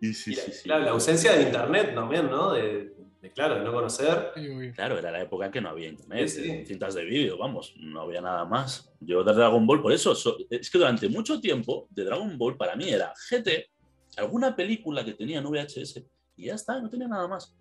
[0.00, 0.62] Y sí, sí, sí.
[0.62, 2.52] Claro, la ausencia de internet también, ¿no?
[2.52, 2.94] De,
[3.34, 4.32] claro, de no conocer.
[4.74, 6.28] Claro, era la época en que no había internet,
[6.66, 8.92] cintas de vídeo, vamos, no había nada más.
[9.00, 10.12] Yo de Dragon Ball, por eso,
[10.50, 13.70] es que durante mucho tiempo de Dragon Ball para mí era GT,
[14.16, 16.02] alguna película que tenía en VHS
[16.36, 17.54] y ya está, no tenía nada más.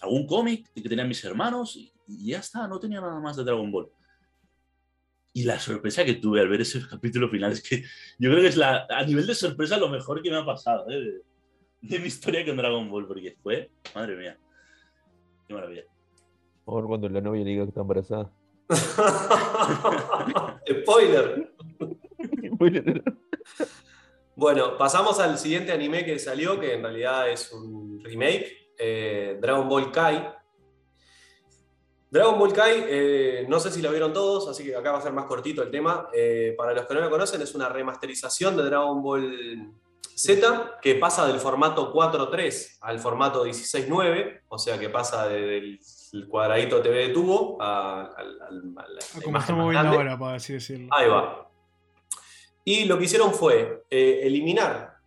[0.00, 1.92] Algún cómic que tenían mis hermanos y
[2.26, 3.90] ya está, no tenía nada más de Dragon Ball.
[5.32, 7.82] Y la sorpresa que tuve al ver ese capítulo final es que
[8.18, 10.88] yo creo que es la, a nivel de sorpresa lo mejor que me ha pasado
[10.90, 11.22] ¿eh?
[11.80, 14.38] de, mi historia con Dragon Ball, porque fue, madre mía,
[15.50, 15.84] qué maravilla.
[16.64, 18.30] Cuando la novia le diga que está embarazada.
[20.70, 21.52] Spoiler.
[24.36, 29.68] bueno, pasamos al siguiente anime que salió, que en realidad es un remake, eh, Dragon
[29.68, 30.28] Ball Kai,
[32.10, 35.02] Dragon Ball Kai, eh, no sé si lo vieron todos, así que acá va a
[35.02, 36.08] ser más cortito el tema.
[36.14, 39.72] Eh, para los que no lo conocen, es una remasterización de Dragon Ball
[40.22, 45.78] Z que pasa del formato 4.3 al formato 16.9, o sea que pasa del
[46.28, 50.88] cuadradito TV de tubo a, a, Como estamos viendo ahora, para así decirlo.
[50.92, 51.48] Ahí va.
[52.64, 54.98] Y lo que hicieron fue eh, eliminar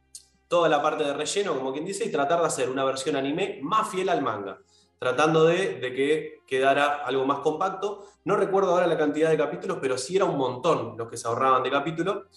[0.48, 3.60] toda la parte de relleno, como quien dice, y tratar de hacer una versión anime
[3.61, 4.60] más fiel al manga
[5.03, 8.06] tratando de, que quedara algo más compacto.
[8.23, 11.27] No recuerdo ahora la cantidad de capítulos, pero sí era un montón los que se
[11.27, 12.27] ahorraban de capítulo.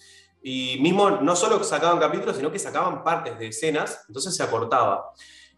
[0.41, 5.11] Y mismo no solo sacaban capítulos, sino que sacaban partes de escenas, entonces se acortaba.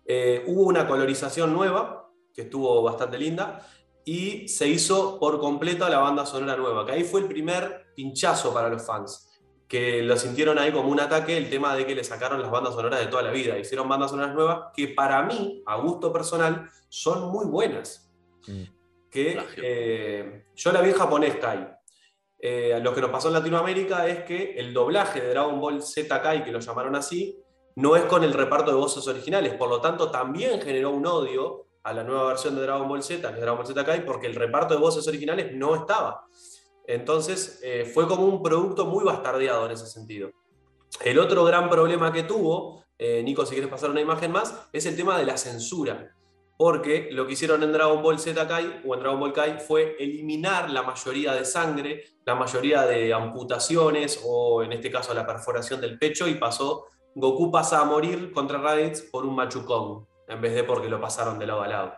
[0.05, 3.67] Eh, hubo una colorización nueva, que estuvo bastante linda,
[4.05, 8.53] y se hizo por completo la banda sonora nueva, que ahí fue el primer pinchazo
[8.53, 9.29] para los fans
[9.69, 12.73] que lo sintieron ahí como un ataque el tema de que le sacaron las bandas
[12.73, 13.57] sonoras de toda la vida.
[13.57, 18.11] Hicieron bandas sonoras nuevas que para mí, a gusto personal, son muy buenas.
[18.47, 18.63] Mm.
[19.11, 21.67] Que eh, yo la vi en japonés, Kai.
[22.41, 26.21] Eh, lo que nos pasó en Latinoamérica es que el doblaje de Dragon Ball Z
[26.21, 27.37] Kai, que lo llamaron así,
[27.75, 29.53] no es con el reparto de voces originales.
[29.55, 33.29] Por lo tanto, también generó un odio a la nueva versión de Dragon Ball Z,
[33.29, 36.25] es Dragon Ball Z Kai, porque el reparto de voces originales no estaba.
[36.87, 40.31] Entonces eh, fue como un producto muy bastardeado en ese sentido.
[41.03, 44.85] El otro gran problema que tuvo, eh, Nico, si quieres pasar una imagen más, es
[44.85, 46.15] el tema de la censura.
[46.61, 49.95] Porque lo que hicieron en Dragon Ball Z Kai o en Dragon Ball Kai fue
[49.97, 55.79] eliminar la mayoría de sangre, la mayoría de amputaciones o en este caso la perforación
[55.79, 60.53] del pecho y pasó, Goku pasa a morir contra Raditz por un machucón en vez
[60.53, 61.93] de porque lo pasaron de lado a lado.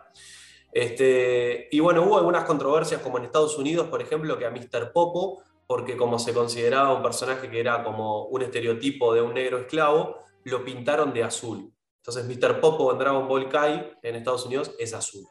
[0.70, 4.92] Este, y bueno, hubo algunas controversias como en Estados Unidos, por ejemplo, que a Mr.
[4.92, 9.58] Popo, porque como se consideraba un personaje que era como un estereotipo de un negro
[9.58, 11.71] esclavo, lo pintaron de azul.
[12.04, 12.60] Entonces Mr.
[12.60, 15.24] Popo en Dragon Ball Kai en Estados Unidos es azul.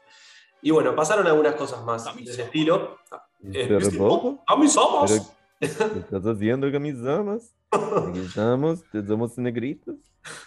[0.62, 2.98] Y bueno, pasaron algunas cosas más de ese estilo.
[3.42, 3.98] ¿Mr.
[3.98, 4.44] Popo?
[4.48, 5.34] ¡Camisamas!
[5.60, 7.54] ¿Qué estás haciendo, camisamas?
[7.72, 9.96] Aquí estamos, somos negritos,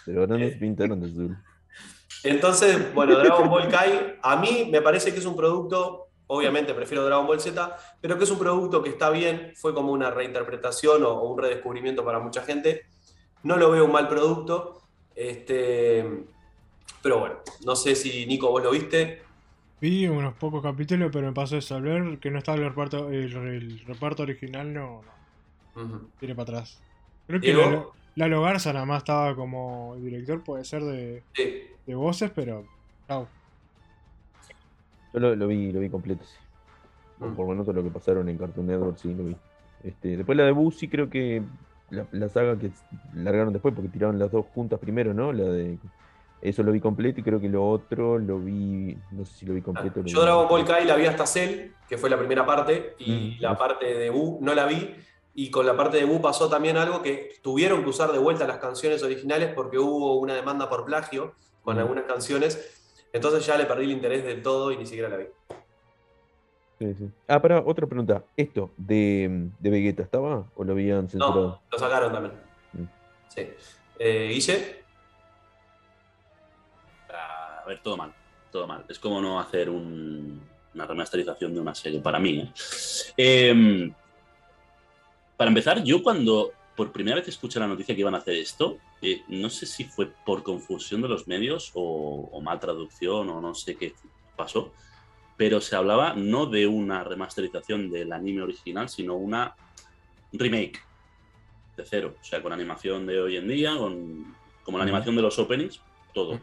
[0.05, 1.37] pero ahora nos pintaron de azul.
[2.23, 7.05] Entonces, bueno, Dragon Ball Kai, a mí me parece que es un producto, obviamente prefiero
[7.05, 11.03] Dragon Ball Z, pero que es un producto que está bien, fue como una reinterpretación
[11.03, 12.87] o, un redescubrimiento para mucha gente.
[13.43, 14.84] No lo veo un mal producto,
[15.15, 16.05] este,
[17.01, 17.35] pero bueno,
[17.65, 19.21] no sé si Nico vos lo viste.
[19.81, 23.79] Vi unos pocos capítulos, pero me pasó de saber que no estaba el reparto, el,
[23.85, 25.01] reparto original, no,
[25.75, 26.01] no.
[26.19, 26.81] Tiene para atrás.
[27.27, 27.83] Creo que
[28.15, 31.21] Lalo Garza nada más estaba como director, puede ser de,
[31.85, 32.65] de voces, pero.
[33.07, 33.27] Chao.
[35.13, 36.37] Yo lo, vi, lo vi completo, sí.
[37.19, 37.35] Mm.
[37.35, 39.35] Por lo menos lo que pasaron en Cartoon Network, sí, lo vi.
[39.83, 41.43] Este, después la de sí creo que
[42.11, 42.71] la, saga que
[43.13, 45.31] largaron después, porque tiraron las dos juntas primero, ¿no?
[45.31, 45.77] La de.
[46.41, 48.97] Eso lo vi completo y creo que lo otro lo vi.
[49.11, 50.01] No sé si lo vi completo.
[50.03, 53.41] yo Dragon Ball Kai la vi hasta Cell, que fue la primera parte, y mm,
[53.41, 54.95] la parte de Boo no la vi.
[55.33, 58.47] Y con la parte de Boo pasó también algo que tuvieron que usar de vuelta
[58.47, 63.03] las canciones originales porque hubo una demanda por plagio con algunas canciones.
[63.11, 65.25] Entonces ya le perdí el interés del todo y ni siquiera la vi.
[66.93, 67.11] Sí, sí.
[67.27, 68.23] Ah, para otra pregunta.
[68.37, 71.47] ¿Esto de, de Vegeta estaba o lo habían censurado?
[71.47, 72.33] No, lo sacaron también.
[72.73, 72.83] Mm.
[73.27, 73.47] Sí.
[73.99, 74.83] Eh, ¿Guille?
[77.09, 78.13] A ver, todo mal.
[78.51, 78.85] Todo mal.
[78.87, 82.39] Es como no hacer una remasterización de una serie para mí.
[82.39, 83.49] ¿eh?
[83.49, 83.93] Em,
[85.35, 88.77] para empezar, yo cuando por primera vez escuché la noticia que iban a hacer esto,
[89.01, 93.55] eh, no sé si fue por confusión de los medios o, mal traducción o no
[93.55, 93.93] sé qué
[94.35, 94.73] pasó,
[95.37, 99.55] pero se hablaba no de una remasterización del anime original, sino una
[100.31, 100.79] remake
[101.77, 105.21] de cero, o sea, con animación de hoy en día, con, como la animación de
[105.21, 105.81] los openings,
[106.13, 106.39] todo.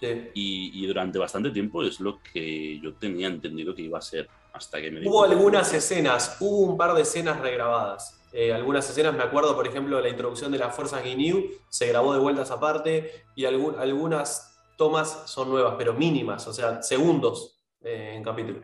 [0.00, 4.26] Y, y, durante bastante tiempo es lo que yo tenía entendido que iba a ser
[4.54, 8.18] Hasta que me Hubo algunas escenas, hubo un par de escenas regrabadas.
[8.32, 12.14] Eh, algunas escenas, me acuerdo, por ejemplo, la introducción de las fuerzas Ginyu se grabó
[12.14, 18.22] de vueltas aparte y algu- algunas tomas son nuevas, pero mínimas, o sea, segundos en
[18.22, 18.60] capítulo.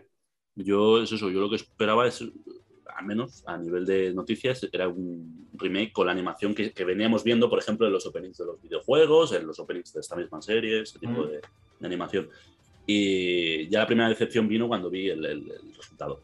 [0.54, 4.88] Yo, es eso, yo lo que esperaba es, al menos a nivel de noticias, era
[4.88, 8.46] un remake con la animación que, que veníamos viendo, por ejemplo, en los openings de
[8.46, 11.26] los videojuegos, en los openings de esta misma serie, ese tipo Mm.
[11.28, 11.40] de,
[11.80, 12.28] de animación.
[12.86, 16.22] Y ya la primera decepción vino cuando vi el, el- el resultado.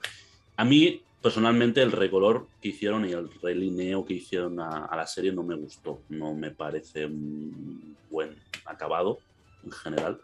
[0.56, 5.06] A mí, personalmente, el recolor que hicieron y el relineo que hicieron a, a la
[5.06, 6.01] serie no me gustó.
[6.09, 9.19] No me parece un buen acabado
[9.64, 10.20] en general.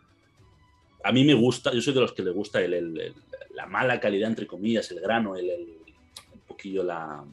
[1.08, 3.14] A mí me gusta, yo soy de los que le gusta el- el- el-
[3.54, 5.48] la mala calidad, entre comillas, el grano, el,
[6.34, 7.24] un poquillo la,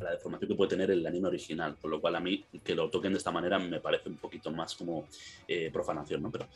[0.00, 2.88] la deformación que puede tener el anime original, con lo cual a mí que lo
[2.88, 5.06] toquen de esta manera me parece un poquito más como
[5.46, 6.30] eh, profanación, ¿no?
[6.30, 6.48] Pero,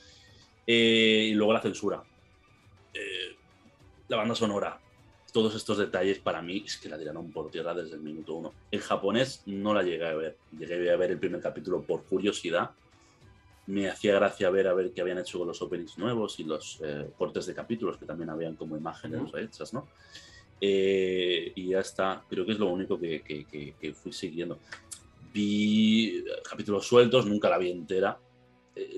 [0.66, 2.03] eh, y luego la censura,
[2.95, 3.36] Eh,
[4.09, 4.81] la banda sonora,
[5.32, 8.55] todos estos detalles para mí es que la tiraron por tierra desde el minuto uno.
[8.70, 12.70] En japonés no la llegué a ver, llegué a ver el primer capítulo por curiosidad.
[13.69, 16.81] Me hacía gracia ver a ver qué habían hecho con los openings nuevos y los
[16.82, 19.36] eh, cortes de capítulos que también habían como imágenes Ujú.
[19.36, 19.86] hechas, ¿no?
[20.61, 24.59] Eh, y ya está, creo que es lo único que, que- que- que fui siguiendo.
[25.32, 28.19] Vi capítulos sueltos, nunca la vi entera.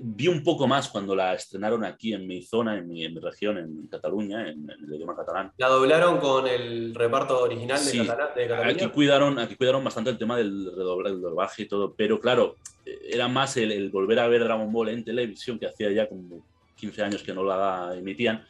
[0.02, 3.20] Vi un poco más cuando la estrenaron aquí en mi zona, en mi, en mi
[3.20, 5.52] región, en Cataluña, en, en el idioma catalán.
[5.58, 7.98] La doblaron con el reparto original de, Sí.
[7.98, 8.70] Catala- de Cataluña.
[8.84, 13.28] Aquí cuidaron, aquí cuidaron bastante el tema del doblaje y todo, pero claro, eh, era
[13.28, 16.44] más el, el volver a ver Dragon Ball en televisión, que hacía ya como
[16.76, 18.44] 15 años que no la emitían,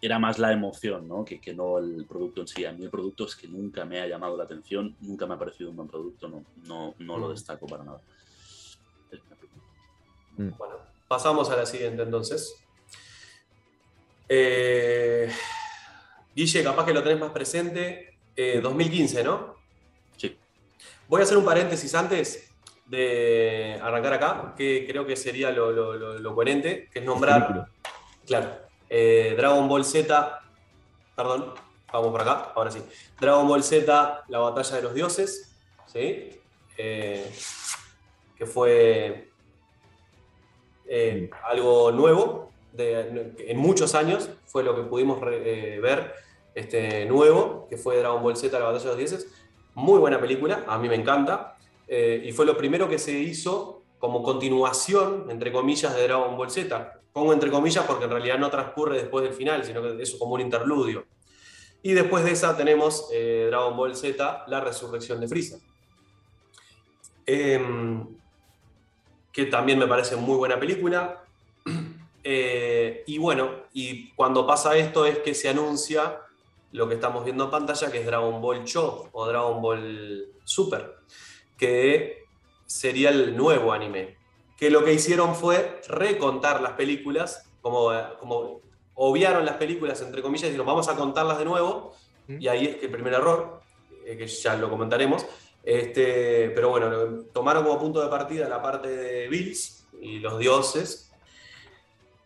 [0.00, 1.24] era más la emoción, ¿no?
[1.24, 2.64] Que, que no el producto en sí.
[2.64, 5.38] A mí el producto es que nunca me ha llamado la atención, nunca me ha
[5.38, 7.30] parecido un buen producto, no, no, no lo Mm.
[7.30, 8.00] destaco para nada.
[10.32, 10.54] Opinión.
[10.58, 10.74] Bueno,
[11.08, 12.54] pasamos a la siguiente entonces.
[14.28, 15.30] Eh,
[16.34, 18.16] Guille, capaz que lo tenés más presente.
[18.34, 19.56] Eh, 2015, ¿no?
[20.16, 20.36] Sí.
[21.08, 22.48] Voy a hacer un paréntesis antes
[22.86, 27.42] de arrancar acá, que creo que sería lo, lo- lo- lo coherente, que es nombrar,
[27.46, 27.70] Película.
[28.26, 28.50] claro,
[28.88, 30.40] eh, Dragon Ball Z,
[31.14, 31.54] perdón,
[31.92, 32.82] vamos por acá, ahora sí.
[33.20, 35.54] Dragon Ball Z, la batalla de los dioses,
[35.86, 36.40] ¿sí?
[36.78, 37.30] Eh,
[38.36, 39.30] que fue
[40.86, 46.14] eh, algo nuevo de- en muchos años, fue lo que pudimos eh, ver
[46.54, 49.26] este, nuevo, que fue Dragon Ball Z, la batalla de los dioses.
[49.74, 51.56] Muy buena película, a mí me encanta,
[51.88, 56.50] eh, y fue lo primero que se hizo como continuación, entre comillas, de Dragon Ball
[56.50, 57.00] Z.
[57.12, 60.34] Pongo entre comillas porque en realidad no transcurre después del final, sino que es como
[60.34, 61.04] un interludio.
[61.82, 65.58] Y después de esa tenemos eh, Dragon Ball Z, la resurrección de Freezer.
[69.32, 71.24] Que también me parece muy buena película.
[72.24, 76.20] Eh, y bueno, y cuando pasa esto es que se anuncia
[76.70, 80.98] lo que estamos viendo en pantalla, que es Dragon Ball Cho o Dragon Ball Super,
[81.58, 82.24] que
[82.64, 84.16] sería el nuevo anime.
[84.56, 88.60] Que lo que hicieron fue recontar las películas, como, como
[88.94, 91.94] obviaron las películas, entre comillas, y dijeron, vamos a contarlas de nuevo,
[92.28, 93.60] y ahí es que el primer error,
[94.06, 95.26] eh, que ya lo comentaremos,
[95.62, 101.10] este, pero bueno, tomaron como punto de partida la parte de Bills y los dioses.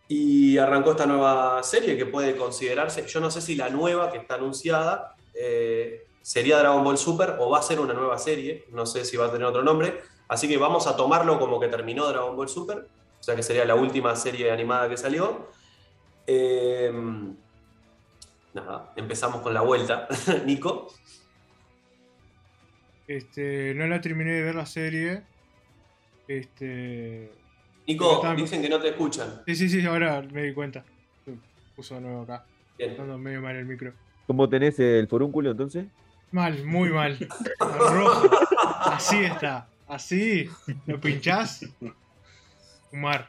[0.09, 4.19] Y arrancó esta nueva serie que puede considerarse, yo no sé si la nueva que
[4.19, 8.87] está anunciada eh, sería Dragon Ball Super o va a ser una nueva serie, no
[8.87, 12.07] sé si va a tener otro nombre, así que vamos a tomarlo como que terminó
[12.07, 12.87] Dragon Ball Super,
[13.19, 15.49] o sea que sería la última serie animada que salió.
[16.27, 16.93] Eh,
[18.55, 20.07] nada, empezamos con la vuelta.
[20.45, 20.89] Nico.
[23.07, 25.23] Este, no la terminé de ver la serie.
[26.29, 27.31] Este.
[27.87, 29.43] Nico, dicen que no te escuchan.
[29.47, 30.85] Sí, sí, sí, ahora me di cuenta.
[31.25, 31.37] Se
[31.77, 32.45] Puso de nuevo acá.
[32.77, 32.91] Bien.
[32.91, 33.93] Estando medio mal el micro.
[34.27, 35.87] ¿Cómo tenés el forúnculo entonces?
[36.33, 37.17] Mal, muy mal.
[37.61, 38.31] Rojo.
[38.85, 39.69] Así está.
[39.87, 40.51] Así.
[40.87, 41.65] ¿Lo pinchás?
[42.91, 43.29] Fumar.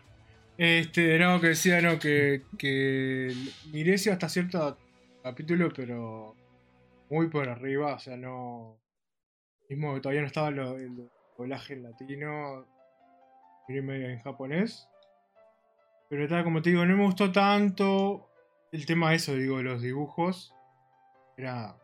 [0.58, 3.32] Este, no, que decía, no, que, que
[3.72, 4.76] miré sí hasta cierto
[5.22, 6.36] capítulo, pero
[7.10, 8.76] muy por arriba, o sea, no.
[9.70, 12.66] Mismo todavía no estaba lo- el doblaje en latino,
[13.68, 14.88] medio en japonés.
[16.10, 18.30] Pero estaba, como te digo, no me gustó tanto
[18.72, 20.54] el tema eso, digo, los dibujos.
[21.36, 21.76] Era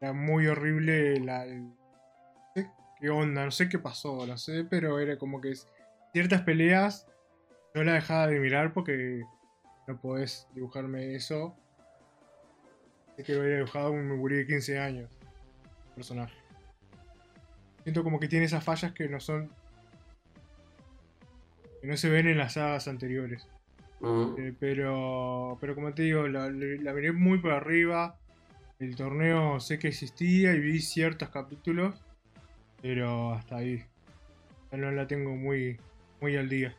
[0.00, 1.44] era muy horrible la.
[1.44, 1.76] no
[2.54, 5.52] sé qué onda, no sé qué pasó, no sé, pero era como que
[6.12, 7.06] ciertas peleas
[7.74, 9.22] no la dejaba de mirar porque
[9.86, 11.54] no podés dibujarme eso.
[13.24, 15.10] Que lo había dibujado un gurí de 15 años.
[15.88, 16.34] el Personaje.
[17.82, 19.50] Siento como que tiene esas fallas que no son.
[21.80, 23.46] que no se ven en las sagas anteriores.
[24.02, 28.16] Eh, pero, pero como te digo, la, la miré muy por arriba.
[28.78, 31.94] El torneo sé que existía y vi ciertos capítulos,
[32.80, 33.84] pero hasta ahí.
[34.72, 35.78] No la tengo muy,
[36.20, 36.74] muy al día.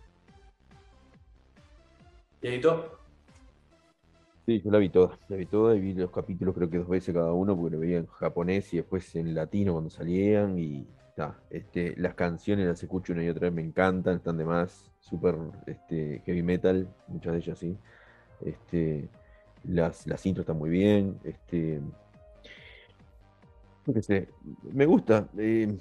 [2.42, 3.01] ¿Dieguito?
[4.46, 6.88] Sí, yo la vi toda, la vi toda y vi los capítulos creo que dos
[6.90, 10.86] veces cada uno porque lo veía en japonés y después en latino cuando salían y
[11.16, 14.90] ta, este, las canciones las escucho una y otra vez, me encantan, están de más,
[15.00, 15.36] súper
[15.68, 17.78] este, heavy metal, muchas de ellas sí.
[18.44, 19.10] Este,
[19.66, 21.80] las, las intros están muy bien, este,
[23.86, 24.28] yo qué sé,
[24.74, 25.28] me gusta.
[25.38, 25.78] eh,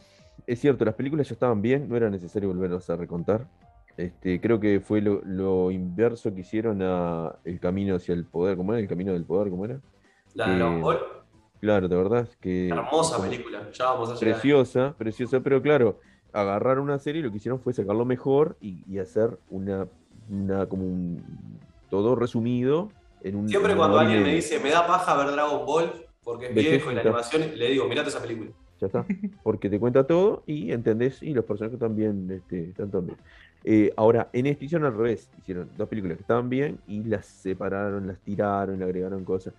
[0.46, 3.46] es cierto, las películas ya estaban bien, no era necesario volverlas a recontar.
[3.96, 8.56] Este, creo que fue lo, lo inverso que hicieron a El Camino hacia el Poder.
[8.56, 8.80] ¿Cómo era?
[8.80, 9.80] El Camino del Poder, ¿cómo era?
[10.34, 10.98] La de Eh, Dragon Ball.
[11.60, 13.70] Claro, de verdad, que Hermosa como película.
[13.72, 14.34] Ya vamos a llegar.
[14.40, 15.98] preciosa, preciosa, pero claro,
[16.32, 19.86] agarraron una serie y lo que hicieron fue sacarlo mejor y, y hacer una,
[20.30, 21.22] una como un
[21.90, 22.90] todo resumido
[23.22, 25.92] en un Siempre en cuando alguien me dice, me da paja ver Dragon Ball
[26.22, 28.50] porque es ¿De qué viejo y la animación, le digo, mirate esa película.
[28.80, 29.04] Ya está.
[29.42, 33.18] Porque te cuenta todo y entendés, y los personajes también este, están también.
[33.64, 35.28] Eh, ahora, en este hicieron al revés.
[35.38, 39.54] Hicieron dos películas que estaban bien y las separaron, las tiraron, le agregaron cosas.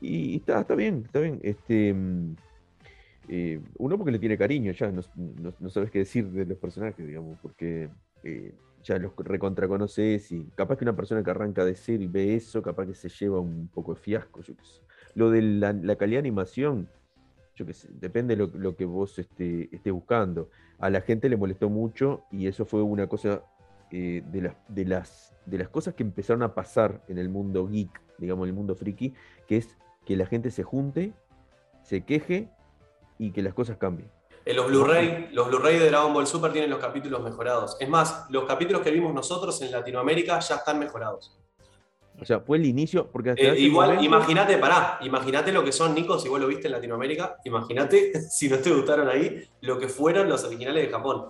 [0.00, 1.38] Y está, está bien, está bien.
[1.42, 2.36] Este, mm,
[3.28, 6.58] eh, uno porque le tiene cariño, ya no, no- no sabes qué decir de los
[6.58, 7.88] personajes, digamos, porque
[8.22, 12.06] eh, ya los recontra conoces y capaz que una persona que arranca de cero y
[12.06, 14.80] ve eso, capaz que se lleva un poco de fiasco, yo qué sé.
[15.14, 16.88] Lo de la, la calidad de animación,
[17.56, 20.50] yo qué sé, depende de lo, lo que vos este, estés buscando.
[20.78, 23.42] A la gente le molestó mucho y eso fue una cosa
[23.90, 27.66] eh, de, las, de, las, de las cosas que empezaron a pasar en el mundo
[27.66, 29.14] geek, digamos, en el mundo friki,
[29.46, 31.14] que es que la gente se junte,
[31.82, 32.50] se queje
[33.18, 34.10] y que las cosas cambien.
[34.44, 37.76] En los Blu-ray, los Blu-ray de Dragon Ball Super tienen los capítulos mejorados.
[37.80, 41.36] Es más, los capítulos que vimos nosotros en Latinoamérica ya están mejorados.
[42.20, 45.72] O sea, fue el inicio, porque hasta Eh, igual, momento- imagínate, pará, imagínate lo que
[45.72, 49.78] son, Nico, si vos lo viste en Latinoamérica, imagínate, si no te gustaron ahí, lo
[49.78, 51.26] que fueron los originales de Japón.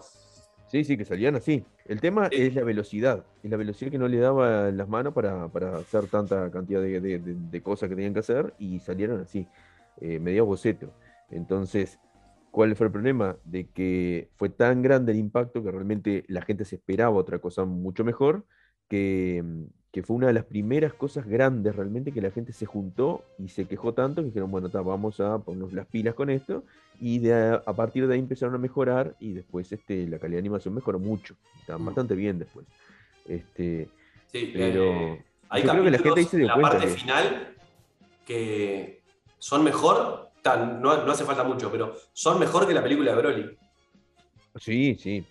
[0.68, 1.64] Sí, sí, que salían así.
[1.86, 2.42] El tema Sí.
[2.42, 3.24] es la velocidad.
[3.42, 7.00] Es la velocidad que no le daba las manos para, para hacer tanta cantidad de,
[7.00, 9.46] de- de- de cosas que tenían que hacer y salieron así,
[10.00, 10.92] eh, medio boceto.
[11.30, 11.98] Entonces,
[12.50, 13.36] ¿cuál fue el problema?
[13.44, 17.64] De que fue tan grande el impacto que realmente la gente se esperaba otra cosa
[17.64, 18.44] mucho mejor,
[18.88, 19.44] que,
[19.96, 23.48] que fue una de las primeras cosas grandes realmente que la gente se juntó y
[23.48, 26.64] se quejó tanto que dijeron, bueno, vamos a ponernos las pilas con esto
[27.00, 30.40] y de a, partir de ahí empezaron a mejorar y después este, la calidad de
[30.40, 31.86] animación mejoró mucho, está Mm.
[31.86, 32.66] bastante bien después.
[33.26, 33.88] Este,
[34.30, 36.54] Sí, Pero eh, hay yo creo que la gente ahí capítulos se dio en la
[36.56, 37.54] cuenta parte que- final
[38.26, 39.00] que
[39.38, 43.16] son mejor, tan- no, no hace falta mucho, pero son mejor que la película de
[43.22, 43.58] Broly.
[44.56, 45.24] sí, sí,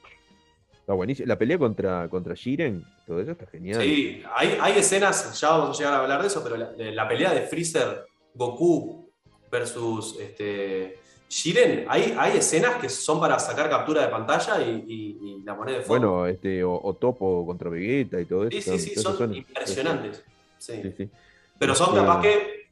[0.86, 1.28] está buenísimo.
[1.28, 3.82] La pelea contra, contra Jiren, todo eso está genial.
[3.82, 7.08] Sí, hay, hay escenas, ya vamos a llegar a hablar de eso, pero la, la
[7.08, 8.06] pelea de Freezer,
[8.36, 9.10] Goku
[9.52, 15.18] versus este, Jiren, hay, hay escenas que son para sacar captura de pantalla y, y-
[15.40, 16.12] y la poner de fondo.
[16.12, 18.62] Bueno, este, o, o Topo contra Vegeta y todo eso.
[18.62, 20.24] sí, sí, sí, son impresionantes.
[20.60, 20.82] Sí.
[20.84, 21.10] Sí, sí.
[21.58, 22.70] Pero son Este, capaz que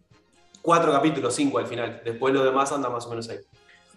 [0.62, 2.02] cuatro capítulos, cinco al final.
[2.06, 3.38] Después lo demás anda más o menos ahí.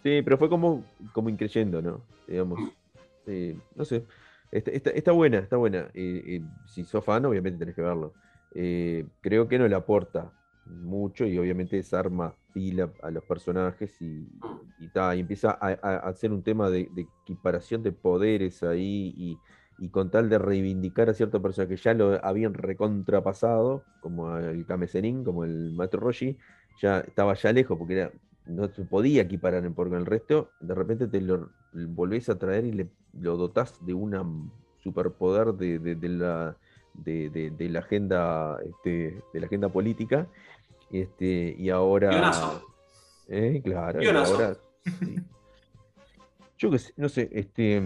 [0.03, 2.01] Sí, pero fue como, como increyendo, ¿no?
[2.27, 2.61] Digamos.
[3.75, 4.07] No sé.
[4.51, 5.91] Está, está- está buena, está buena.
[6.67, 8.15] Si sos fan, obviamente tenés que verlo.
[8.55, 10.33] Eh, creo que no le aporta
[10.65, 14.27] mucho y obviamente desarma pila a los personajes y,
[14.79, 15.73] y, empieza a,
[16.09, 16.91] hacer un tema de,
[17.23, 19.39] equiparación de poderes ahí y,
[19.79, 24.65] y con tal de reivindicar a cierta persona que ya lo habían recontrapasado, como el
[24.67, 26.39] Kame Sennin, como el Maestro Roshi,
[26.81, 28.13] ya estaba ya lejos porque era,
[28.47, 32.65] no se podía equiparar en- porque el resto, de repente te lo volvés a traer
[32.65, 32.89] y le,
[33.21, 34.51] lo dotás de un
[34.83, 36.57] superpoder de, de- de la,
[36.95, 40.27] de, de- la agenda este, de la agenda política.
[40.91, 42.33] Este, y ahora.
[43.29, 44.57] Eh, claro, y ahora.
[44.85, 45.17] sí.
[46.59, 47.83] Yo qué sé, no sé, este.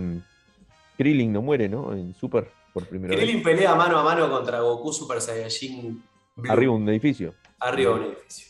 [0.99, 1.95] Krillin no muere, ¿no?
[1.95, 3.25] En Super por primera vez.
[3.25, 6.03] Krillin pelea mano a mano contra Goku Super Saiyajin
[6.37, 7.33] Blue, Arriba un edificio.
[7.59, 8.50] arriba un edificio.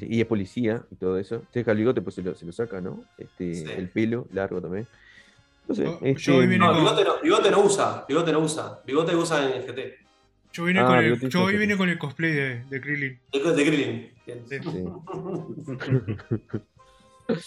[0.00, 1.42] Y es policía y todo eso.
[1.52, 3.04] Se deja el bigote, pues se lo, se lo saca, ¿no?
[3.18, 3.64] Este, Sí.
[3.76, 4.86] El pelo largo también.
[5.68, 5.84] No sé.
[5.84, 8.80] Yo- este, yo vine No, con- bigote no, bigote no usa, bigote no usa.
[8.86, 9.94] Bigote usa en el GT.
[10.52, 12.80] Yo vine, Ah, con, el, te yo hoy hizo- vine con el cosplay de, de
[12.80, 13.18] Krillin.
[13.32, 14.10] De, de Krillin.
[14.26, 14.42] Bien.
[14.48, 14.58] Sí.
[14.62, 14.84] Sí.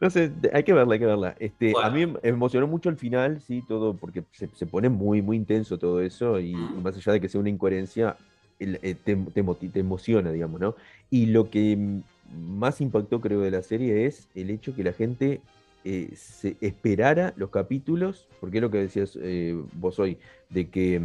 [0.00, 1.34] No sé, hay que verla, hay que verla.
[1.38, 5.22] Este, A mí me emocionó mucho el final, sí, todo, porque se, se pone muy,
[5.22, 8.16] muy intenso todo eso, y, y más allá de que sea una incoherencia,
[8.58, 10.74] te, te emociona, digamos, ¿no?
[11.10, 15.40] Y lo que más impactó, creo, de la serie es el hecho que la gente
[15.84, 20.18] eh, se esperara los capítulos, porque es lo que decías eh, vos hoy,
[20.50, 21.00] de que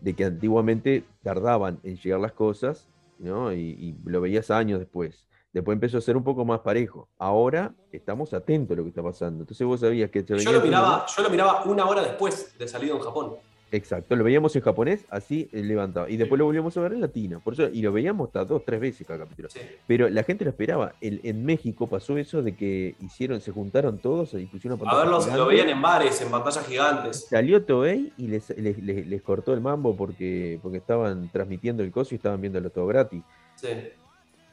[0.00, 2.88] de que antiguamente tardaban en llegar las cosas,
[3.18, 3.54] ¿no?
[3.54, 5.26] Y, y lo veías años después.
[5.54, 7.08] Después empezó a ser un poco más parejo.
[7.16, 9.44] Ahora estamos atentos a lo que está pasando.
[9.44, 10.24] Entonces vos sabías que...
[10.24, 13.36] Yo lo, miraba, yo lo miraba una hora después de salido en Japón.
[13.74, 16.08] Exacto, lo veíamos en japonés, así eh, levantaba.
[16.08, 17.40] Y después lo volvíamos a ver en latino.
[17.42, 19.48] Por eso, y lo veíamos hasta dos, tres veces cada capítulo.
[19.50, 19.58] Sí.
[19.88, 20.92] Pero la gente lo esperaba.
[21.00, 25.26] El- en México pasó eso de que hicieron, se juntaron todos y pusieron A verlos,
[25.34, 27.26] lo veían en bares, en pantallas gigantes.
[27.28, 31.90] Salió Toei y les, les, les- les cortó el mambo porque, porque estaban transmitiendo el
[31.90, 33.22] coso y estaban viéndolo todo gratis.
[33.56, 33.68] Sí.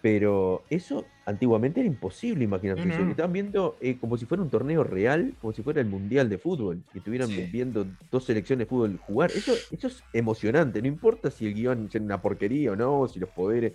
[0.02, 2.48] Pero eso antiguamente era imposible.
[2.48, 3.12] No, no.
[3.12, 6.40] Estaban viendo eh, como si fuera un torneo real, como si fuera el mundial de
[6.40, 7.48] fútbol, y estuvieran Sí.
[7.52, 9.32] viendo dos selecciones de fútbol jugar.
[9.32, 13.20] Eso, eso es emocionante, no importa si el guion es una porquería o no, si
[13.20, 13.74] los poderes.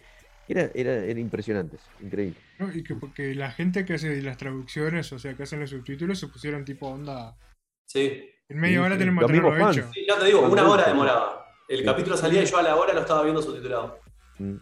[0.48, 2.36] Era, era, era impresionante, increíble.
[2.60, 2.72] ¿no?
[2.72, 6.20] Y que porque la gente que hace las traducciones, o sea, que hacen los subtítulos,
[6.20, 7.36] se pusieron tipo onda.
[7.84, 8.30] Sí.
[8.48, 8.98] En media Sí, hora sí.
[9.00, 9.90] tenemos mismos hecho.
[9.92, 11.46] Sí, ya te digo, una hora demoraba.
[11.68, 11.84] El Sí.
[11.84, 13.98] capítulo salía y yo a la hora lo estaba viendo subtitulado.
[14.38, 14.54] Mm.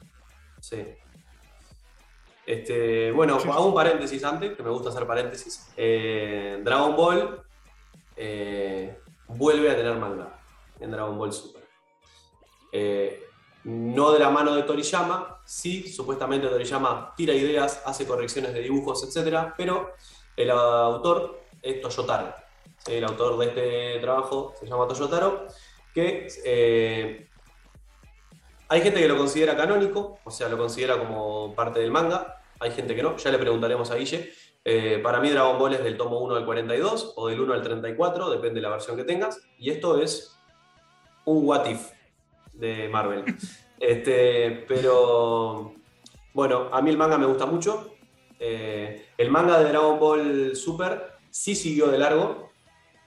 [0.60, 0.76] Sí.
[2.46, 3.48] Este, bueno, Sí.
[3.48, 5.72] hago un paréntesis antes, que me gusta hacer paréntesis.
[5.76, 7.42] Eh, Dragon Ball
[8.16, 8.98] eh,
[9.28, 10.38] vuelve a tener manga
[10.80, 11.62] en Dragon Ball Super.
[12.72, 13.20] Eh,
[13.64, 19.02] no de la mano de Toriyama, sí, supuestamente Toriyama tira ideas, hace correcciones de dibujos,
[19.04, 19.52] etc.
[19.56, 19.92] Pero
[20.36, 22.34] el autor es Toyotaro.
[22.86, 25.46] El autor de este trabajo se llama Toyotaro,
[25.94, 27.28] que
[28.74, 32.40] hay gente que lo considera canónico, o sea, lo considera como parte del manga.
[32.60, 34.32] Hay gente que no, ya le preguntaremos a Guille.
[34.64, 37.62] Eh, para mí Dragon Ball es del tomo 1 al 42 o del 1 al
[37.62, 39.40] 34, depende de la versión que tengas.
[39.58, 40.36] Y esto es
[41.24, 41.90] un what if
[42.52, 43.24] de Marvel.
[43.80, 45.74] Este, pero
[46.32, 47.94] bueno, a mí el manga me gusta mucho.
[48.40, 52.50] Eh, el manga de Dragon Ball Super sí siguió de largo.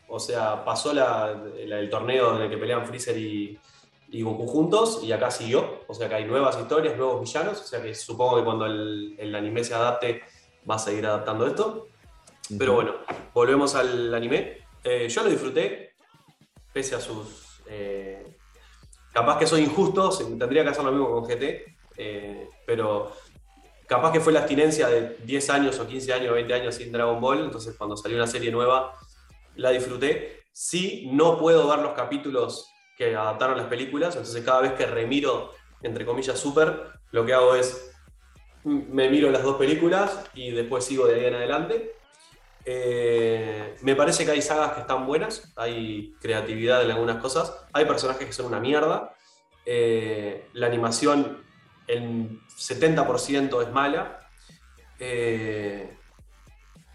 [0.09, 1.33] O sea, pasó la-
[1.65, 3.57] la- el torneo en el que pelean Freezer y,
[4.09, 5.81] y Goku juntos y acá siguió.
[5.87, 7.61] O sea que hay nuevas historias, nuevos villanos.
[7.61, 10.21] O sea que supongo que cuando el, el anime se adapte
[10.69, 11.87] va a seguir adaptando esto.
[12.57, 12.93] Pero bueno,
[13.33, 14.59] volvemos al anime.
[14.83, 15.93] Eh, yo lo disfruté,
[16.71, 17.61] pese a sus...
[17.67, 18.25] eh,
[19.11, 21.65] capaz que soy injusto, tendría que hacer lo mismo con GT,
[21.97, 23.11] eh, pero
[23.87, 26.91] capaz que fue la abstinencia de 10 años o 15 años o 20 años sin
[26.91, 28.93] Dragon Ball, entonces cuando salió una serie nueva
[29.55, 30.43] la disfruté.
[30.53, 35.53] Sí, no puedo ver los capítulos que adaptaron las películas, entonces cada vez que remiro,
[35.83, 37.91] entre comillas, Super, lo que hago es
[38.63, 41.93] me miro las dos películas y después sigo de ahí en adelante.
[42.65, 47.85] Eh, me parece que hay sagas que están buenas, hay creatividad en algunas cosas, hay
[47.85, 49.13] personajes que son una mierda.
[49.65, 51.43] Eh, la animación,
[51.87, 54.19] el 70% es mala.
[54.99, 55.95] Eh,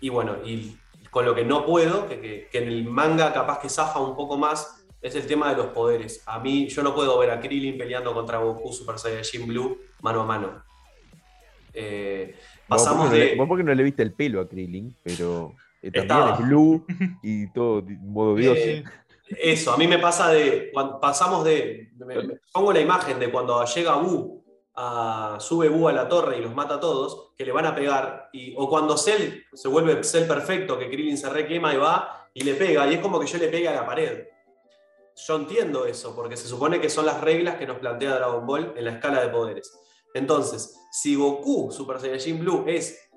[0.00, 0.76] y bueno, y
[1.10, 4.14] con lo que no puedo, que, que- que en el manga capaz que zafa un
[4.16, 6.22] poco más, es el tema de los poderes.
[6.26, 10.20] A mí, yo no puedo ver a Krillin peleando contra Goku Super Saiyajin Blue mano
[10.22, 10.62] a mano.
[11.74, 12.34] Eh,
[12.68, 13.34] Vos pasamos porque, no de.
[13.36, 16.34] vos porque no le viste el pelo a Krillin, pero eh, también Estaba.
[16.34, 16.84] es blue
[17.22, 18.56] y todo modo dios.
[18.58, 18.84] Eh,
[19.40, 20.70] Eso, a mí me pasa de.
[20.72, 21.90] cuando pasamos de.
[21.96, 26.38] me- me- pongo la imagen de cuando llega Buu, a, sube Buu a la torre
[26.38, 28.28] y los mata a todos, que le van a pegar.
[28.32, 32.42] Y, o cuando Cell se vuelve Cell perfecto, que Krillin se requema y va y
[32.44, 34.24] le pega, y es como que yo le pegue a la pared.
[35.14, 38.74] Yo entiendo eso, porque se supone que son las reglas que nos plantea Dragon Ball
[38.76, 39.72] en la escala de poderes.
[40.14, 43.10] Entonces, si Goku Super Saiyajin Blue es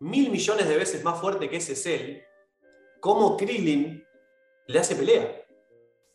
[0.00, 2.18] mil millones de veces más fuerte que ese Cell,
[3.00, 4.04] ¿cómo Krillin
[4.66, 5.42] le hace pelea?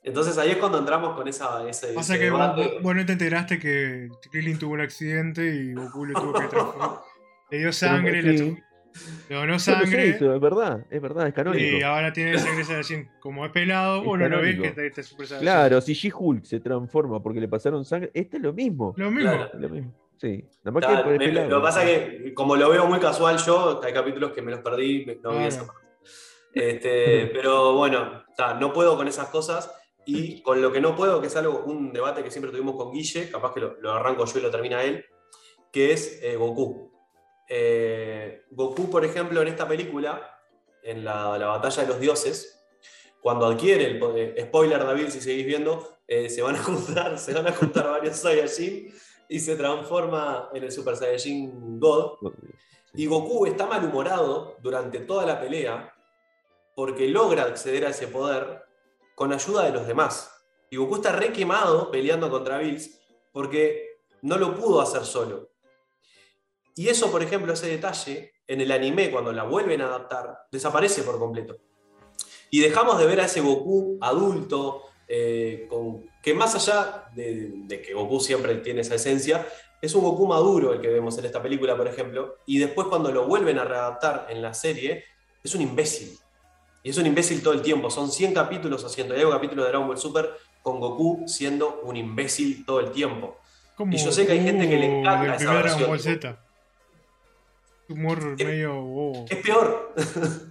[0.03, 2.79] Entonces ahí es cuando entramos con esa, ese, Pasa que vos, debate.
[2.81, 7.01] vos no te enteraste que Krillin tuvo un accidente y Goku le tuvo que transformar.
[7.51, 8.63] Le dio sangre, le,
[9.29, 10.09] le donó no sangre.
[10.09, 11.77] eso, es verdad, es verdad, es canónico.
[11.77, 13.09] Y ahora tiene sangre Saiyajin.
[13.19, 14.65] Como es pelado, Es vos no lo ves que canónico.
[14.81, 15.45] está, está super Saiyajin.
[15.45, 18.93] Claro, si She-Hulk se transforma porque le pasaron sangre, este es lo mismo.
[18.97, 19.31] Lo mismo.
[19.31, 19.49] Claro.
[19.59, 19.93] Lo mismo.
[20.17, 22.99] Sí, nada más Claro, que me- lo que pasa es que, como lo veo muy
[22.99, 25.81] casual yo, hay capítulos que me los perdí, me- no vi esa parte.
[26.53, 29.71] Este, pero bueno, ta, no puedo con esas cosas.
[30.05, 32.91] Y con lo que no puedo, que es algo, un debate que siempre tuvimos con
[32.91, 35.05] Guille, capaz que lo, lo arranco yo y lo termina él,
[35.71, 36.91] que es eh, Goku.
[37.47, 40.39] Eh, Goku, por ejemplo, en esta película,
[40.83, 42.63] en la, la batalla de los dioses,
[43.23, 47.33] cuando adquiere el poder, spoiler David, si seguís viendo, eh, se van a juntar, se
[47.33, 48.93] van a juntar varios Saiyajin
[49.29, 52.17] y se transforma en el Super Saiyajin God.
[52.93, 55.93] Y Goku está malhumorado durante toda la pelea
[56.75, 58.65] porque logra acceder a ese poder
[59.15, 60.29] con ayuda de los demás.
[60.69, 62.99] Y Goku está re quemado peleando contra Bills
[63.31, 65.52] porque no lo pudo hacer solo.
[66.75, 71.03] Y eso, por ejemplo, ese detalle, en el anime, cuando la vuelven a adaptar, desaparece
[71.03, 71.57] por completo.
[72.49, 77.81] Y dejamos de ver a ese Goku adulto, eh, con, que más allá de, de
[77.81, 79.47] que Goku siempre tiene esa esencia,
[79.81, 83.11] es un Goku maduro el que vemos en esta película, por ejemplo, y después cuando
[83.11, 85.03] lo vuelven a readaptar en la serie,
[85.43, 86.17] es un imbécil.
[86.83, 87.89] Y es un imbécil todo el tiempo.
[87.89, 90.31] Son 100 capítulos o 101 capítulos de Dragon Ball Super
[90.61, 93.37] con Goku siendo un imbécil todo el tiempo.
[93.75, 96.37] Como Y yo sé que hay gente que le encanta esa versión.
[97.93, 99.25] Humor Es- medio bobo.
[99.29, 99.93] Es peor.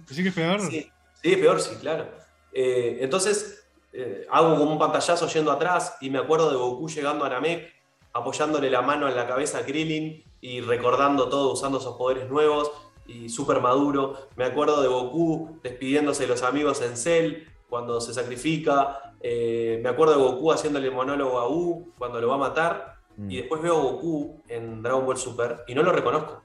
[0.09, 0.61] ¿Sí que es peor?
[0.61, 0.89] Sí,
[1.21, 2.07] sí, peor, sí, claro.
[2.51, 7.25] Eh, entonces, eh, hago como un pantallazo yendo atrás y me acuerdo de Goku llegando
[7.25, 7.71] a Namek,
[8.13, 12.71] apoyándole la mano en la cabeza a Krillin y recordando todo, usando esos poderes nuevos
[13.07, 14.29] y súper maduro.
[14.35, 19.15] Me acuerdo de Goku despidiéndose de los amigos en Cell cuando se sacrifica.
[19.19, 22.93] Eh, me acuerdo de Goku haciéndole monólogo a U cuando lo va a matar.
[23.17, 23.31] Mm.
[23.31, 26.41] Y después veo a Goku en Dragon Ball Super y no lo reconozco.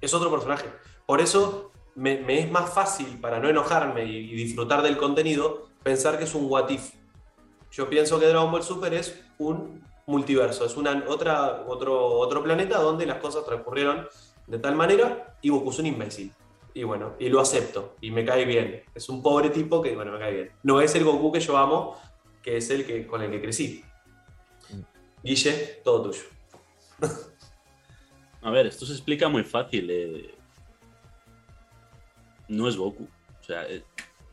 [0.00, 0.66] Es otro personaje.
[1.06, 5.68] Por eso me, me es más fácil, para no enojarme y, y disfrutar del contenido,
[5.82, 6.92] pensar que es un what if.
[7.72, 12.78] Yo pienso que Dragon Ball Super es un multiverso, es una, otra, otro, otro planeta
[12.78, 14.08] donde las cosas transcurrieron
[14.46, 16.32] de tal manera y Goku es un imbécil.
[16.74, 18.82] Y bueno, y lo acepto, y me cae bien.
[18.94, 20.50] Es un pobre tipo que, bueno, me cae bien.
[20.62, 21.96] No es el Goku que yo amo,
[22.42, 23.84] que es el que, con el que crecí.
[25.22, 26.22] Guille, todo tuyo.
[28.42, 29.88] A ver, esto se explica muy fácil.
[29.90, 30.34] eh.
[32.48, 33.04] No es Goku.
[33.40, 33.82] O sea, eh,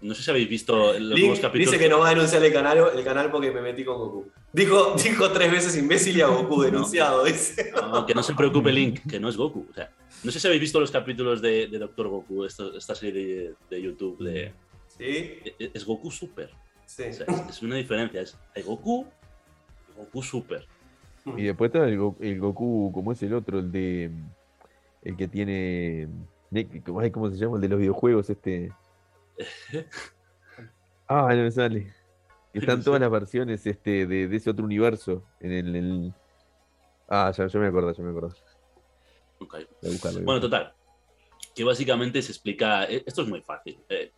[0.02, 1.72] no sé si habéis visto los Link nuevos capítulos.
[1.72, 4.32] dice que no va a denunciar el canal, el canal porque me metí con Goku.
[4.54, 7.72] Dijo, dijo tres veces imbécil y a Goku denunciado, dice.
[7.76, 9.68] No, que no se preocupe Link, que no es Goku.
[9.70, 9.92] O sea,
[10.24, 13.82] no sé si habéis visto los capítulos de, de Doctor Goku, esto- esta serie de
[13.82, 14.54] YouTube de...
[14.98, 15.40] ¿Sí?
[15.60, 16.50] e- Es Goku Super.
[16.86, 17.04] Sí.
[17.10, 18.22] O sea, es, es una diferencia.
[18.22, 19.06] Es hay Goku
[19.92, 20.66] y Goku Super.
[21.36, 24.12] Y después está el, el Goku, como es el otro, el de.
[25.02, 26.08] El que tiene.
[26.52, 26.82] ne-
[27.12, 27.56] ¿Cómo se llama?
[27.56, 28.72] El de los videojuegos, este.
[31.10, 31.94] Ah, no me sale.
[32.54, 35.24] Están todas las versiones este, de, de ese otro universo.
[35.40, 35.76] En el.
[35.76, 36.14] el-
[37.10, 38.36] Ah, ya, ya me acuerdo, ya me acuerdo.
[39.40, 39.54] Ok.
[39.54, 40.74] Voy a buscarlo, voy a Bueno, total.
[41.56, 42.84] Que básicamente se explica.
[42.86, 43.80] eh, Esto es muy fácil.
[43.88, 44.12] Eh,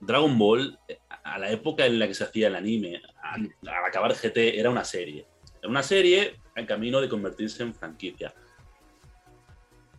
[0.00, 3.52] Dragon Ball, eh, a la época en la que se hacía el anime, al
[3.86, 5.26] acabar GT, era una serie.
[5.60, 8.34] Era una serie en camino de convertirse en franquicia.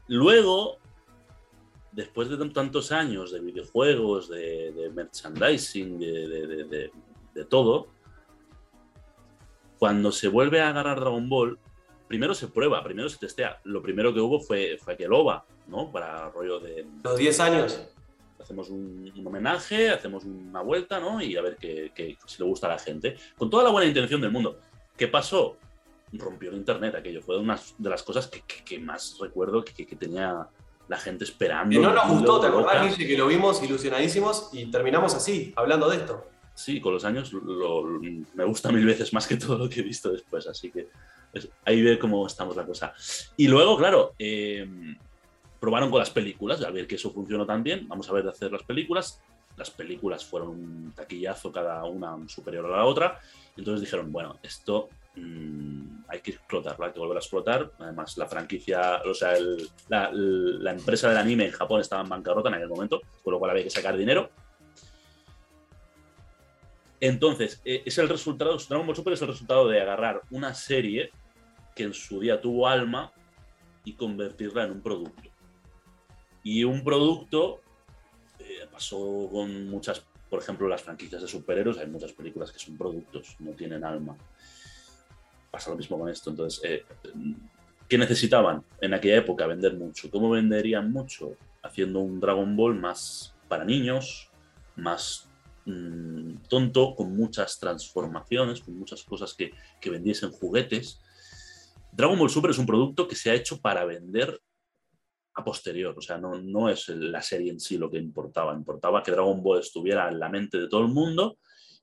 [0.08, 0.78] Luego,
[1.92, 6.92] después de tan- tantos años de videojuegos, de, de merchandising, de, de- de- de-
[7.34, 7.88] de todo,
[9.78, 11.60] cuando se vuelve a agarrar Dragon Ball,
[12.08, 13.60] primero se prueba, primero se testea.
[13.64, 15.92] Lo primero que hubo fue, fue aquel OVA, ¿no?
[15.92, 17.82] Para rollo de Los 10 años.
[18.42, 21.22] hacemos un, un homenaje, hacemos una vuelta, ¿no?
[21.22, 23.16] Y a ver qué, qué- si le gusta a la gente.
[23.38, 24.60] Con toda la buena intención del mundo.
[25.00, 25.58] ¿Qué pasó?
[26.12, 27.22] Rompió el internet aquello.
[27.22, 30.46] Fue una de las cosas que, que- que más recuerdo que, que tenía
[30.90, 31.74] la gente esperando.
[31.80, 32.96] Que no nos gustó, ¿te acordás?
[32.98, 36.26] Que lo vimos ilusionadísimos y terminamos así, hablando de esto.
[36.54, 37.86] Sí, con los años lo-
[38.34, 40.90] me gusta mil veces más que todo lo que he visto después, así que
[41.32, 42.94] es- ahí ve cómo estamos la cosa.
[43.38, 44.68] Y luego, claro, eh,
[45.62, 48.32] probaron con las películas, a ver que eso funcionó tan bien, vamos a ver de
[48.32, 49.22] hacer las películas.
[49.58, 53.20] Las películas fueron un taquillazo cada una superior a la otra,
[53.60, 57.72] entonces dijeron, bueno, esto mm, hay que explotarlo, hay que volver a explotar.
[57.80, 59.34] Además, la franquicia, o sea,
[59.88, 63.52] la, empresa del anime en Japón estaba en bancarrota en aquel momento, con lo cual
[63.52, 64.30] había que sacar dinero.
[67.00, 71.12] Entonces, eh, es el resultado, Dragon Ball Super es el resultado de agarrar una serie
[71.76, 73.14] que en su día tuvo alma
[73.86, 75.30] y convertirla en un producto.
[76.44, 77.62] Y un producto
[78.40, 82.78] eh, pasó con muchas, por ejemplo, las franquicias de superhéroes, hay muchas películas que son
[82.78, 84.16] productos, no tienen alma.
[85.50, 86.30] Pasa lo mismo con esto.
[86.30, 86.86] Entonces, eh,
[87.88, 89.48] ¿qué necesitaban en aquella época?
[89.48, 90.10] Vender mucho.
[90.12, 91.36] ¿Cómo venderían mucho?
[91.64, 94.30] Haciendo un Dragon Ball más para niños,
[94.76, 95.28] más
[95.66, 99.52] mm, tonto, con muchas transformaciones, con muchas cosas que,
[99.82, 101.02] que vendiesen juguetes.
[101.92, 104.40] Dragon Ball Super es un producto que se ha hecho para vender
[105.40, 109.02] a posterior, o sea, no, no es la serie en sí lo que importaba, importaba
[109.04, 111.38] que Dragon Ball estuviera en la mente de todo el mundo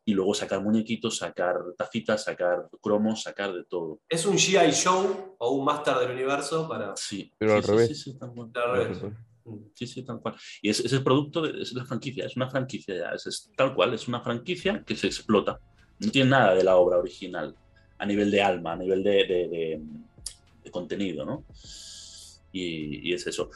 [0.05, 4.01] y luego sacar muñequitos, sacar tacitas, sacar cromos, sacar de todo.
[4.09, 4.71] Es un G.I.
[4.73, 6.95] Show o un Master del Universo para.
[6.97, 7.89] Sí, Pero sí, al sí, revés.
[7.89, 8.19] sí, sí.
[8.21, 8.99] Al revés.
[9.75, 10.35] Sí, sí, tal cual.
[10.63, 13.51] Y es, es el producto, de- es la franquicia, es una franquicia ya, es, es
[13.57, 15.59] tal cual, es una franquicia que se explota.
[16.01, 17.55] No tiene nada de la obra original
[17.99, 19.81] a nivel de alma, a nivel de, de- de-
[20.65, 21.45] de contenido, ¿no?
[22.53, 23.51] Y, es eso.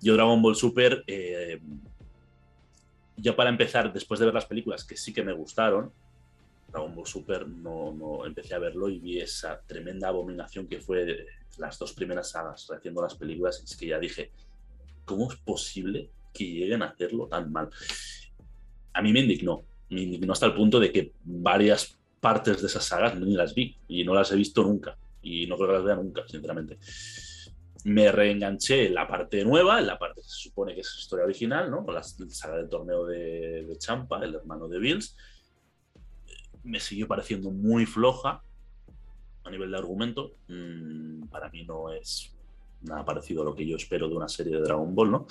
[0.00, 1.60] Yo Dragon Ball Super, eh,
[3.16, 5.92] ya para empezar, después de ver las películas que sí que me gustaron,
[6.68, 11.26] Dragon Ball Super no, no empecé a verlo y vi esa tremenda abominación que fue
[11.58, 14.30] las dos primeras sagas, haciendo las películas, es que ya dije,
[15.04, 17.70] ¿cómo es posible que lleguen a hacerlo tan mal?
[18.92, 22.84] A mí me indignó, Y no hasta el punto de que varias partes de esas
[22.84, 24.96] sagas ni las vi y no las he visto nunca.
[25.22, 26.78] Y no creo que las vea nunca, sinceramente.
[27.84, 31.24] Me reenganché en la parte nueva, en la parte que se supone que es historia
[31.24, 31.84] original, ¿no?
[31.84, 35.16] Con la saga del torneo de, de Champa, el hermano de Bills.
[36.62, 38.42] Me siguió pareciendo muy floja
[39.44, 40.32] a nivel de argumento.
[40.48, 42.34] Mm, para mí no es
[42.80, 45.26] nada parecido a lo que yo espero de una serie de Dragon Ball, ¿no?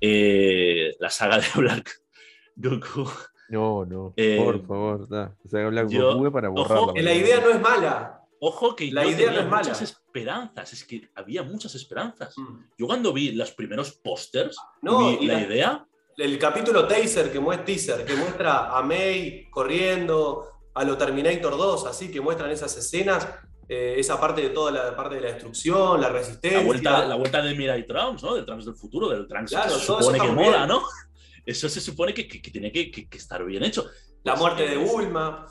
[0.00, 2.00] Eh, la saga de Black
[2.56, 3.06] Goku.
[3.50, 5.36] No, no, Eh, por favor, da.
[5.44, 6.92] O sea, Black yo- Goku para ojo, borrarla.
[6.94, 8.22] Que la idea no es mala.
[8.40, 9.74] Ojo que La yo idea tenía no es mala.
[10.20, 12.36] Esperanzas, es que había muchas esperanzas.
[12.38, 12.58] Mm.
[12.78, 15.86] Yo cuando vi los primeros pósters, No, vi y la la- idea,
[16.18, 21.86] El capítulo Taser que muestra teaser, que muestra a May corriendo, a lo Terminator 2,
[21.86, 23.28] así que muestran esas escenas,
[23.68, 26.60] eh, esa parte de toda la parte de la destrucción, la resistencia.
[26.60, 28.34] la vuelta, la vuelta de Mirai Trunks, ¿no?
[28.34, 30.68] Del Trunks del futuro, del Trunks Claro, que se supone que mola, bien.
[30.68, 30.82] ¿no?
[31.46, 33.84] Eso se supone que, que- que tiene que, que- que estar bien hecho.
[34.24, 35.46] La muerte de Bulma.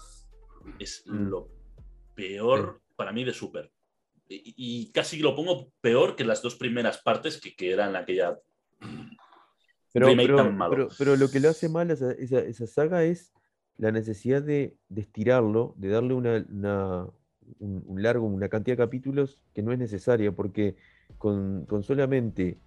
[0.79, 1.47] Es lo
[2.15, 3.71] peor para mí de Super.
[4.27, 8.37] Y, y casi lo pongo peor que las dos primeras partes que, que eran aquella
[9.93, 10.75] Pero, remake pero, tan malo.
[10.75, 13.31] pero, pero lo que lo hace mal a esa, esa- esa saga es
[13.77, 17.07] la necesidad de, de estirarlo, de darle una, una-
[17.59, 20.75] un, un largo, una cantidad de capítulos que no es necesaria, porque
[21.17, 22.57] con, con solamente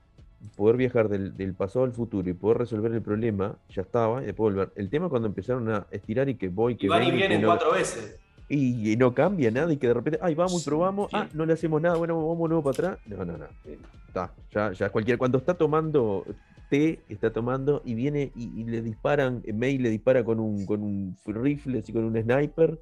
[0.56, 4.26] poder viajar del, del pasado al futuro y poder resolver el problema, ya estaba, y
[4.26, 4.72] después volver.
[4.76, 7.72] El tema cuando empezaron a estirar y que voy, que Y van y vienen cuatro
[7.72, 8.16] veces.
[8.48, 11.28] Y, y no cambia nada y que de repente, ay, vamos y Sí, probamos, ah,
[11.34, 13.06] no le hacemos nada, bueno, vamos nuevo para atrás.
[13.06, 13.44] No, no, no.
[13.64, 16.24] eh, Está, ya, ya cualquier, cuando está tomando
[16.70, 20.64] té, está tomando y viene y, y le disparan, eh, May le dispara con un,
[20.66, 22.80] con un rifle, así con un sniper,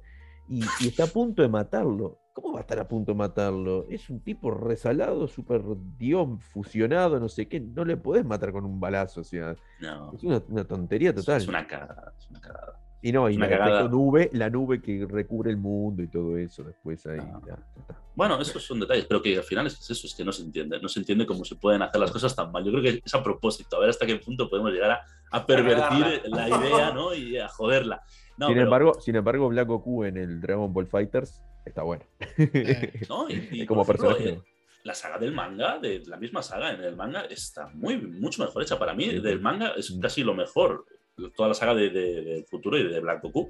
[0.49, 2.17] y, y está a punto de matarlo.
[2.33, 3.85] ¿Cómo va a estar a punto de matarlo?
[3.89, 5.61] Es un tipo resalado, super
[5.97, 7.59] dios, fusionado, no sé qué.
[7.59, 11.41] No le podés matar con un balazo, o sea, No, es una, una tontería total.
[11.41, 12.79] es una cagada, es una cagada.
[13.01, 13.87] Y no, y efecto cagada.
[13.87, 17.19] nube, la nube que recubre el mundo y todo eso después ahí.
[17.21, 17.39] Ah.
[17.45, 17.95] ya, ya está.
[18.15, 20.79] Bueno, esos son detalles, pero que al final es eso, es que no se entiende.
[20.81, 22.63] No se entiende cómo se pueden hacer las cosas tan mal.
[22.65, 25.01] Yo creo que es a propósito, a ver hasta qué punto podemos llegar a,
[25.31, 27.13] a pervertir la idea ¿no?
[27.13, 28.01] y a joderla.
[28.37, 32.03] No, sin, pero- embargo, sin embargo, Black Goku en el Dragon Ball Fighters está bueno.
[32.37, 33.29] Eh, ¿no?
[33.29, 34.29] Y, y, Como ejemplo, personaje.
[34.37, 34.41] eh,
[34.83, 38.63] la saga del manga, de la misma saga en el manga, está muy, mucho mejor
[38.63, 38.79] hecha.
[38.79, 39.99] Para mí, Sí, del manga es Mm.
[39.99, 40.85] casi lo mejor.
[41.35, 43.49] Toda la saga de, de- del futuro y de Black Goku.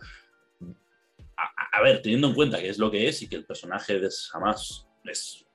[1.36, 4.10] A, ver, teniendo en cuenta que es lo que es y que el personaje de
[4.10, 5.46] Samas es,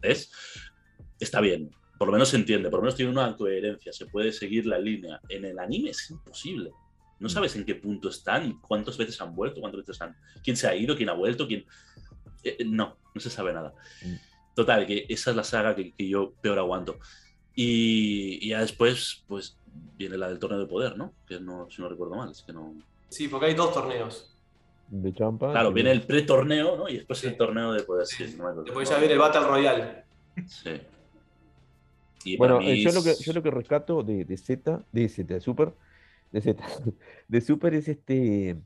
[0.00, 0.30] es,
[1.20, 1.70] está bien.
[1.98, 4.78] Por lo menos se entiende, por lo menos tiene una coherencia, se puede seguir la
[4.78, 5.20] línea.
[5.28, 6.70] En el anime es imposible.
[7.18, 10.16] No sabes en qué punto están cuántas veces han vuelto, cuántas veces han.
[10.42, 11.66] quién se ha ido, quién ha vuelto, quién.
[12.44, 13.74] Eh, eh, no, no se sabe nada.
[14.02, 14.14] Mm.
[14.54, 16.98] Total, que esa es la saga que, que yo peor aguanto.
[17.54, 19.57] Y, y ya después, pues,
[19.96, 21.12] viene la del torneo de poder, ¿no?
[21.26, 22.74] Que no, si no recuerdo mal, es que no.
[23.08, 24.34] Sí, porque hay dos torneos.
[24.88, 25.50] De Champa.
[25.50, 25.74] Claro, sí.
[25.74, 26.88] viene el pre-torneo, ¿no?
[26.88, 27.26] Y después Sí.
[27.26, 28.24] el torneo de poder, sí.
[28.36, 28.62] no me acuerdo.
[28.64, 30.04] Después ya viene el Battle Royale.
[30.46, 30.70] Sí.
[32.24, 35.34] Y Bueno, eh, yo, lo que, yo lo que rescato de, de Z, de Z,
[35.34, 35.72] de Super,
[36.32, 36.64] de Z,
[37.28, 38.56] de Super es este,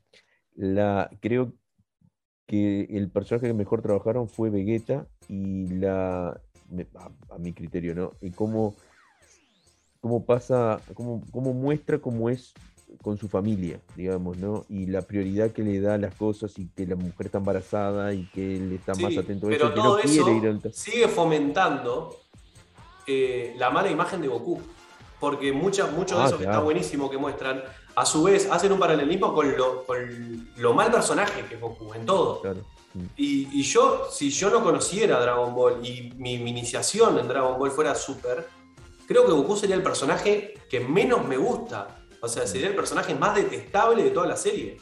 [0.55, 1.53] la, creo
[2.47, 6.41] que el personaje que mejor trabajaron fue Vegeta y la,
[7.31, 8.13] a mi criterio, ¿no?
[8.21, 8.75] Y cómo,
[10.03, 12.53] cómo pasa, cómo, cómo muestra cómo es
[13.01, 14.67] con su familia, digamos, ¿no?
[14.69, 18.13] Y la prioridad que le da a las cosas y que la mujer está embarazada
[18.13, 20.47] y que él está más atento a pero eso, que todo no quiere eso ir
[20.49, 20.75] al...
[20.75, 22.19] sigue fomentando
[23.07, 24.61] eh, la mala imagen de Goku.
[25.21, 27.63] Porque mucha, mucho de Ah, eso que está buenísimo que muestran,
[27.95, 31.95] a su vez hacen un paralelismo con lo, con lo mal personaje que es Goku
[31.95, 32.41] en todo.
[32.43, 32.65] Claro.
[32.95, 33.05] Mm.
[33.17, 37.57] Y, y yo, si yo no conociera Dragon Ball y mi, mi iniciación en Dragon
[37.57, 38.49] Ball fuera Super,
[39.13, 42.07] creo que Goku sería el personaje que menos me gusta.
[42.21, 44.79] O sea, sería el personaje más detestable de toda la serie.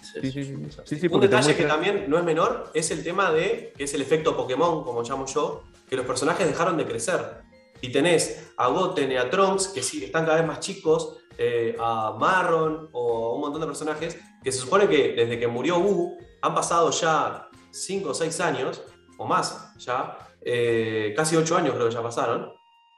[0.00, 0.80] Sí, sí, sí, es sí.
[0.80, 0.94] así.
[0.94, 3.94] Sí, sí, Un detalle que también no es menor es el tema de, que es
[3.94, 7.42] el efecto Pokémon, como llamo yo, que los personajes dejaron de crecer.
[7.80, 11.76] Y tenés a Goten y a Trunks, que sí, están cada vez más chicos, eh,
[11.80, 15.78] a Marron o a un montón de personajes, que se supone que desde que murió
[15.78, 18.82] Wu han pasado ya 5 o 6 años,
[19.18, 22.52] o más ya, eh, casi 8 años creo que ya pasaron,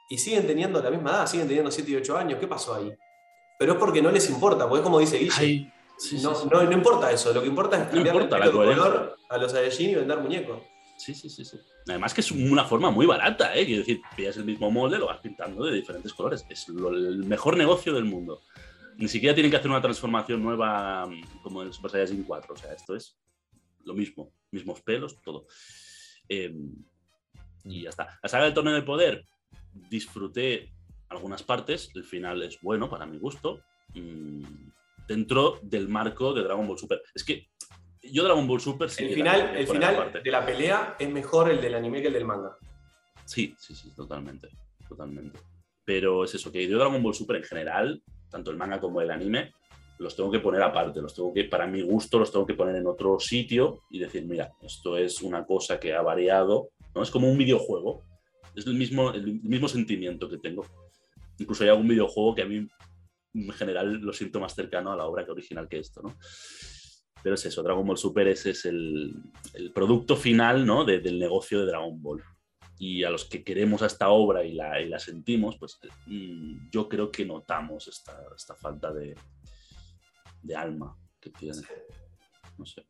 [0.09, 2.39] y siguen teniendo la misma edad, siguen teniendo 7 y 8 años.
[2.39, 2.91] ¿Qué pasó ahí?
[3.59, 5.33] Pero es porque no les importa, porque es como dice Guille.
[5.37, 6.47] Ay, sí, No, sí.
[6.51, 9.51] no, no importa eso, lo que importa es No cambiarle importa el color a los
[9.51, 10.61] Saiyajin y vender muñecos.
[10.97, 11.59] Sí, sí, sí, sí.
[11.87, 13.65] Además que es una forma muy barata, ¿eh?
[13.65, 16.43] Quiero decir, pillas el mismo molde, lo vas pintando de diferentes colores.
[16.49, 18.41] Es lo- el mejor negocio del mundo.
[18.97, 22.53] Ni siquiera tienen que hacer una transformación nueva mm, como en el Super Saiyajin 4.
[22.53, 23.15] O sea, esto es
[23.83, 24.31] lo mismo.
[24.51, 25.45] Mismos pelos, todo.
[26.27, 26.51] Eh,
[27.69, 28.19] y ya está.
[28.21, 29.25] La saga del torneo de poder,
[29.89, 30.71] disfruté
[31.09, 31.89] algunas partes.
[31.95, 33.61] El final es bueno para mi gusto.
[33.93, 34.43] mm,
[35.07, 37.01] dentro del marco de Dragon Ball Super.
[37.15, 37.47] Es que
[38.03, 41.61] yo Dragon Ball Super sí El final, el final de la pelea es mejor el
[41.61, 42.57] del anime que el del manga.
[43.25, 44.49] Sí, sí, sí, totalmente.
[44.87, 45.39] Totalmente.
[45.85, 49.11] Pero es eso, que yo Dragon Ball Super en general, tanto el manga como el
[49.11, 49.53] anime,
[49.99, 52.75] los tengo que poner aparte, los tengo que, para mi gusto, los tengo que poner
[52.75, 57.03] en otro sitio y decir, mira, esto es una cosa que ha variado, ¿no?
[57.03, 58.03] Es como un videojuego.
[58.55, 60.65] Es el mismo, el mismo sentimiento que tengo.
[61.37, 62.67] Incluso hay algún videojuego que a mí
[63.33, 66.17] en general lo siento más cercano a la obra que original que esto, ¿no?
[67.21, 69.13] Pero es eso, Dragon Ball Super ese es el,
[69.53, 70.85] el producto final ¿no?
[70.85, 72.23] de- del negocio de Dragon Ball.
[72.79, 76.69] Y a los que queremos a esta obra y la, y la sentimos, pues mm,
[76.71, 79.15] yo creo que notamos esta, esta falta de,
[80.43, 81.57] de alma que tiene.
[82.57, 82.85] No sé.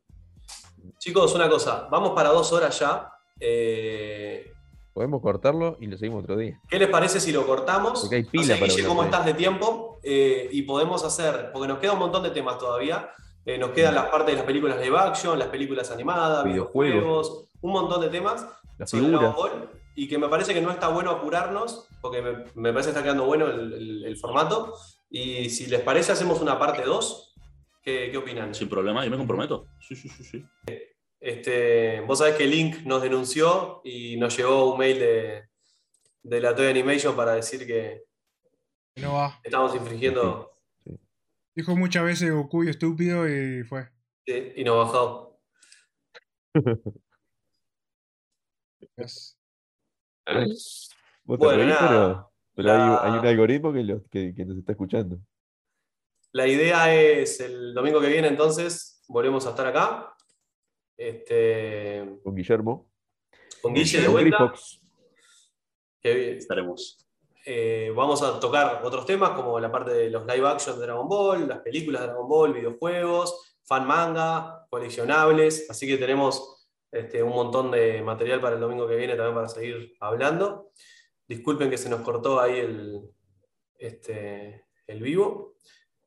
[0.98, 3.10] Chicos, una cosa, vamos para dos horas ya.
[3.40, 4.52] Eh,
[4.92, 6.60] Podemos cortarlo y lo seguimos otro día.
[6.68, 8.00] ¿Qué les parece si lo cortamos?
[8.00, 11.68] Porque hay No pila sé, Guille, cómo estás de tiempo Eh, y podemos hacer, porque
[11.68, 13.10] nos queda un montón de temas todavía.
[13.44, 16.94] Eh, nos quedan las partes de las películas live action, las películas animadas, Videojuegos.
[16.94, 18.44] videojuegos, un montón de temas
[18.76, 19.34] Las figuras.
[19.94, 23.02] Y que me parece que no está bueno apurarnos, porque me, me parece que está
[23.02, 24.74] quedando bueno el, el- el formato.
[25.10, 27.34] Y si les parece, hacemos una parte 2.
[27.82, 28.54] ¿Qué, qué opinan?
[28.54, 29.66] Sin problema, yo me comprometo.
[29.80, 30.44] Sí, sí, sí, sí.
[31.20, 35.48] Este, vos sabés que Link nos denunció y nos llegó un mail de,
[36.22, 38.04] de la Toy Animation para decir que
[38.96, 39.40] No va.
[39.42, 40.52] estamos infringiendo
[41.56, 43.88] Dijo muchas veces Goku y estúpido y fue.
[44.24, 45.40] sí, y nos bajó.
[51.24, 51.88] Bueno, reís, nada.
[51.88, 55.18] pero, pero La- hay, hay un algoritmo que, lo- que- que nos está escuchando.
[56.32, 60.14] La idea es el domingo que viene, entonces, volvemos a estar acá.
[60.98, 62.90] Este, Con Guillermo.
[63.62, 64.36] con Guille de con vuelta.
[64.38, 64.80] Grifox.
[66.00, 67.06] que, Estaremos.
[67.46, 71.08] eh, vamos a tocar otros temas como la parte de los live action de Dragon
[71.08, 75.70] Ball, las películas de Dragon Ball, videojuegos, fan manga, coleccionables.
[75.70, 79.48] Así que tenemos este, un montón de material para el domingo que viene también para
[79.48, 80.72] seguir hablando.
[81.28, 83.02] Disculpen que se nos cortó ahí el,
[83.78, 85.54] este, el vivo.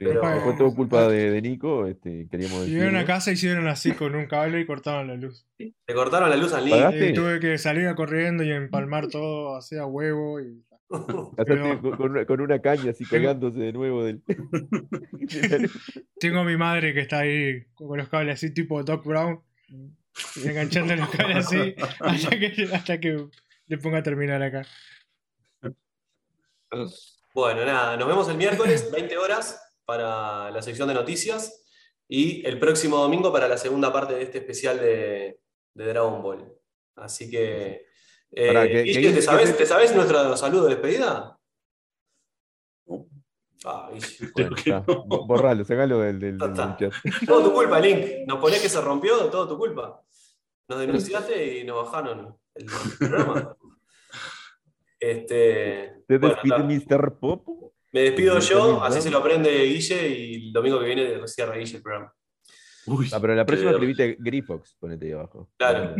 [0.01, 1.85] Sí, Pero- fue todo culpa de, de Nico.
[1.85, 2.99] Este, queríamos Llegaron decirlo.
[3.01, 5.45] a casa y hicieron así con un cable y cortaron la luz.
[5.59, 6.67] Le cortaron la luz al.
[6.67, 7.09] ¿Pagaste?
[7.09, 10.39] Y tuve que salir a corriendo y empalmar todo así a huevo.
[10.41, 10.65] Y...
[11.45, 14.23] Pero- con, con una, caña así colgándose de nuevo del.
[16.19, 19.39] Tengo a mi madre que está ahí con los cables así, tipo Doc Brown,
[20.43, 23.27] enganchando los cables así hasta que, hasta que
[23.67, 24.65] le ponga a terminar acá.
[27.33, 31.57] Bueno, nada, nos vemos el miércoles, 20 horas, para la sección de noticias.
[32.07, 35.39] Y el próximo domingo para la segunda parte de este especial de,
[35.73, 36.51] de Dragon Ball.
[36.95, 37.85] Así que.
[38.31, 41.37] eh, Pará, Guille, ¿te, que- sabes, ¿Te sabes nuestro saludo de despedida?
[42.85, 43.07] No.
[43.63, 43.89] Ah.
[44.35, 44.83] Bueno, está.
[44.87, 45.05] no.
[45.25, 46.81] Borralo, sacalo del, del, del chat.
[47.25, 48.27] Todo tu culpa, Link.
[48.27, 50.01] Nos ponés que se rompió, todo tu culpa.
[50.67, 52.65] Nos denunciaste y nos bajaron el
[52.99, 53.55] programa.
[55.03, 56.59] Este, ¿Te bueno, despide.
[56.97, 57.17] Mr.
[57.17, 57.70] Popo?
[57.91, 59.01] Me despido yo, así ¿no?
[59.01, 62.13] se lo aprende Guille y el domingo que viene cierra Guille el programa.
[62.87, 65.49] Uy, Ah, pero la próxima qué- escribiste Grifox, ponete ahí abajo.
[65.57, 65.95] Claro.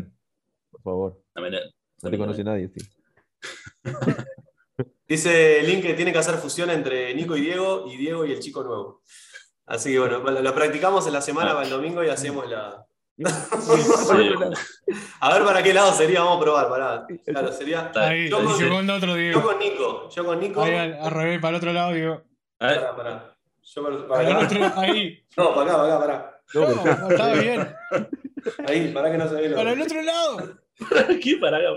[0.72, 1.22] Por favor.
[1.34, 2.82] También, eh, No te también, conoce nadie, sí.
[5.08, 8.40] Dice Link que tiene que hacer fusión entre Nico y Diego y Diego y el
[8.40, 9.02] chico nuevo.
[9.66, 12.86] Así que bueno, lo, lo practicamos en la semana para el domingo y hacemos la.
[13.61, 17.06] Sí, A ver para qué lado sería, vamos a probar, pará.
[17.26, 17.91] Claro, sería.
[17.95, 19.41] Ahí, Yo con- segundo otro Yo Diego.
[19.43, 20.61] con Nico, yo con Nico.
[20.61, 22.22] Ahí al, al revés, para el otro lado, digo.
[22.60, 23.35] Ah, Pará, pará.
[23.64, 24.45] Yo para, para Para el acá.
[24.45, 25.26] otro, ahí.
[25.38, 26.41] No, para acá, para acá, pará.
[26.53, 26.61] No,
[27.02, 27.76] No, estaba bien.
[28.68, 30.53] Ahí, pará que no se ve lo- Para el otro lado.
[31.10, 31.68] Aquí para acá.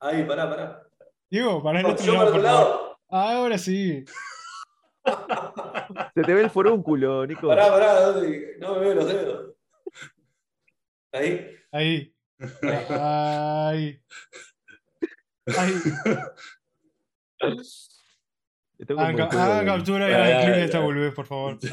[0.00, 0.82] Ahí, pará, pará.
[1.30, 2.68] Diego, para el No, otro yo para lado, otro por favor.
[2.70, 2.98] lado.
[3.10, 4.04] Ahora sí.
[6.14, 7.48] Se te ve el forúnculo, Nico.
[7.48, 8.12] Pará, pará,
[8.60, 9.50] no me veo los dedos.
[11.12, 11.56] Ahí.
[11.72, 12.14] Ahí.
[15.56, 15.82] Ahí.
[18.96, 21.58] Hagan, de- captura y hagan de esta boludez, por favor.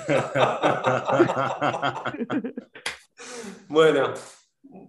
[3.68, 4.14] Bueno,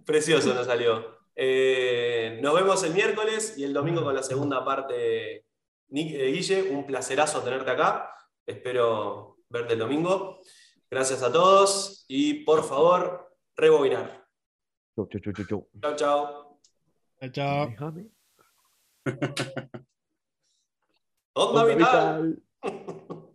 [0.05, 1.17] precioso nos salió.
[1.35, 5.35] Eh, nos vemos el miércoles y el domingo con la segunda parte.
[5.37, 5.43] Eh,
[5.89, 8.11] Guille, un placerazo tenerte acá.
[8.45, 10.41] Espero verte el domingo.
[10.89, 14.16] Gracias a todos y por favor, rebobinar.
[14.97, 15.67] Chau, chau, chau, chau.
[17.21, 18.09] Déjame.
[21.35, 22.37] Onda vital.